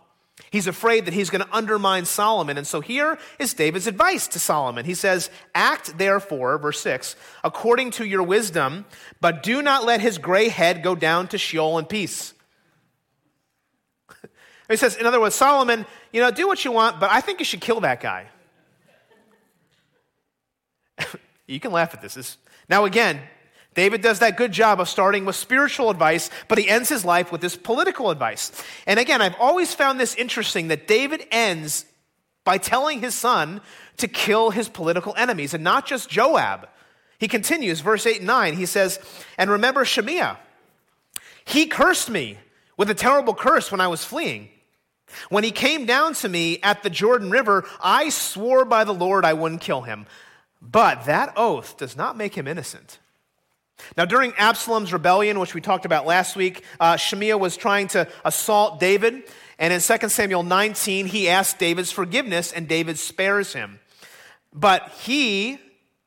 He's 0.50 0.66
afraid 0.66 1.04
that 1.04 1.14
he's 1.14 1.30
going 1.30 1.44
to 1.44 1.56
undermine 1.56 2.04
Solomon. 2.04 2.58
And 2.58 2.66
so 2.66 2.80
here 2.80 3.18
is 3.38 3.54
David's 3.54 3.86
advice 3.86 4.26
to 4.28 4.40
Solomon. 4.40 4.84
He 4.84 4.94
says, 4.94 5.30
Act 5.54 5.96
therefore, 5.96 6.58
verse 6.58 6.80
6, 6.80 7.14
according 7.44 7.92
to 7.92 8.04
your 8.04 8.24
wisdom, 8.24 8.84
but 9.20 9.44
do 9.44 9.62
not 9.62 9.84
let 9.84 10.00
his 10.00 10.18
gray 10.18 10.48
head 10.48 10.82
go 10.82 10.96
down 10.96 11.28
to 11.28 11.38
Sheol 11.38 11.78
in 11.78 11.84
peace. 11.84 12.34
he 14.68 14.76
says, 14.76 14.96
in 14.96 15.06
other 15.06 15.20
words, 15.20 15.36
Solomon, 15.36 15.86
you 16.12 16.20
know, 16.20 16.32
do 16.32 16.48
what 16.48 16.64
you 16.64 16.72
want, 16.72 16.98
but 16.98 17.10
I 17.12 17.20
think 17.20 17.38
you 17.38 17.44
should 17.44 17.60
kill 17.60 17.80
that 17.82 18.00
guy. 18.00 18.26
you 21.46 21.60
can 21.60 21.70
laugh 21.70 21.94
at 21.94 22.02
this. 22.02 22.36
Now, 22.68 22.86
again, 22.86 23.20
David 23.74 24.02
does 24.02 24.18
that 24.18 24.36
good 24.36 24.52
job 24.52 24.80
of 24.80 24.88
starting 24.88 25.24
with 25.24 25.36
spiritual 25.36 25.90
advice, 25.90 26.28
but 26.48 26.58
he 26.58 26.68
ends 26.68 26.88
his 26.88 27.04
life 27.04 27.30
with 27.30 27.40
this 27.40 27.56
political 27.56 28.10
advice. 28.10 28.50
And 28.86 28.98
again, 28.98 29.22
I've 29.22 29.36
always 29.38 29.74
found 29.74 30.00
this 30.00 30.14
interesting 30.16 30.68
that 30.68 30.88
David 30.88 31.24
ends 31.30 31.86
by 32.44 32.58
telling 32.58 33.00
his 33.00 33.14
son 33.14 33.60
to 33.98 34.08
kill 34.08 34.50
his 34.50 34.68
political 34.68 35.14
enemies, 35.16 35.54
and 35.54 35.62
not 35.62 35.86
just 35.86 36.10
Joab. 36.10 36.68
He 37.18 37.28
continues, 37.28 37.80
verse 37.80 38.06
8 38.06 38.18
and 38.18 38.26
9, 38.26 38.54
he 38.54 38.66
says, 38.66 38.98
And 39.38 39.50
remember 39.50 39.84
Shimei. 39.84 40.32
He 41.44 41.66
cursed 41.66 42.10
me 42.10 42.38
with 42.76 42.90
a 42.90 42.94
terrible 42.94 43.34
curse 43.34 43.70
when 43.70 43.80
I 43.80 43.88
was 43.88 44.04
fleeing. 44.04 44.48
When 45.28 45.44
he 45.44 45.50
came 45.50 45.86
down 45.86 46.14
to 46.14 46.28
me 46.28 46.60
at 46.62 46.82
the 46.82 46.90
Jordan 46.90 47.30
River, 47.30 47.64
I 47.80 48.08
swore 48.08 48.64
by 48.64 48.84
the 48.84 48.94
Lord 48.94 49.24
I 49.24 49.34
wouldn't 49.34 49.60
kill 49.60 49.82
him. 49.82 50.06
But 50.62 51.04
that 51.06 51.32
oath 51.36 51.76
does 51.76 51.96
not 51.96 52.16
make 52.16 52.34
him 52.36 52.46
innocent. 52.46 52.98
Now, 53.96 54.04
during 54.04 54.32
Absalom's 54.36 54.92
rebellion, 54.92 55.38
which 55.38 55.54
we 55.54 55.60
talked 55.60 55.84
about 55.84 56.06
last 56.06 56.36
week, 56.36 56.64
uh, 56.78 56.96
Shimei 56.96 57.34
was 57.34 57.56
trying 57.56 57.88
to 57.88 58.08
assault 58.24 58.80
David. 58.80 59.22
And 59.58 59.72
in 59.72 59.80
2 59.80 60.08
Samuel 60.08 60.42
19, 60.42 61.06
he 61.06 61.28
asks 61.28 61.58
David's 61.58 61.92
forgiveness, 61.92 62.52
and 62.52 62.66
David 62.66 62.98
spares 62.98 63.52
him. 63.52 63.78
But 64.52 64.88
he, 65.02 65.58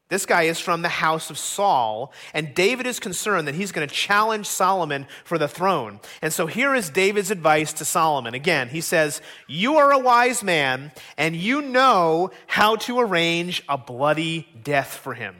this 0.10 0.26
guy 0.26 0.44
is 0.44 0.60
from 0.60 0.82
the 0.82 0.90
house 0.90 1.30
of 1.30 1.38
Saul, 1.38 2.12
and 2.34 2.56
David 2.56 2.88
is 2.88 3.00
concerned 3.00 3.48
that 3.48 3.56
he's 3.56 3.72
going 3.72 3.88
to 3.88 3.94
challenge 3.94 4.48
Solomon 4.48 5.06
for 5.24 5.38
the 5.38 5.48
throne. 5.48 6.00
And 6.22 6.34
so 6.34 6.48
here 6.48 6.74
is 6.74 6.90
David's 6.90 7.32
advice 7.32 7.74
to 7.74 7.86
Solomon. 7.86 8.34
Again, 8.34 8.70
he 8.70 8.82
says, 8.82 9.22
You 9.48 9.78
are 9.78 9.92
a 9.92 10.00
wise 10.00 10.44
man, 10.44 10.92
and 11.18 11.36
you 11.36 11.62
know 11.62 12.32
how 12.48 12.76
to 12.78 13.00
arrange 13.00 13.64
a 13.70 13.78
bloody 13.78 14.48
death 14.64 14.94
for 14.94 15.14
him. 15.14 15.36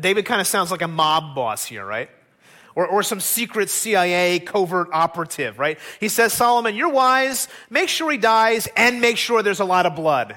David 0.00 0.26
kind 0.26 0.40
of 0.40 0.46
sounds 0.46 0.70
like 0.70 0.82
a 0.82 0.88
mob 0.88 1.34
boss 1.34 1.64
here, 1.64 1.84
right? 1.84 2.10
or, 2.76 2.86
or 2.86 3.02
some 3.02 3.18
secret 3.18 3.70
CIA 3.70 4.38
covert 4.38 4.88
operative, 4.92 5.58
right? 5.58 5.78
He 5.98 6.08
says, 6.08 6.32
Solomon, 6.32 6.76
you're 6.76 6.90
wise. 6.90 7.48
Make 7.70 7.88
sure 7.88 8.12
he 8.12 8.18
dies 8.18 8.68
and 8.76 9.00
make 9.00 9.16
sure 9.16 9.42
there's 9.42 9.60
a 9.60 9.64
lot 9.64 9.86
of 9.86 9.96
blood. 9.96 10.36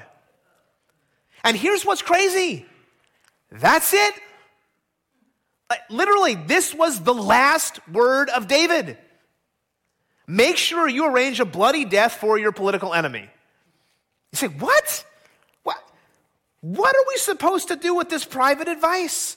And 1.44 1.56
here's 1.56 1.84
what's 1.84 2.02
crazy 2.02 2.66
that's 3.52 3.92
it. 3.92 4.14
Uh, 5.68 5.76
literally, 5.88 6.34
this 6.34 6.74
was 6.74 7.00
the 7.00 7.14
last 7.14 7.86
word 7.88 8.28
of 8.30 8.48
David. 8.48 8.96
Make 10.26 10.56
sure 10.56 10.88
you 10.88 11.06
arrange 11.06 11.40
a 11.40 11.44
bloody 11.44 11.84
death 11.84 12.14
for 12.14 12.38
your 12.38 12.52
political 12.52 12.94
enemy. 12.94 13.28
You 14.32 14.36
say, 14.36 14.46
what? 14.46 15.04
What? 15.64 15.76
What 16.60 16.94
are 16.94 17.04
we 17.08 17.16
supposed 17.16 17.68
to 17.68 17.76
do 17.76 17.94
with 17.94 18.08
this 18.08 18.24
private 18.24 18.68
advice? 18.68 19.36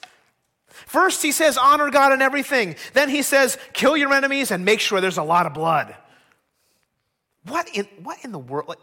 First, 0.86 1.22
he 1.22 1.32
says, 1.32 1.58
honor 1.58 1.90
God 1.90 2.14
in 2.14 2.22
everything. 2.22 2.76
Then 2.94 3.10
he 3.10 3.22
says, 3.22 3.58
kill 3.74 3.96
your 3.96 4.12
enemies 4.14 4.52
and 4.52 4.66
make 4.66 4.80
sure 4.80 5.00
there's 5.00 5.18
a 5.18 5.24
lot 5.24 5.46
of 5.46 5.54
blood. 5.54 5.96
What 7.46 7.70
in, 7.74 7.86
what 8.02 8.18
in 8.24 8.32
the 8.32 8.40
world? 8.40 8.68
Like, 8.68 8.80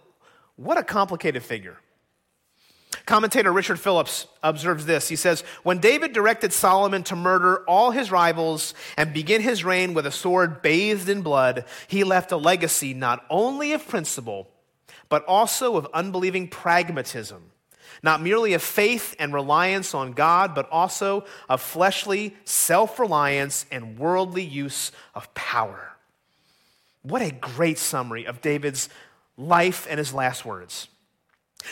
what 0.57 0.78
a 0.78 0.82
complicated 0.82 1.43
figure. 1.43 1.78
Commentator 3.07 3.53
Richard 3.53 3.80
Phillips 3.80 4.26
observes 4.43 4.86
this. 4.86 5.09
He 5.09 5.16
says, 5.16 5.43
When 5.62 5.78
David 5.78 6.12
directed 6.12 6.53
Solomon 6.53 7.03
to 7.05 7.16
murder 7.16 7.64
all 7.66 7.91
his 7.91 8.11
rivals 8.11 8.74
and 8.97 9.12
begin 9.12 9.41
his 9.41 9.64
reign 9.64 9.95
with 9.95 10.07
a 10.07 10.12
sword 10.12 10.62
bathed 10.62 11.09
in 11.09 11.22
blood, 11.22 11.64
he 11.88 12.05
left 12.05 12.30
a 12.30 12.36
legacy 12.36 12.95
not 12.95 13.24
only 13.30 13.72
of 13.72 13.86
principle, 13.88 14.49
but 15.09 15.24
also 15.24 15.76
of 15.76 15.88
unbelieving 15.93 16.49
pragmatism. 16.49 17.51
Not 18.03 18.22
merely 18.22 18.55
of 18.55 18.62
faith 18.62 19.14
and 19.18 19.32
reliance 19.34 19.94
on 19.94 20.12
God, 20.12 20.55
but 20.55 20.68
also 20.70 21.24
of 21.48 21.61
fleshly 21.61 22.34
self 22.44 22.98
reliance 22.98 23.66
and 23.70 23.98
worldly 23.98 24.44
use 24.44 24.90
of 25.14 25.32
power. 25.34 25.92
What 27.03 27.22
a 27.22 27.30
great 27.30 27.78
summary 27.78 28.24
of 28.24 28.40
David's 28.40 28.88
life 29.36 29.86
and 29.88 29.98
his 29.98 30.14
last 30.14 30.44
words. 30.44 30.88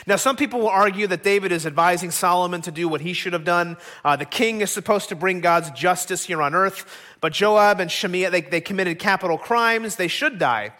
Now, 0.07 0.17
some 0.17 0.37
people 0.37 0.61
will 0.61 0.69
argue 0.69 1.07
that 1.07 1.23
David 1.23 1.51
is 1.51 1.67
advising 1.67 2.11
Solomon 2.11 2.61
to 2.63 2.71
do 2.71 2.89
what 2.89 3.01
he 3.01 3.15
should 3.15 3.33
have 3.33 3.45
done. 3.45 3.79
Uh, 4.05 4.17
the 4.17 4.27
king 4.27 4.61
is 4.61 4.71
supposed 4.71 5.09
to 5.09 5.17
bring 5.17 5.41
God's 5.41 5.71
justice 5.71 6.25
here 6.25 6.43
on 6.43 6.55
earth, 6.55 6.85
but 7.23 7.33
Joab 7.33 7.81
and 7.81 7.91
Shimei, 7.91 8.29
they, 8.29 8.43
they 8.43 8.61
committed 8.61 8.99
capital 8.99 9.39
crimes. 9.39 9.97
They 9.97 10.09
should 10.09 10.39
die. 10.39 10.75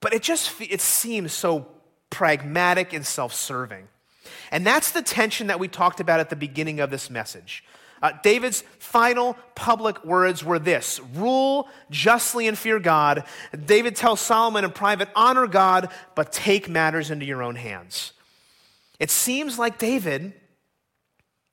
But 0.00 0.12
it 0.12 0.22
just 0.22 0.60
it 0.60 0.80
seems 0.80 1.32
so 1.32 1.68
pragmatic 2.10 2.92
and 2.92 3.06
self 3.06 3.32
serving. 3.32 3.88
And 4.52 4.66
that's 4.66 4.92
the 4.92 5.02
tension 5.02 5.48
that 5.48 5.58
we 5.58 5.66
talked 5.66 5.98
about 5.98 6.20
at 6.20 6.30
the 6.30 6.36
beginning 6.36 6.78
of 6.78 6.90
this 6.90 7.10
message. 7.10 7.64
Uh, 8.02 8.12
David's 8.22 8.62
final 8.78 9.36
public 9.54 10.04
words 10.04 10.44
were 10.44 10.58
this 10.58 11.00
rule 11.14 11.68
justly 11.90 12.46
and 12.48 12.58
fear 12.58 12.78
God. 12.78 13.24
David 13.64 13.96
tells 13.96 14.20
Solomon 14.20 14.64
in 14.64 14.72
private, 14.72 15.08
honor 15.16 15.46
God, 15.46 15.90
but 16.14 16.32
take 16.32 16.68
matters 16.68 17.10
into 17.10 17.24
your 17.24 17.42
own 17.42 17.54
hands. 17.54 18.12
It 19.00 19.10
seems 19.10 19.58
like 19.58 19.78
David 19.78 20.34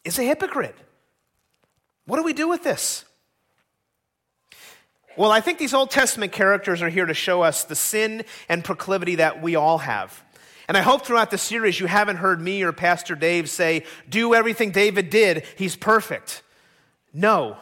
is 0.04 0.20
a 0.20 0.24
hypocrite. 0.24 0.76
What 2.06 2.18
do 2.18 2.24
we 2.24 2.34
do 2.34 2.50
with 2.50 2.64
this? 2.64 3.06
Well, 5.16 5.32
I 5.32 5.41
think 5.41 5.60
these 5.60 5.74
Old 5.74 5.91
Testament 5.91 6.32
characters 6.32 6.82
are 6.82 6.89
here 6.89 7.06
to 7.06 7.14
show 7.14 7.43
us 7.43 7.64
the 7.64 7.76
sin 7.76 8.26
and 8.47 8.64
proclivity 8.64 9.16
that 9.16 9.41
we 9.41 9.56
all 9.56 9.78
have. 9.78 10.24
And 10.70 10.78
I 10.78 10.82
hope 10.82 11.03
throughout 11.03 11.32
the 11.32 11.38
series 11.39 11.80
you 11.80 11.88
haven't 11.88 12.17
heard 12.17 12.39
me 12.39 12.61
or 12.61 12.72
Pastor 12.72 13.15
Dave 13.15 13.49
say, 13.49 13.86
do 14.07 14.36
everything 14.36 14.70
David 14.70 15.09
did, 15.09 15.43
he's 15.57 15.76
perfect. 15.76 16.43
No. 17.11 17.57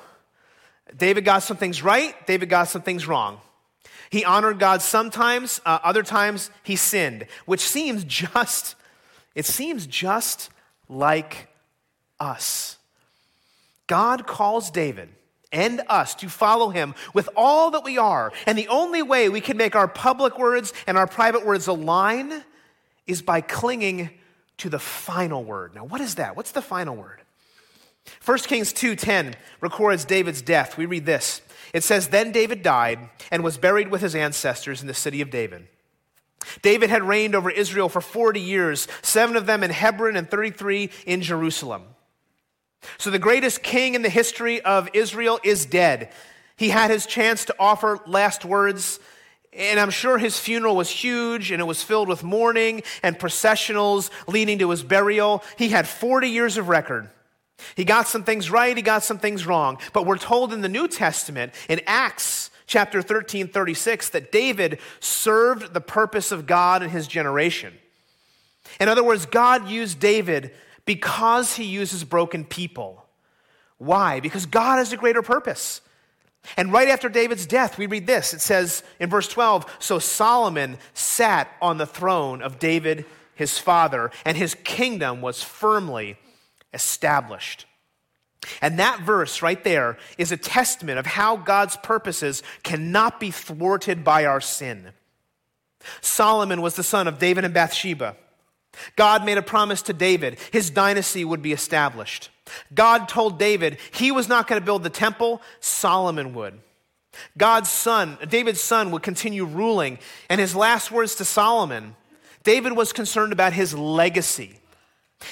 David 0.96 1.24
got 1.24 1.40
some 1.40 1.56
things 1.56 1.82
right, 1.82 2.14
David 2.28 2.50
got 2.50 2.66
some 2.66 2.82
things 2.82 3.08
wrong. 3.08 3.40
He 4.10 4.26
honored 4.26 4.60
God 4.60 4.82
sometimes, 4.82 5.62
uh, 5.66 5.80
other 5.86 6.04
times 6.04 6.52
he 6.64 6.76
sinned, 6.76 7.28
which 7.46 7.62
seems 7.62 8.04
just, 8.04 8.76
it 9.36 9.46
seems 9.46 9.88
just 9.88 10.50
like 10.90 11.48
us. 12.20 12.78
God 13.88 14.28
calls 14.28 14.70
David 14.70 15.08
and 15.54 15.82
us 15.88 16.14
to 16.16 16.28
follow 16.28 16.72
him 16.72 16.94
with 17.14 17.30
all 17.38 17.72
that 17.72 17.86
we 17.86 17.98
are. 17.98 18.34
And 18.46 18.58
the 18.58 18.68
only 18.68 19.02
way 19.02 19.30
we 19.30 19.40
can 19.40 19.56
make 19.56 19.78
our 19.78 19.88
public 19.88 20.38
words 20.38 20.74
and 20.88 20.98
our 20.98 21.08
private 21.08 21.46
words 21.46 21.68
align 21.68 22.44
is 23.08 23.22
by 23.22 23.42
clinging 23.42 24.10
to 24.58 24.70
the 24.70 24.80
final 24.80 25.44
word. 25.44 25.76
Now, 25.76 25.86
what 25.86 26.02
is 26.02 26.16
that? 26.16 26.36
What's 26.36 26.52
the 26.52 26.62
final 26.62 26.96
word? 26.96 27.22
1 28.24 28.38
Kings 28.40 28.74
2:10 28.74 29.36
records 29.62 30.06
David's 30.06 30.42
death. 30.42 30.78
We 30.78 30.86
read 30.86 31.06
this. 31.06 31.42
It 31.74 31.84
says, 31.84 32.08
Then 32.08 32.32
David 32.32 32.64
died 32.64 33.10
and 33.32 33.44
was 33.44 33.58
buried 33.58 33.90
with 33.90 34.02
his 34.02 34.16
ancestors 34.16 34.82
in 34.82 34.88
the 34.88 34.94
city 34.94 35.22
of 35.22 35.30
David. 35.30 35.68
David 36.62 36.90
had 36.90 37.04
reigned 37.04 37.36
over 37.36 37.50
Israel 37.50 37.90
for 37.90 38.02
40 38.02 38.40
years, 38.40 38.88
seven 39.02 39.36
of 39.36 39.46
them 39.46 39.64
in 39.64 39.72
Hebron 39.72 40.16
and 40.16 40.30
33 40.30 40.90
in 41.06 41.22
Jerusalem. 41.22 41.84
So 42.98 43.10
the 43.10 43.20
greatest 43.20 43.64
king 43.64 43.96
in 43.96 44.02
the 44.02 44.10
history 44.10 44.62
of 44.62 44.90
Israel 44.94 45.40
is 45.44 45.66
dead. 45.66 46.12
He 46.56 46.70
had 46.70 46.90
his 46.90 47.06
chance 47.06 47.46
to 47.46 47.56
offer 47.60 48.00
last 48.06 48.46
words 48.46 49.00
and 49.58 49.80
I'm 49.80 49.90
sure 49.90 50.18
his 50.18 50.40
funeral 50.40 50.76
was 50.76 50.90
huge 50.90 51.52
and 51.52 51.60
it 51.60 51.66
was 51.66 51.82
filled 51.82 52.08
with 52.08 52.24
mourning 52.24 52.84
and 53.02 53.18
processionals 53.18 54.10
leading 54.28 54.60
to 54.60 54.70
his 54.70 54.84
burial. 54.84 55.44
He 55.58 55.70
had 55.70 55.88
40 55.88 56.30
years 56.30 56.58
of 56.58 56.70
record. 56.70 57.10
He 57.76 57.84
got 57.84 58.08
some 58.08 58.24
things 58.24 58.52
right, 58.52 58.78
he 58.78 58.84
got 58.84 59.04
some 59.04 59.18
things 59.18 59.48
wrong. 59.48 59.80
But 59.94 60.06
we're 60.06 60.18
told 60.18 60.54
in 60.54 60.62
the 60.62 60.70
New 60.70 60.88
Testament, 60.88 61.54
in 61.68 61.82
Acts 61.88 62.52
chapter 62.68 63.02
13, 63.02 63.48
36, 63.48 64.10
that 64.10 64.32
David 64.32 64.80
served 65.00 65.74
the 65.74 65.82
purpose 65.82 66.32
of 66.32 66.46
God 66.46 66.84
in 66.84 66.90
his 66.90 67.08
generation. 67.08 67.74
In 68.80 68.90
other 68.90 69.04
words, 69.04 69.26
God 69.26 69.70
used 69.70 70.00
David 70.00 70.52
because 70.86 71.56
he 71.56 71.64
uses 71.64 72.04
broken 72.04 72.46
people. 72.46 73.06
Why? 73.80 74.20
Because 74.20 74.46
God 74.46 74.78
has 74.78 74.94
a 74.94 74.98
greater 74.98 75.22
purpose. 75.22 75.82
And 76.56 76.72
right 76.72 76.88
after 76.88 77.10
David's 77.10 77.46
death, 77.46 77.78
we 77.78 77.88
read 77.88 78.08
this. 78.08 78.34
It 78.34 78.42
says 78.42 78.84
in 79.00 79.10
verse 79.10 79.28
12 79.28 79.78
So 79.80 80.00
Solomon 80.00 80.78
sat 80.94 81.50
on 81.62 81.78
the 81.78 81.86
throne 81.86 82.42
of 82.42 82.60
David, 82.60 83.06
his 83.36 83.58
father, 83.58 84.12
and 84.26 84.38
his 84.38 84.56
kingdom 84.64 85.22
was 85.22 85.44
firmly 85.44 86.18
established. 86.74 87.66
And 88.62 88.80
that 88.80 89.02
verse 89.02 89.42
right 89.42 89.62
there 89.64 89.98
is 90.18 90.32
a 90.32 90.38
testament 90.38 91.00
of 91.00 91.06
how 91.06 91.36
God's 91.36 91.76
purposes 91.78 92.44
cannot 92.64 93.20
be 93.20 93.32
thwarted 93.32 94.04
by 94.04 94.26
our 94.26 94.40
sin. 94.40 94.92
Solomon 96.02 96.62
was 96.62 96.76
the 96.76 96.84
son 96.84 97.08
of 97.08 97.20
David 97.20 97.46
and 97.46 97.54
Bathsheba. 97.54 98.16
God 98.96 99.26
made 99.26 99.38
a 99.38 99.44
promise 99.44 99.82
to 99.84 99.94
David, 99.94 100.38
his 100.52 100.70
dynasty 100.70 101.26
would 101.26 101.42
be 101.42 101.52
established. 101.52 102.30
God 102.74 103.10
told 103.10 103.40
David 103.40 103.78
he 103.92 104.12
was 104.12 104.30
not 104.30 104.48
going 104.48 104.62
to 104.62 104.66
build 104.66 104.84
the 104.84 104.90
temple, 104.90 105.42
Solomon 105.60 106.34
would. 106.34 106.60
God's 107.38 107.70
son, 107.70 108.18
David's 108.28 108.62
son, 108.62 108.92
would 108.92 109.04
continue 109.04 109.46
ruling. 109.46 110.00
And 110.30 110.40
his 110.40 110.56
last 110.56 110.92
words 110.92 111.16
to 111.16 111.26
Solomon, 111.26 111.96
David 112.44 112.74
was 112.74 112.94
concerned 112.94 113.34
about 113.34 113.54
his 113.54 113.74
legacy. 113.74 114.60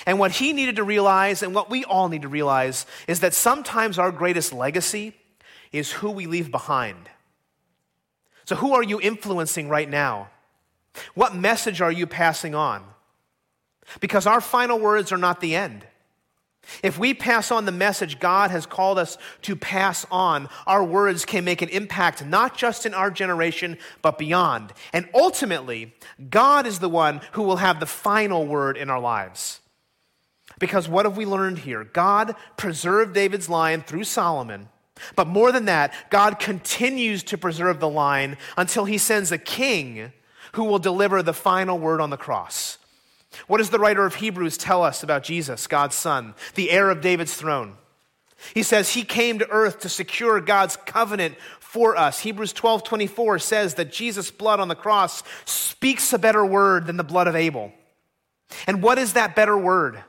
And 0.05 0.17
what 0.17 0.31
he 0.31 0.51
needed 0.51 0.77
to 0.77 0.83
realize, 0.83 1.43
and 1.43 1.53
what 1.53 1.69
we 1.69 1.83
all 1.83 2.09
need 2.09 2.23
to 2.23 2.27
realize, 2.27 2.85
is 3.07 3.19
that 3.19 3.33
sometimes 3.33 3.99
our 3.99 4.11
greatest 4.11 4.51
legacy 4.51 5.13
is 5.71 5.91
who 5.91 6.09
we 6.09 6.25
leave 6.25 6.49
behind. 6.49 7.09
So, 8.45 8.55
who 8.55 8.73
are 8.73 8.83
you 8.83 8.99
influencing 8.99 9.69
right 9.69 9.89
now? 9.89 10.29
What 11.13 11.35
message 11.35 11.81
are 11.81 11.91
you 11.91 12.07
passing 12.07 12.55
on? 12.55 12.83
Because 13.99 14.25
our 14.25 14.41
final 14.41 14.79
words 14.79 15.11
are 15.11 15.17
not 15.17 15.41
the 15.41 15.55
end. 15.55 15.85
If 16.83 16.97
we 16.97 17.13
pass 17.13 17.51
on 17.51 17.65
the 17.65 17.71
message 17.71 18.19
God 18.19 18.51
has 18.51 18.65
called 18.65 18.97
us 18.97 19.17
to 19.43 19.55
pass 19.55 20.05
on, 20.11 20.49
our 20.65 20.83
words 20.83 21.25
can 21.25 21.45
make 21.45 21.61
an 21.61 21.69
impact 21.69 22.25
not 22.25 22.57
just 22.57 22.85
in 22.85 22.93
our 22.93 23.11
generation, 23.11 23.77
but 24.01 24.17
beyond. 24.17 24.73
And 24.93 25.09
ultimately, 25.13 25.93
God 26.29 26.65
is 26.65 26.79
the 26.79 26.89
one 26.89 27.21
who 27.33 27.43
will 27.43 27.57
have 27.57 27.79
the 27.79 27.85
final 27.85 28.45
word 28.45 28.77
in 28.77 28.89
our 28.89 28.99
lives. 28.99 29.61
Because 30.59 30.87
what 30.87 31.05
have 31.05 31.17
we 31.17 31.25
learned 31.25 31.59
here? 31.59 31.83
God 31.83 32.35
preserved 32.57 33.13
David's 33.13 33.49
line 33.49 33.81
through 33.81 34.05
Solomon. 34.05 34.69
But 35.15 35.27
more 35.27 35.51
than 35.51 35.65
that, 35.65 35.93
God 36.09 36.39
continues 36.39 37.23
to 37.23 37.37
preserve 37.37 37.79
the 37.79 37.89
line 37.89 38.37
until 38.55 38.85
he 38.85 38.97
sends 38.97 39.31
a 39.31 39.37
king 39.37 40.13
who 40.53 40.63
will 40.63 40.79
deliver 40.79 41.21
the 41.21 41.33
final 41.33 41.77
word 41.77 41.99
on 41.99 42.09
the 42.09 42.17
cross. 42.17 42.77
What 43.47 43.57
does 43.57 43.69
the 43.69 43.79
writer 43.79 44.05
of 44.05 44.15
Hebrews 44.15 44.57
tell 44.57 44.83
us 44.83 45.03
about 45.03 45.23
Jesus, 45.23 45.67
God's 45.67 45.95
Son, 45.95 46.35
the 46.55 46.71
heir 46.71 46.89
of 46.89 47.01
David's 47.01 47.35
throne? 47.35 47.75
He 48.53 48.63
says 48.63 48.91
he 48.91 49.03
came 49.03 49.39
to 49.39 49.49
earth 49.49 49.81
to 49.81 49.89
secure 49.89 50.39
God's 50.39 50.77
covenant 50.85 51.35
for 51.59 51.97
us. 51.97 52.19
Hebrews 52.19 52.53
12 52.53 52.83
24 52.83 53.39
says 53.39 53.73
that 53.75 53.91
Jesus' 53.91 54.31
blood 54.31 54.59
on 54.59 54.67
the 54.67 54.75
cross 54.75 55.23
speaks 55.45 56.13
a 56.13 56.19
better 56.19 56.45
word 56.45 56.85
than 56.85 56.97
the 56.97 57.03
blood 57.03 57.27
of 57.27 57.35
Abel. 57.35 57.73
And 58.67 58.81
what 58.81 58.97
is 58.97 59.13
that 59.13 59.35
better 59.35 59.57
word? 59.57 60.01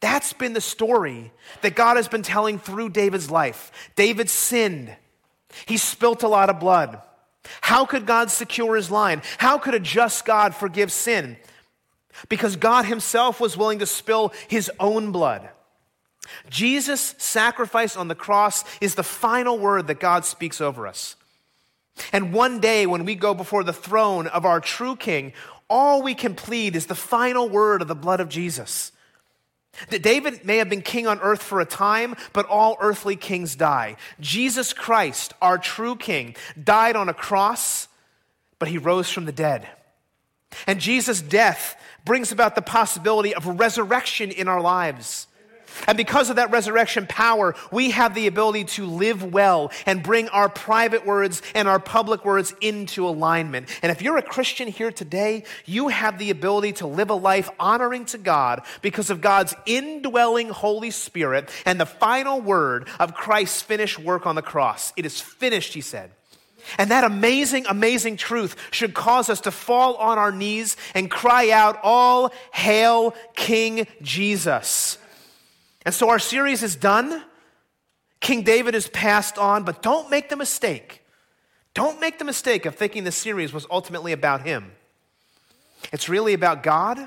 That's 0.00 0.32
been 0.32 0.54
the 0.54 0.60
story 0.60 1.32
that 1.60 1.76
God 1.76 1.96
has 1.96 2.08
been 2.08 2.22
telling 2.22 2.58
through 2.58 2.90
David's 2.90 3.30
life. 3.30 3.70
David 3.96 4.30
sinned. 4.30 4.94
He 5.66 5.76
spilt 5.76 6.22
a 6.22 6.28
lot 6.28 6.50
of 6.50 6.60
blood. 6.60 7.00
How 7.60 7.84
could 7.84 8.06
God 8.06 8.30
secure 8.30 8.76
his 8.76 8.90
line? 8.90 9.22
How 9.38 9.58
could 9.58 9.74
a 9.74 9.80
just 9.80 10.24
God 10.24 10.54
forgive 10.54 10.92
sin? 10.92 11.36
Because 12.28 12.56
God 12.56 12.84
himself 12.84 13.40
was 13.40 13.56
willing 13.56 13.78
to 13.78 13.86
spill 13.86 14.32
his 14.48 14.70
own 14.78 15.12
blood. 15.12 15.48
Jesus' 16.48 17.14
sacrifice 17.18 17.96
on 17.96 18.08
the 18.08 18.14
cross 18.14 18.64
is 18.80 18.94
the 18.94 19.02
final 19.02 19.58
word 19.58 19.86
that 19.86 20.00
God 20.00 20.24
speaks 20.24 20.60
over 20.60 20.86
us. 20.86 21.16
And 22.12 22.32
one 22.32 22.60
day, 22.60 22.86
when 22.86 23.04
we 23.04 23.14
go 23.14 23.34
before 23.34 23.64
the 23.64 23.72
throne 23.72 24.26
of 24.28 24.44
our 24.44 24.60
true 24.60 24.96
King, 24.96 25.32
all 25.68 26.02
we 26.02 26.14
can 26.14 26.34
plead 26.34 26.76
is 26.76 26.86
the 26.86 26.94
final 26.94 27.48
word 27.48 27.82
of 27.82 27.88
the 27.88 27.94
blood 27.94 28.20
of 28.20 28.28
Jesus. 28.28 28.92
That 29.90 30.02
David 30.02 30.44
may 30.44 30.56
have 30.56 30.68
been 30.68 30.82
king 30.82 31.06
on 31.06 31.20
earth 31.20 31.42
for 31.42 31.60
a 31.60 31.64
time, 31.64 32.16
but 32.32 32.46
all 32.46 32.76
earthly 32.80 33.14
kings 33.14 33.54
die. 33.54 33.96
Jesus 34.18 34.72
Christ, 34.72 35.32
our 35.40 35.58
true 35.58 35.94
king, 35.94 36.34
died 36.62 36.96
on 36.96 37.08
a 37.08 37.14
cross, 37.14 37.86
but 38.58 38.68
he 38.68 38.78
rose 38.78 39.08
from 39.10 39.26
the 39.26 39.32
dead. 39.32 39.68
And 40.66 40.80
Jesus' 40.80 41.22
death 41.22 41.80
brings 42.04 42.32
about 42.32 42.54
the 42.54 42.62
possibility 42.62 43.34
of 43.34 43.46
resurrection 43.46 44.30
in 44.30 44.48
our 44.48 44.60
lives. 44.60 45.26
And 45.86 45.96
because 45.96 46.30
of 46.30 46.36
that 46.36 46.50
resurrection 46.50 47.06
power, 47.06 47.54
we 47.70 47.90
have 47.90 48.14
the 48.14 48.26
ability 48.26 48.64
to 48.64 48.86
live 48.86 49.22
well 49.22 49.70
and 49.86 50.02
bring 50.02 50.28
our 50.28 50.48
private 50.48 51.06
words 51.06 51.42
and 51.54 51.68
our 51.68 51.78
public 51.78 52.24
words 52.24 52.54
into 52.60 53.06
alignment. 53.06 53.68
And 53.82 53.90
if 53.90 54.02
you're 54.02 54.18
a 54.18 54.22
Christian 54.22 54.68
here 54.68 54.92
today, 54.92 55.44
you 55.66 55.88
have 55.88 56.18
the 56.18 56.30
ability 56.30 56.74
to 56.74 56.86
live 56.86 57.10
a 57.10 57.14
life 57.14 57.48
honoring 57.58 58.04
to 58.06 58.18
God 58.18 58.62
because 58.82 59.10
of 59.10 59.20
God's 59.20 59.54
indwelling 59.66 60.48
Holy 60.48 60.90
Spirit 60.90 61.50
and 61.64 61.80
the 61.80 61.86
final 61.86 62.40
word 62.40 62.88
of 62.98 63.14
Christ's 63.14 63.62
finished 63.62 63.98
work 63.98 64.26
on 64.26 64.34
the 64.34 64.42
cross. 64.42 64.92
It 64.96 65.06
is 65.06 65.20
finished, 65.20 65.74
he 65.74 65.80
said. 65.80 66.10
And 66.78 66.90
that 66.90 67.04
amazing, 67.04 67.66
amazing 67.66 68.16
truth 68.16 68.56
should 68.70 68.94
cause 68.94 69.28
us 69.28 69.40
to 69.42 69.50
fall 69.50 69.96
on 69.96 70.18
our 70.18 70.32
knees 70.32 70.76
and 70.94 71.10
cry 71.10 71.50
out, 71.50 71.78
All 71.82 72.32
hail 72.52 73.14
King 73.34 73.86
Jesus. 74.02 74.98
And 75.84 75.94
so 75.94 76.10
our 76.10 76.18
series 76.18 76.62
is 76.62 76.76
done. 76.76 77.24
King 78.20 78.42
David 78.42 78.74
is 78.74 78.88
passed 78.88 79.38
on, 79.38 79.64
but 79.64 79.82
don't 79.82 80.10
make 80.10 80.28
the 80.28 80.36
mistake. 80.36 81.02
Don't 81.72 82.00
make 82.00 82.18
the 82.18 82.24
mistake 82.24 82.66
of 82.66 82.74
thinking 82.74 83.04
the 83.04 83.12
series 83.12 83.52
was 83.52 83.66
ultimately 83.70 84.12
about 84.12 84.42
him. 84.42 84.72
It's 85.92 86.08
really 86.08 86.34
about 86.34 86.62
God, 86.62 86.98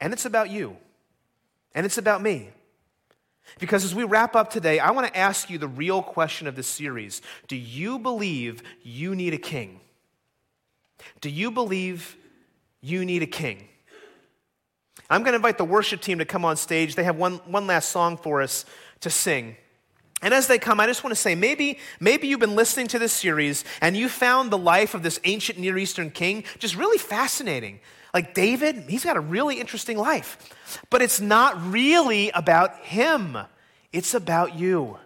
and 0.00 0.12
it's 0.12 0.24
about 0.24 0.50
you, 0.50 0.76
and 1.74 1.84
it's 1.84 1.98
about 1.98 2.22
me. 2.22 2.50
Because 3.58 3.84
as 3.84 3.94
we 3.94 4.04
wrap 4.04 4.34
up 4.34 4.50
today, 4.50 4.78
I 4.78 4.90
want 4.90 5.06
to 5.06 5.16
ask 5.16 5.50
you 5.50 5.58
the 5.58 5.68
real 5.68 6.02
question 6.02 6.46
of 6.46 6.56
this 6.56 6.66
series 6.66 7.22
Do 7.48 7.56
you 7.56 7.98
believe 7.98 8.62
you 8.82 9.14
need 9.14 9.34
a 9.34 9.38
king? 9.38 9.80
Do 11.20 11.28
you 11.28 11.50
believe 11.50 12.16
you 12.80 13.04
need 13.04 13.22
a 13.22 13.26
king? 13.26 13.68
I'm 15.10 15.22
going 15.22 15.32
to 15.32 15.36
invite 15.36 15.58
the 15.58 15.64
worship 15.64 16.00
team 16.00 16.18
to 16.18 16.24
come 16.24 16.44
on 16.44 16.56
stage. 16.56 16.94
They 16.94 17.04
have 17.04 17.16
one, 17.16 17.34
one 17.46 17.66
last 17.66 17.90
song 17.90 18.16
for 18.16 18.40
us 18.40 18.64
to 19.00 19.10
sing. 19.10 19.56
And 20.22 20.32
as 20.32 20.46
they 20.46 20.58
come, 20.58 20.78
I 20.78 20.86
just 20.86 21.02
want 21.02 21.14
to 21.14 21.20
say 21.20 21.34
maybe, 21.34 21.78
maybe 21.98 22.28
you've 22.28 22.40
been 22.40 22.54
listening 22.54 22.86
to 22.88 22.98
this 22.98 23.12
series 23.12 23.64
and 23.80 23.96
you 23.96 24.08
found 24.08 24.50
the 24.50 24.58
life 24.58 24.94
of 24.94 25.02
this 25.02 25.20
ancient 25.24 25.58
Near 25.58 25.76
Eastern 25.76 26.10
king 26.10 26.44
just 26.58 26.76
really 26.76 26.98
fascinating. 26.98 27.80
Like 28.12 28.34
David, 28.34 28.84
he's 28.88 29.04
got 29.04 29.16
a 29.16 29.20
really 29.20 29.60
interesting 29.60 29.96
life. 29.96 30.36
But 30.90 31.02
it's 31.02 31.20
not 31.20 31.72
really 31.72 32.30
about 32.30 32.76
him, 32.78 33.38
it's 33.92 34.14
about 34.14 34.54
you. 34.54 34.98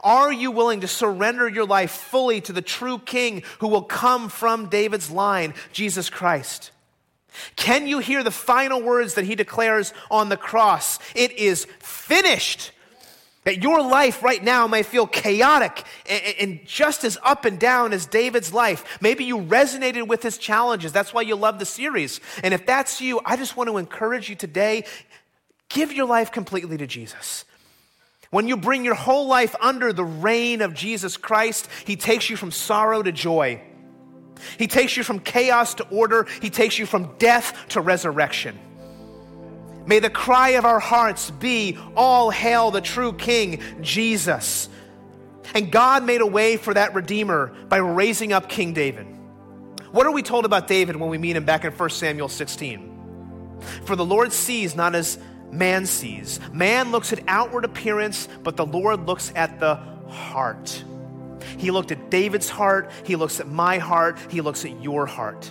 Are 0.00 0.32
you 0.32 0.50
willing 0.50 0.82
to 0.82 0.88
surrender 0.88 1.48
your 1.48 1.66
life 1.66 1.90
fully 1.90 2.40
to 2.42 2.52
the 2.52 2.62
true 2.62 2.98
king 2.98 3.42
who 3.58 3.68
will 3.68 3.82
come 3.82 4.28
from 4.28 4.68
David's 4.68 5.10
line, 5.10 5.54
Jesus 5.72 6.08
Christ? 6.08 6.70
Can 7.56 7.86
you 7.86 7.98
hear 7.98 8.22
the 8.22 8.30
final 8.30 8.82
words 8.82 9.14
that 9.14 9.24
he 9.24 9.34
declares 9.34 9.92
on 10.10 10.28
the 10.28 10.36
cross? 10.36 10.98
It 11.14 11.32
is 11.32 11.66
finished. 11.80 12.72
That 13.48 13.62
your 13.62 13.80
life 13.80 14.22
right 14.22 14.44
now 14.44 14.66
may 14.66 14.82
feel 14.82 15.06
chaotic 15.06 15.82
and 16.38 16.60
just 16.66 17.02
as 17.02 17.16
up 17.22 17.46
and 17.46 17.58
down 17.58 17.94
as 17.94 18.04
David's 18.04 18.52
life. 18.52 18.98
Maybe 19.00 19.24
you 19.24 19.38
resonated 19.38 20.06
with 20.06 20.22
his 20.22 20.36
challenges. 20.36 20.92
That's 20.92 21.14
why 21.14 21.22
you 21.22 21.34
love 21.34 21.58
the 21.58 21.64
series. 21.64 22.20
And 22.44 22.52
if 22.52 22.66
that's 22.66 23.00
you, 23.00 23.22
I 23.24 23.38
just 23.38 23.56
want 23.56 23.70
to 23.70 23.78
encourage 23.78 24.28
you 24.28 24.36
today 24.36 24.84
give 25.70 25.94
your 25.94 26.04
life 26.04 26.30
completely 26.30 26.76
to 26.76 26.86
Jesus. 26.86 27.46
When 28.28 28.48
you 28.48 28.58
bring 28.58 28.84
your 28.84 28.94
whole 28.94 29.28
life 29.28 29.56
under 29.62 29.94
the 29.94 30.04
reign 30.04 30.60
of 30.60 30.74
Jesus 30.74 31.16
Christ, 31.16 31.70
he 31.86 31.96
takes 31.96 32.28
you 32.28 32.36
from 32.36 32.50
sorrow 32.50 33.02
to 33.02 33.12
joy. 33.12 33.62
He 34.58 34.66
takes 34.66 34.94
you 34.94 35.02
from 35.02 35.20
chaos 35.20 35.72
to 35.76 35.88
order, 35.88 36.26
He 36.42 36.50
takes 36.50 36.78
you 36.78 36.84
from 36.84 37.16
death 37.16 37.56
to 37.70 37.80
resurrection. 37.80 38.58
May 39.88 40.00
the 40.00 40.10
cry 40.10 40.50
of 40.50 40.66
our 40.66 40.78
hearts 40.78 41.30
be, 41.30 41.78
All 41.96 42.30
hail 42.30 42.70
the 42.70 42.82
true 42.82 43.14
King, 43.14 43.62
Jesus. 43.80 44.68
And 45.54 45.72
God 45.72 46.04
made 46.04 46.20
a 46.20 46.26
way 46.26 46.58
for 46.58 46.74
that 46.74 46.94
Redeemer 46.94 47.46
by 47.70 47.78
raising 47.78 48.34
up 48.34 48.50
King 48.50 48.74
David. 48.74 49.06
What 49.90 50.06
are 50.06 50.12
we 50.12 50.22
told 50.22 50.44
about 50.44 50.68
David 50.68 50.96
when 50.96 51.08
we 51.08 51.16
meet 51.16 51.36
him 51.36 51.46
back 51.46 51.64
in 51.64 51.72
1 51.72 51.90
Samuel 51.90 52.28
16? 52.28 53.56
For 53.86 53.96
the 53.96 54.04
Lord 54.04 54.30
sees 54.30 54.76
not 54.76 54.94
as 54.94 55.18
man 55.50 55.86
sees. 55.86 56.38
Man 56.52 56.92
looks 56.92 57.14
at 57.14 57.20
outward 57.26 57.64
appearance, 57.64 58.28
but 58.42 58.58
the 58.58 58.66
Lord 58.66 59.06
looks 59.06 59.32
at 59.34 59.58
the 59.58 59.76
heart. 60.10 60.84
He 61.56 61.70
looked 61.70 61.92
at 61.92 62.10
David's 62.10 62.50
heart, 62.50 62.90
he 63.04 63.16
looks 63.16 63.40
at 63.40 63.48
my 63.48 63.78
heart, 63.78 64.18
he 64.28 64.42
looks 64.42 64.66
at 64.66 64.82
your 64.82 65.06
heart. 65.06 65.50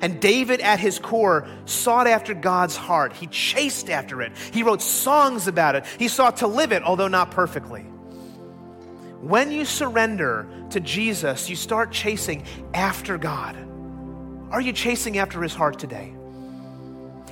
And 0.00 0.20
David, 0.20 0.60
at 0.60 0.80
his 0.80 0.98
core, 0.98 1.46
sought 1.66 2.06
after 2.06 2.34
God's 2.34 2.76
heart. 2.76 3.12
He 3.12 3.26
chased 3.26 3.90
after 3.90 4.22
it. 4.22 4.32
He 4.52 4.62
wrote 4.62 4.82
songs 4.82 5.46
about 5.46 5.76
it. 5.76 5.86
He 5.98 6.08
sought 6.08 6.38
to 6.38 6.46
live 6.46 6.72
it, 6.72 6.82
although 6.82 7.08
not 7.08 7.30
perfectly. 7.30 7.82
When 9.20 9.50
you 9.50 9.64
surrender 9.64 10.46
to 10.70 10.80
Jesus, 10.80 11.48
you 11.48 11.56
start 11.56 11.92
chasing 11.92 12.44
after 12.74 13.16
God. 13.16 13.56
Are 14.50 14.60
you 14.60 14.72
chasing 14.72 15.18
after 15.18 15.42
his 15.42 15.54
heart 15.54 15.78
today? 15.78 16.14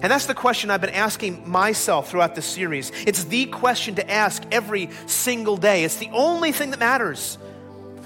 And 0.02 0.10
that's 0.10 0.26
the 0.26 0.34
question 0.34 0.70
I've 0.70 0.80
been 0.80 0.90
asking 0.90 1.48
myself 1.48 2.10
throughout 2.10 2.34
this 2.34 2.46
series. 2.46 2.90
It's 3.06 3.24
the 3.24 3.46
question 3.46 3.94
to 3.96 4.10
ask 4.10 4.42
every 4.50 4.90
single 5.06 5.56
day. 5.56 5.84
It's 5.84 5.96
the 5.96 6.10
only 6.12 6.50
thing 6.50 6.70
that 6.70 6.80
matters. 6.80 7.38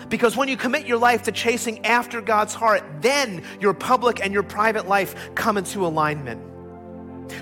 Because 0.09 0.37
when 0.37 0.49
you 0.49 0.57
commit 0.57 0.87
your 0.87 0.99
life 0.99 1.25
to 1.25 1.33
chasing 1.33 1.85
after 1.85 2.21
God's 2.21 2.55
heart, 2.55 2.83
then 3.01 3.43
your 3.61 3.75
public 3.75 4.25
and 4.25 4.33
your 4.33 4.43
private 4.43 4.87
life 4.87 5.31
come 5.35 5.57
into 5.57 5.85
alignment. 5.87 6.41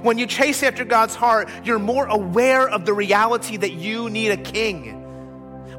When 0.02 0.16
you 0.16 0.26
chase 0.26 0.62
after 0.62 0.84
God's 0.84 1.14
heart, 1.14 1.50
you're 1.62 1.78
more 1.78 2.06
aware 2.06 2.68
of 2.68 2.86
the 2.86 2.94
reality 2.94 3.58
that 3.58 3.72
you 3.72 4.08
need 4.08 4.30
a 4.30 4.36
king. 4.36 5.00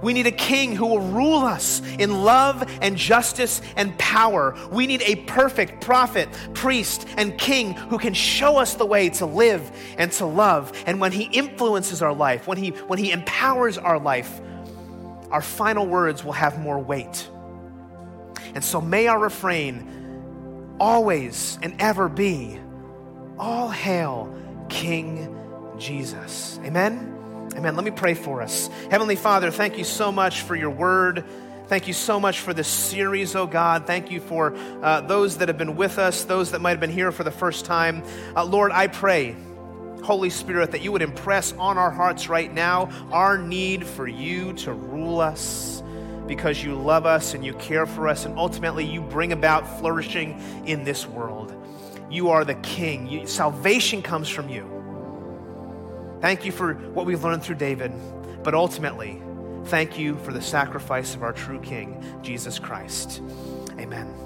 We 0.01 0.13
need 0.13 0.27
a 0.27 0.31
king 0.31 0.75
who 0.75 0.85
will 0.85 0.99
rule 0.99 1.39
us 1.39 1.81
in 1.97 2.23
love 2.23 2.63
and 2.81 2.95
justice 2.95 3.61
and 3.75 3.97
power. 3.97 4.55
We 4.71 4.85
need 4.85 5.01
a 5.01 5.15
perfect 5.15 5.81
prophet, 5.81 6.29
priest, 6.53 7.07
and 7.17 7.35
king 7.39 7.73
who 7.73 7.97
can 7.97 8.13
show 8.13 8.57
us 8.57 8.75
the 8.75 8.85
way 8.85 9.09
to 9.09 9.25
live 9.25 9.71
and 9.97 10.11
to 10.13 10.25
love. 10.27 10.71
And 10.85 10.99
when 10.99 11.11
he 11.11 11.23
influences 11.23 12.03
our 12.03 12.13
life, 12.13 12.45
when 12.45 12.59
he, 12.59 12.69
when 12.69 12.99
he 12.99 13.11
empowers 13.11 13.79
our 13.79 13.97
life, 13.97 14.41
our 15.35 15.41
final 15.41 15.85
words 15.85 16.23
will 16.23 16.31
have 16.31 16.57
more 16.57 16.79
weight. 16.79 17.29
And 18.53 18.63
so 18.63 18.79
may 18.79 19.07
our 19.07 19.19
refrain 19.19 20.77
always 20.79 21.59
and 21.61 21.75
ever 21.81 22.07
be 22.07 22.57
all 23.37 23.67
hail 23.67 24.33
King 24.69 25.37
Jesus. 25.77 26.57
Amen. 26.63 27.49
Amen. 27.53 27.75
Let 27.75 27.83
me 27.83 27.91
pray 27.91 28.13
for 28.13 28.41
us. 28.41 28.69
Heavenly 28.89 29.17
Father, 29.17 29.51
thank 29.51 29.77
you 29.77 29.83
so 29.83 30.09
much 30.09 30.39
for 30.43 30.55
your 30.55 30.69
word. 30.69 31.25
Thank 31.67 31.89
you 31.89 31.93
so 31.93 32.17
much 32.17 32.39
for 32.39 32.53
this 32.53 32.69
series, 32.69 33.35
oh 33.35 33.45
God. 33.45 33.85
Thank 33.85 34.11
you 34.11 34.21
for 34.21 34.55
uh, 34.81 35.01
those 35.01 35.39
that 35.39 35.49
have 35.49 35.57
been 35.57 35.75
with 35.75 35.99
us, 35.99 36.23
those 36.23 36.51
that 36.51 36.61
might 36.61 36.69
have 36.69 36.79
been 36.79 36.89
here 36.89 37.11
for 37.11 37.25
the 37.25 37.31
first 37.31 37.65
time. 37.65 38.05
Uh, 38.37 38.45
Lord, 38.45 38.71
I 38.71 38.87
pray 38.87 39.35
Holy 40.05 40.29
Spirit, 40.29 40.71
that 40.71 40.81
you 40.81 40.91
would 40.91 41.01
impress 41.01 41.51
on 41.53 41.77
our 41.77 41.91
hearts 41.91 42.29
right 42.29 42.53
now 42.53 42.89
our 43.11 43.37
need 43.37 43.85
for 43.85 44.07
you 44.07 44.53
to 44.53 44.71
rule 44.71 45.19
us 45.19 45.83
because 46.27 46.63
you 46.63 46.75
love 46.75 47.05
us 47.05 47.33
and 47.33 47.45
you 47.45 47.53
care 47.55 47.85
for 47.85 48.07
us, 48.07 48.25
and 48.25 48.37
ultimately 48.37 48.85
you 48.85 49.01
bring 49.01 49.31
about 49.31 49.79
flourishing 49.79 50.41
in 50.65 50.83
this 50.83 51.05
world. 51.05 51.53
You 52.09 52.29
are 52.29 52.45
the 52.45 52.55
King. 52.55 53.07
You, 53.07 53.27
salvation 53.27 54.01
comes 54.01 54.29
from 54.29 54.49
you. 54.49 54.71
Thank 56.21 56.45
you 56.45 56.51
for 56.51 56.73
what 56.73 57.05
we've 57.05 57.23
learned 57.23 57.43
through 57.43 57.55
David, 57.55 57.91
but 58.43 58.53
ultimately, 58.53 59.21
thank 59.65 59.97
you 59.99 60.17
for 60.19 60.31
the 60.31 60.41
sacrifice 60.41 61.13
of 61.15 61.23
our 61.23 61.33
true 61.33 61.59
King, 61.59 62.03
Jesus 62.21 62.57
Christ. 62.57 63.21
Amen. 63.79 64.24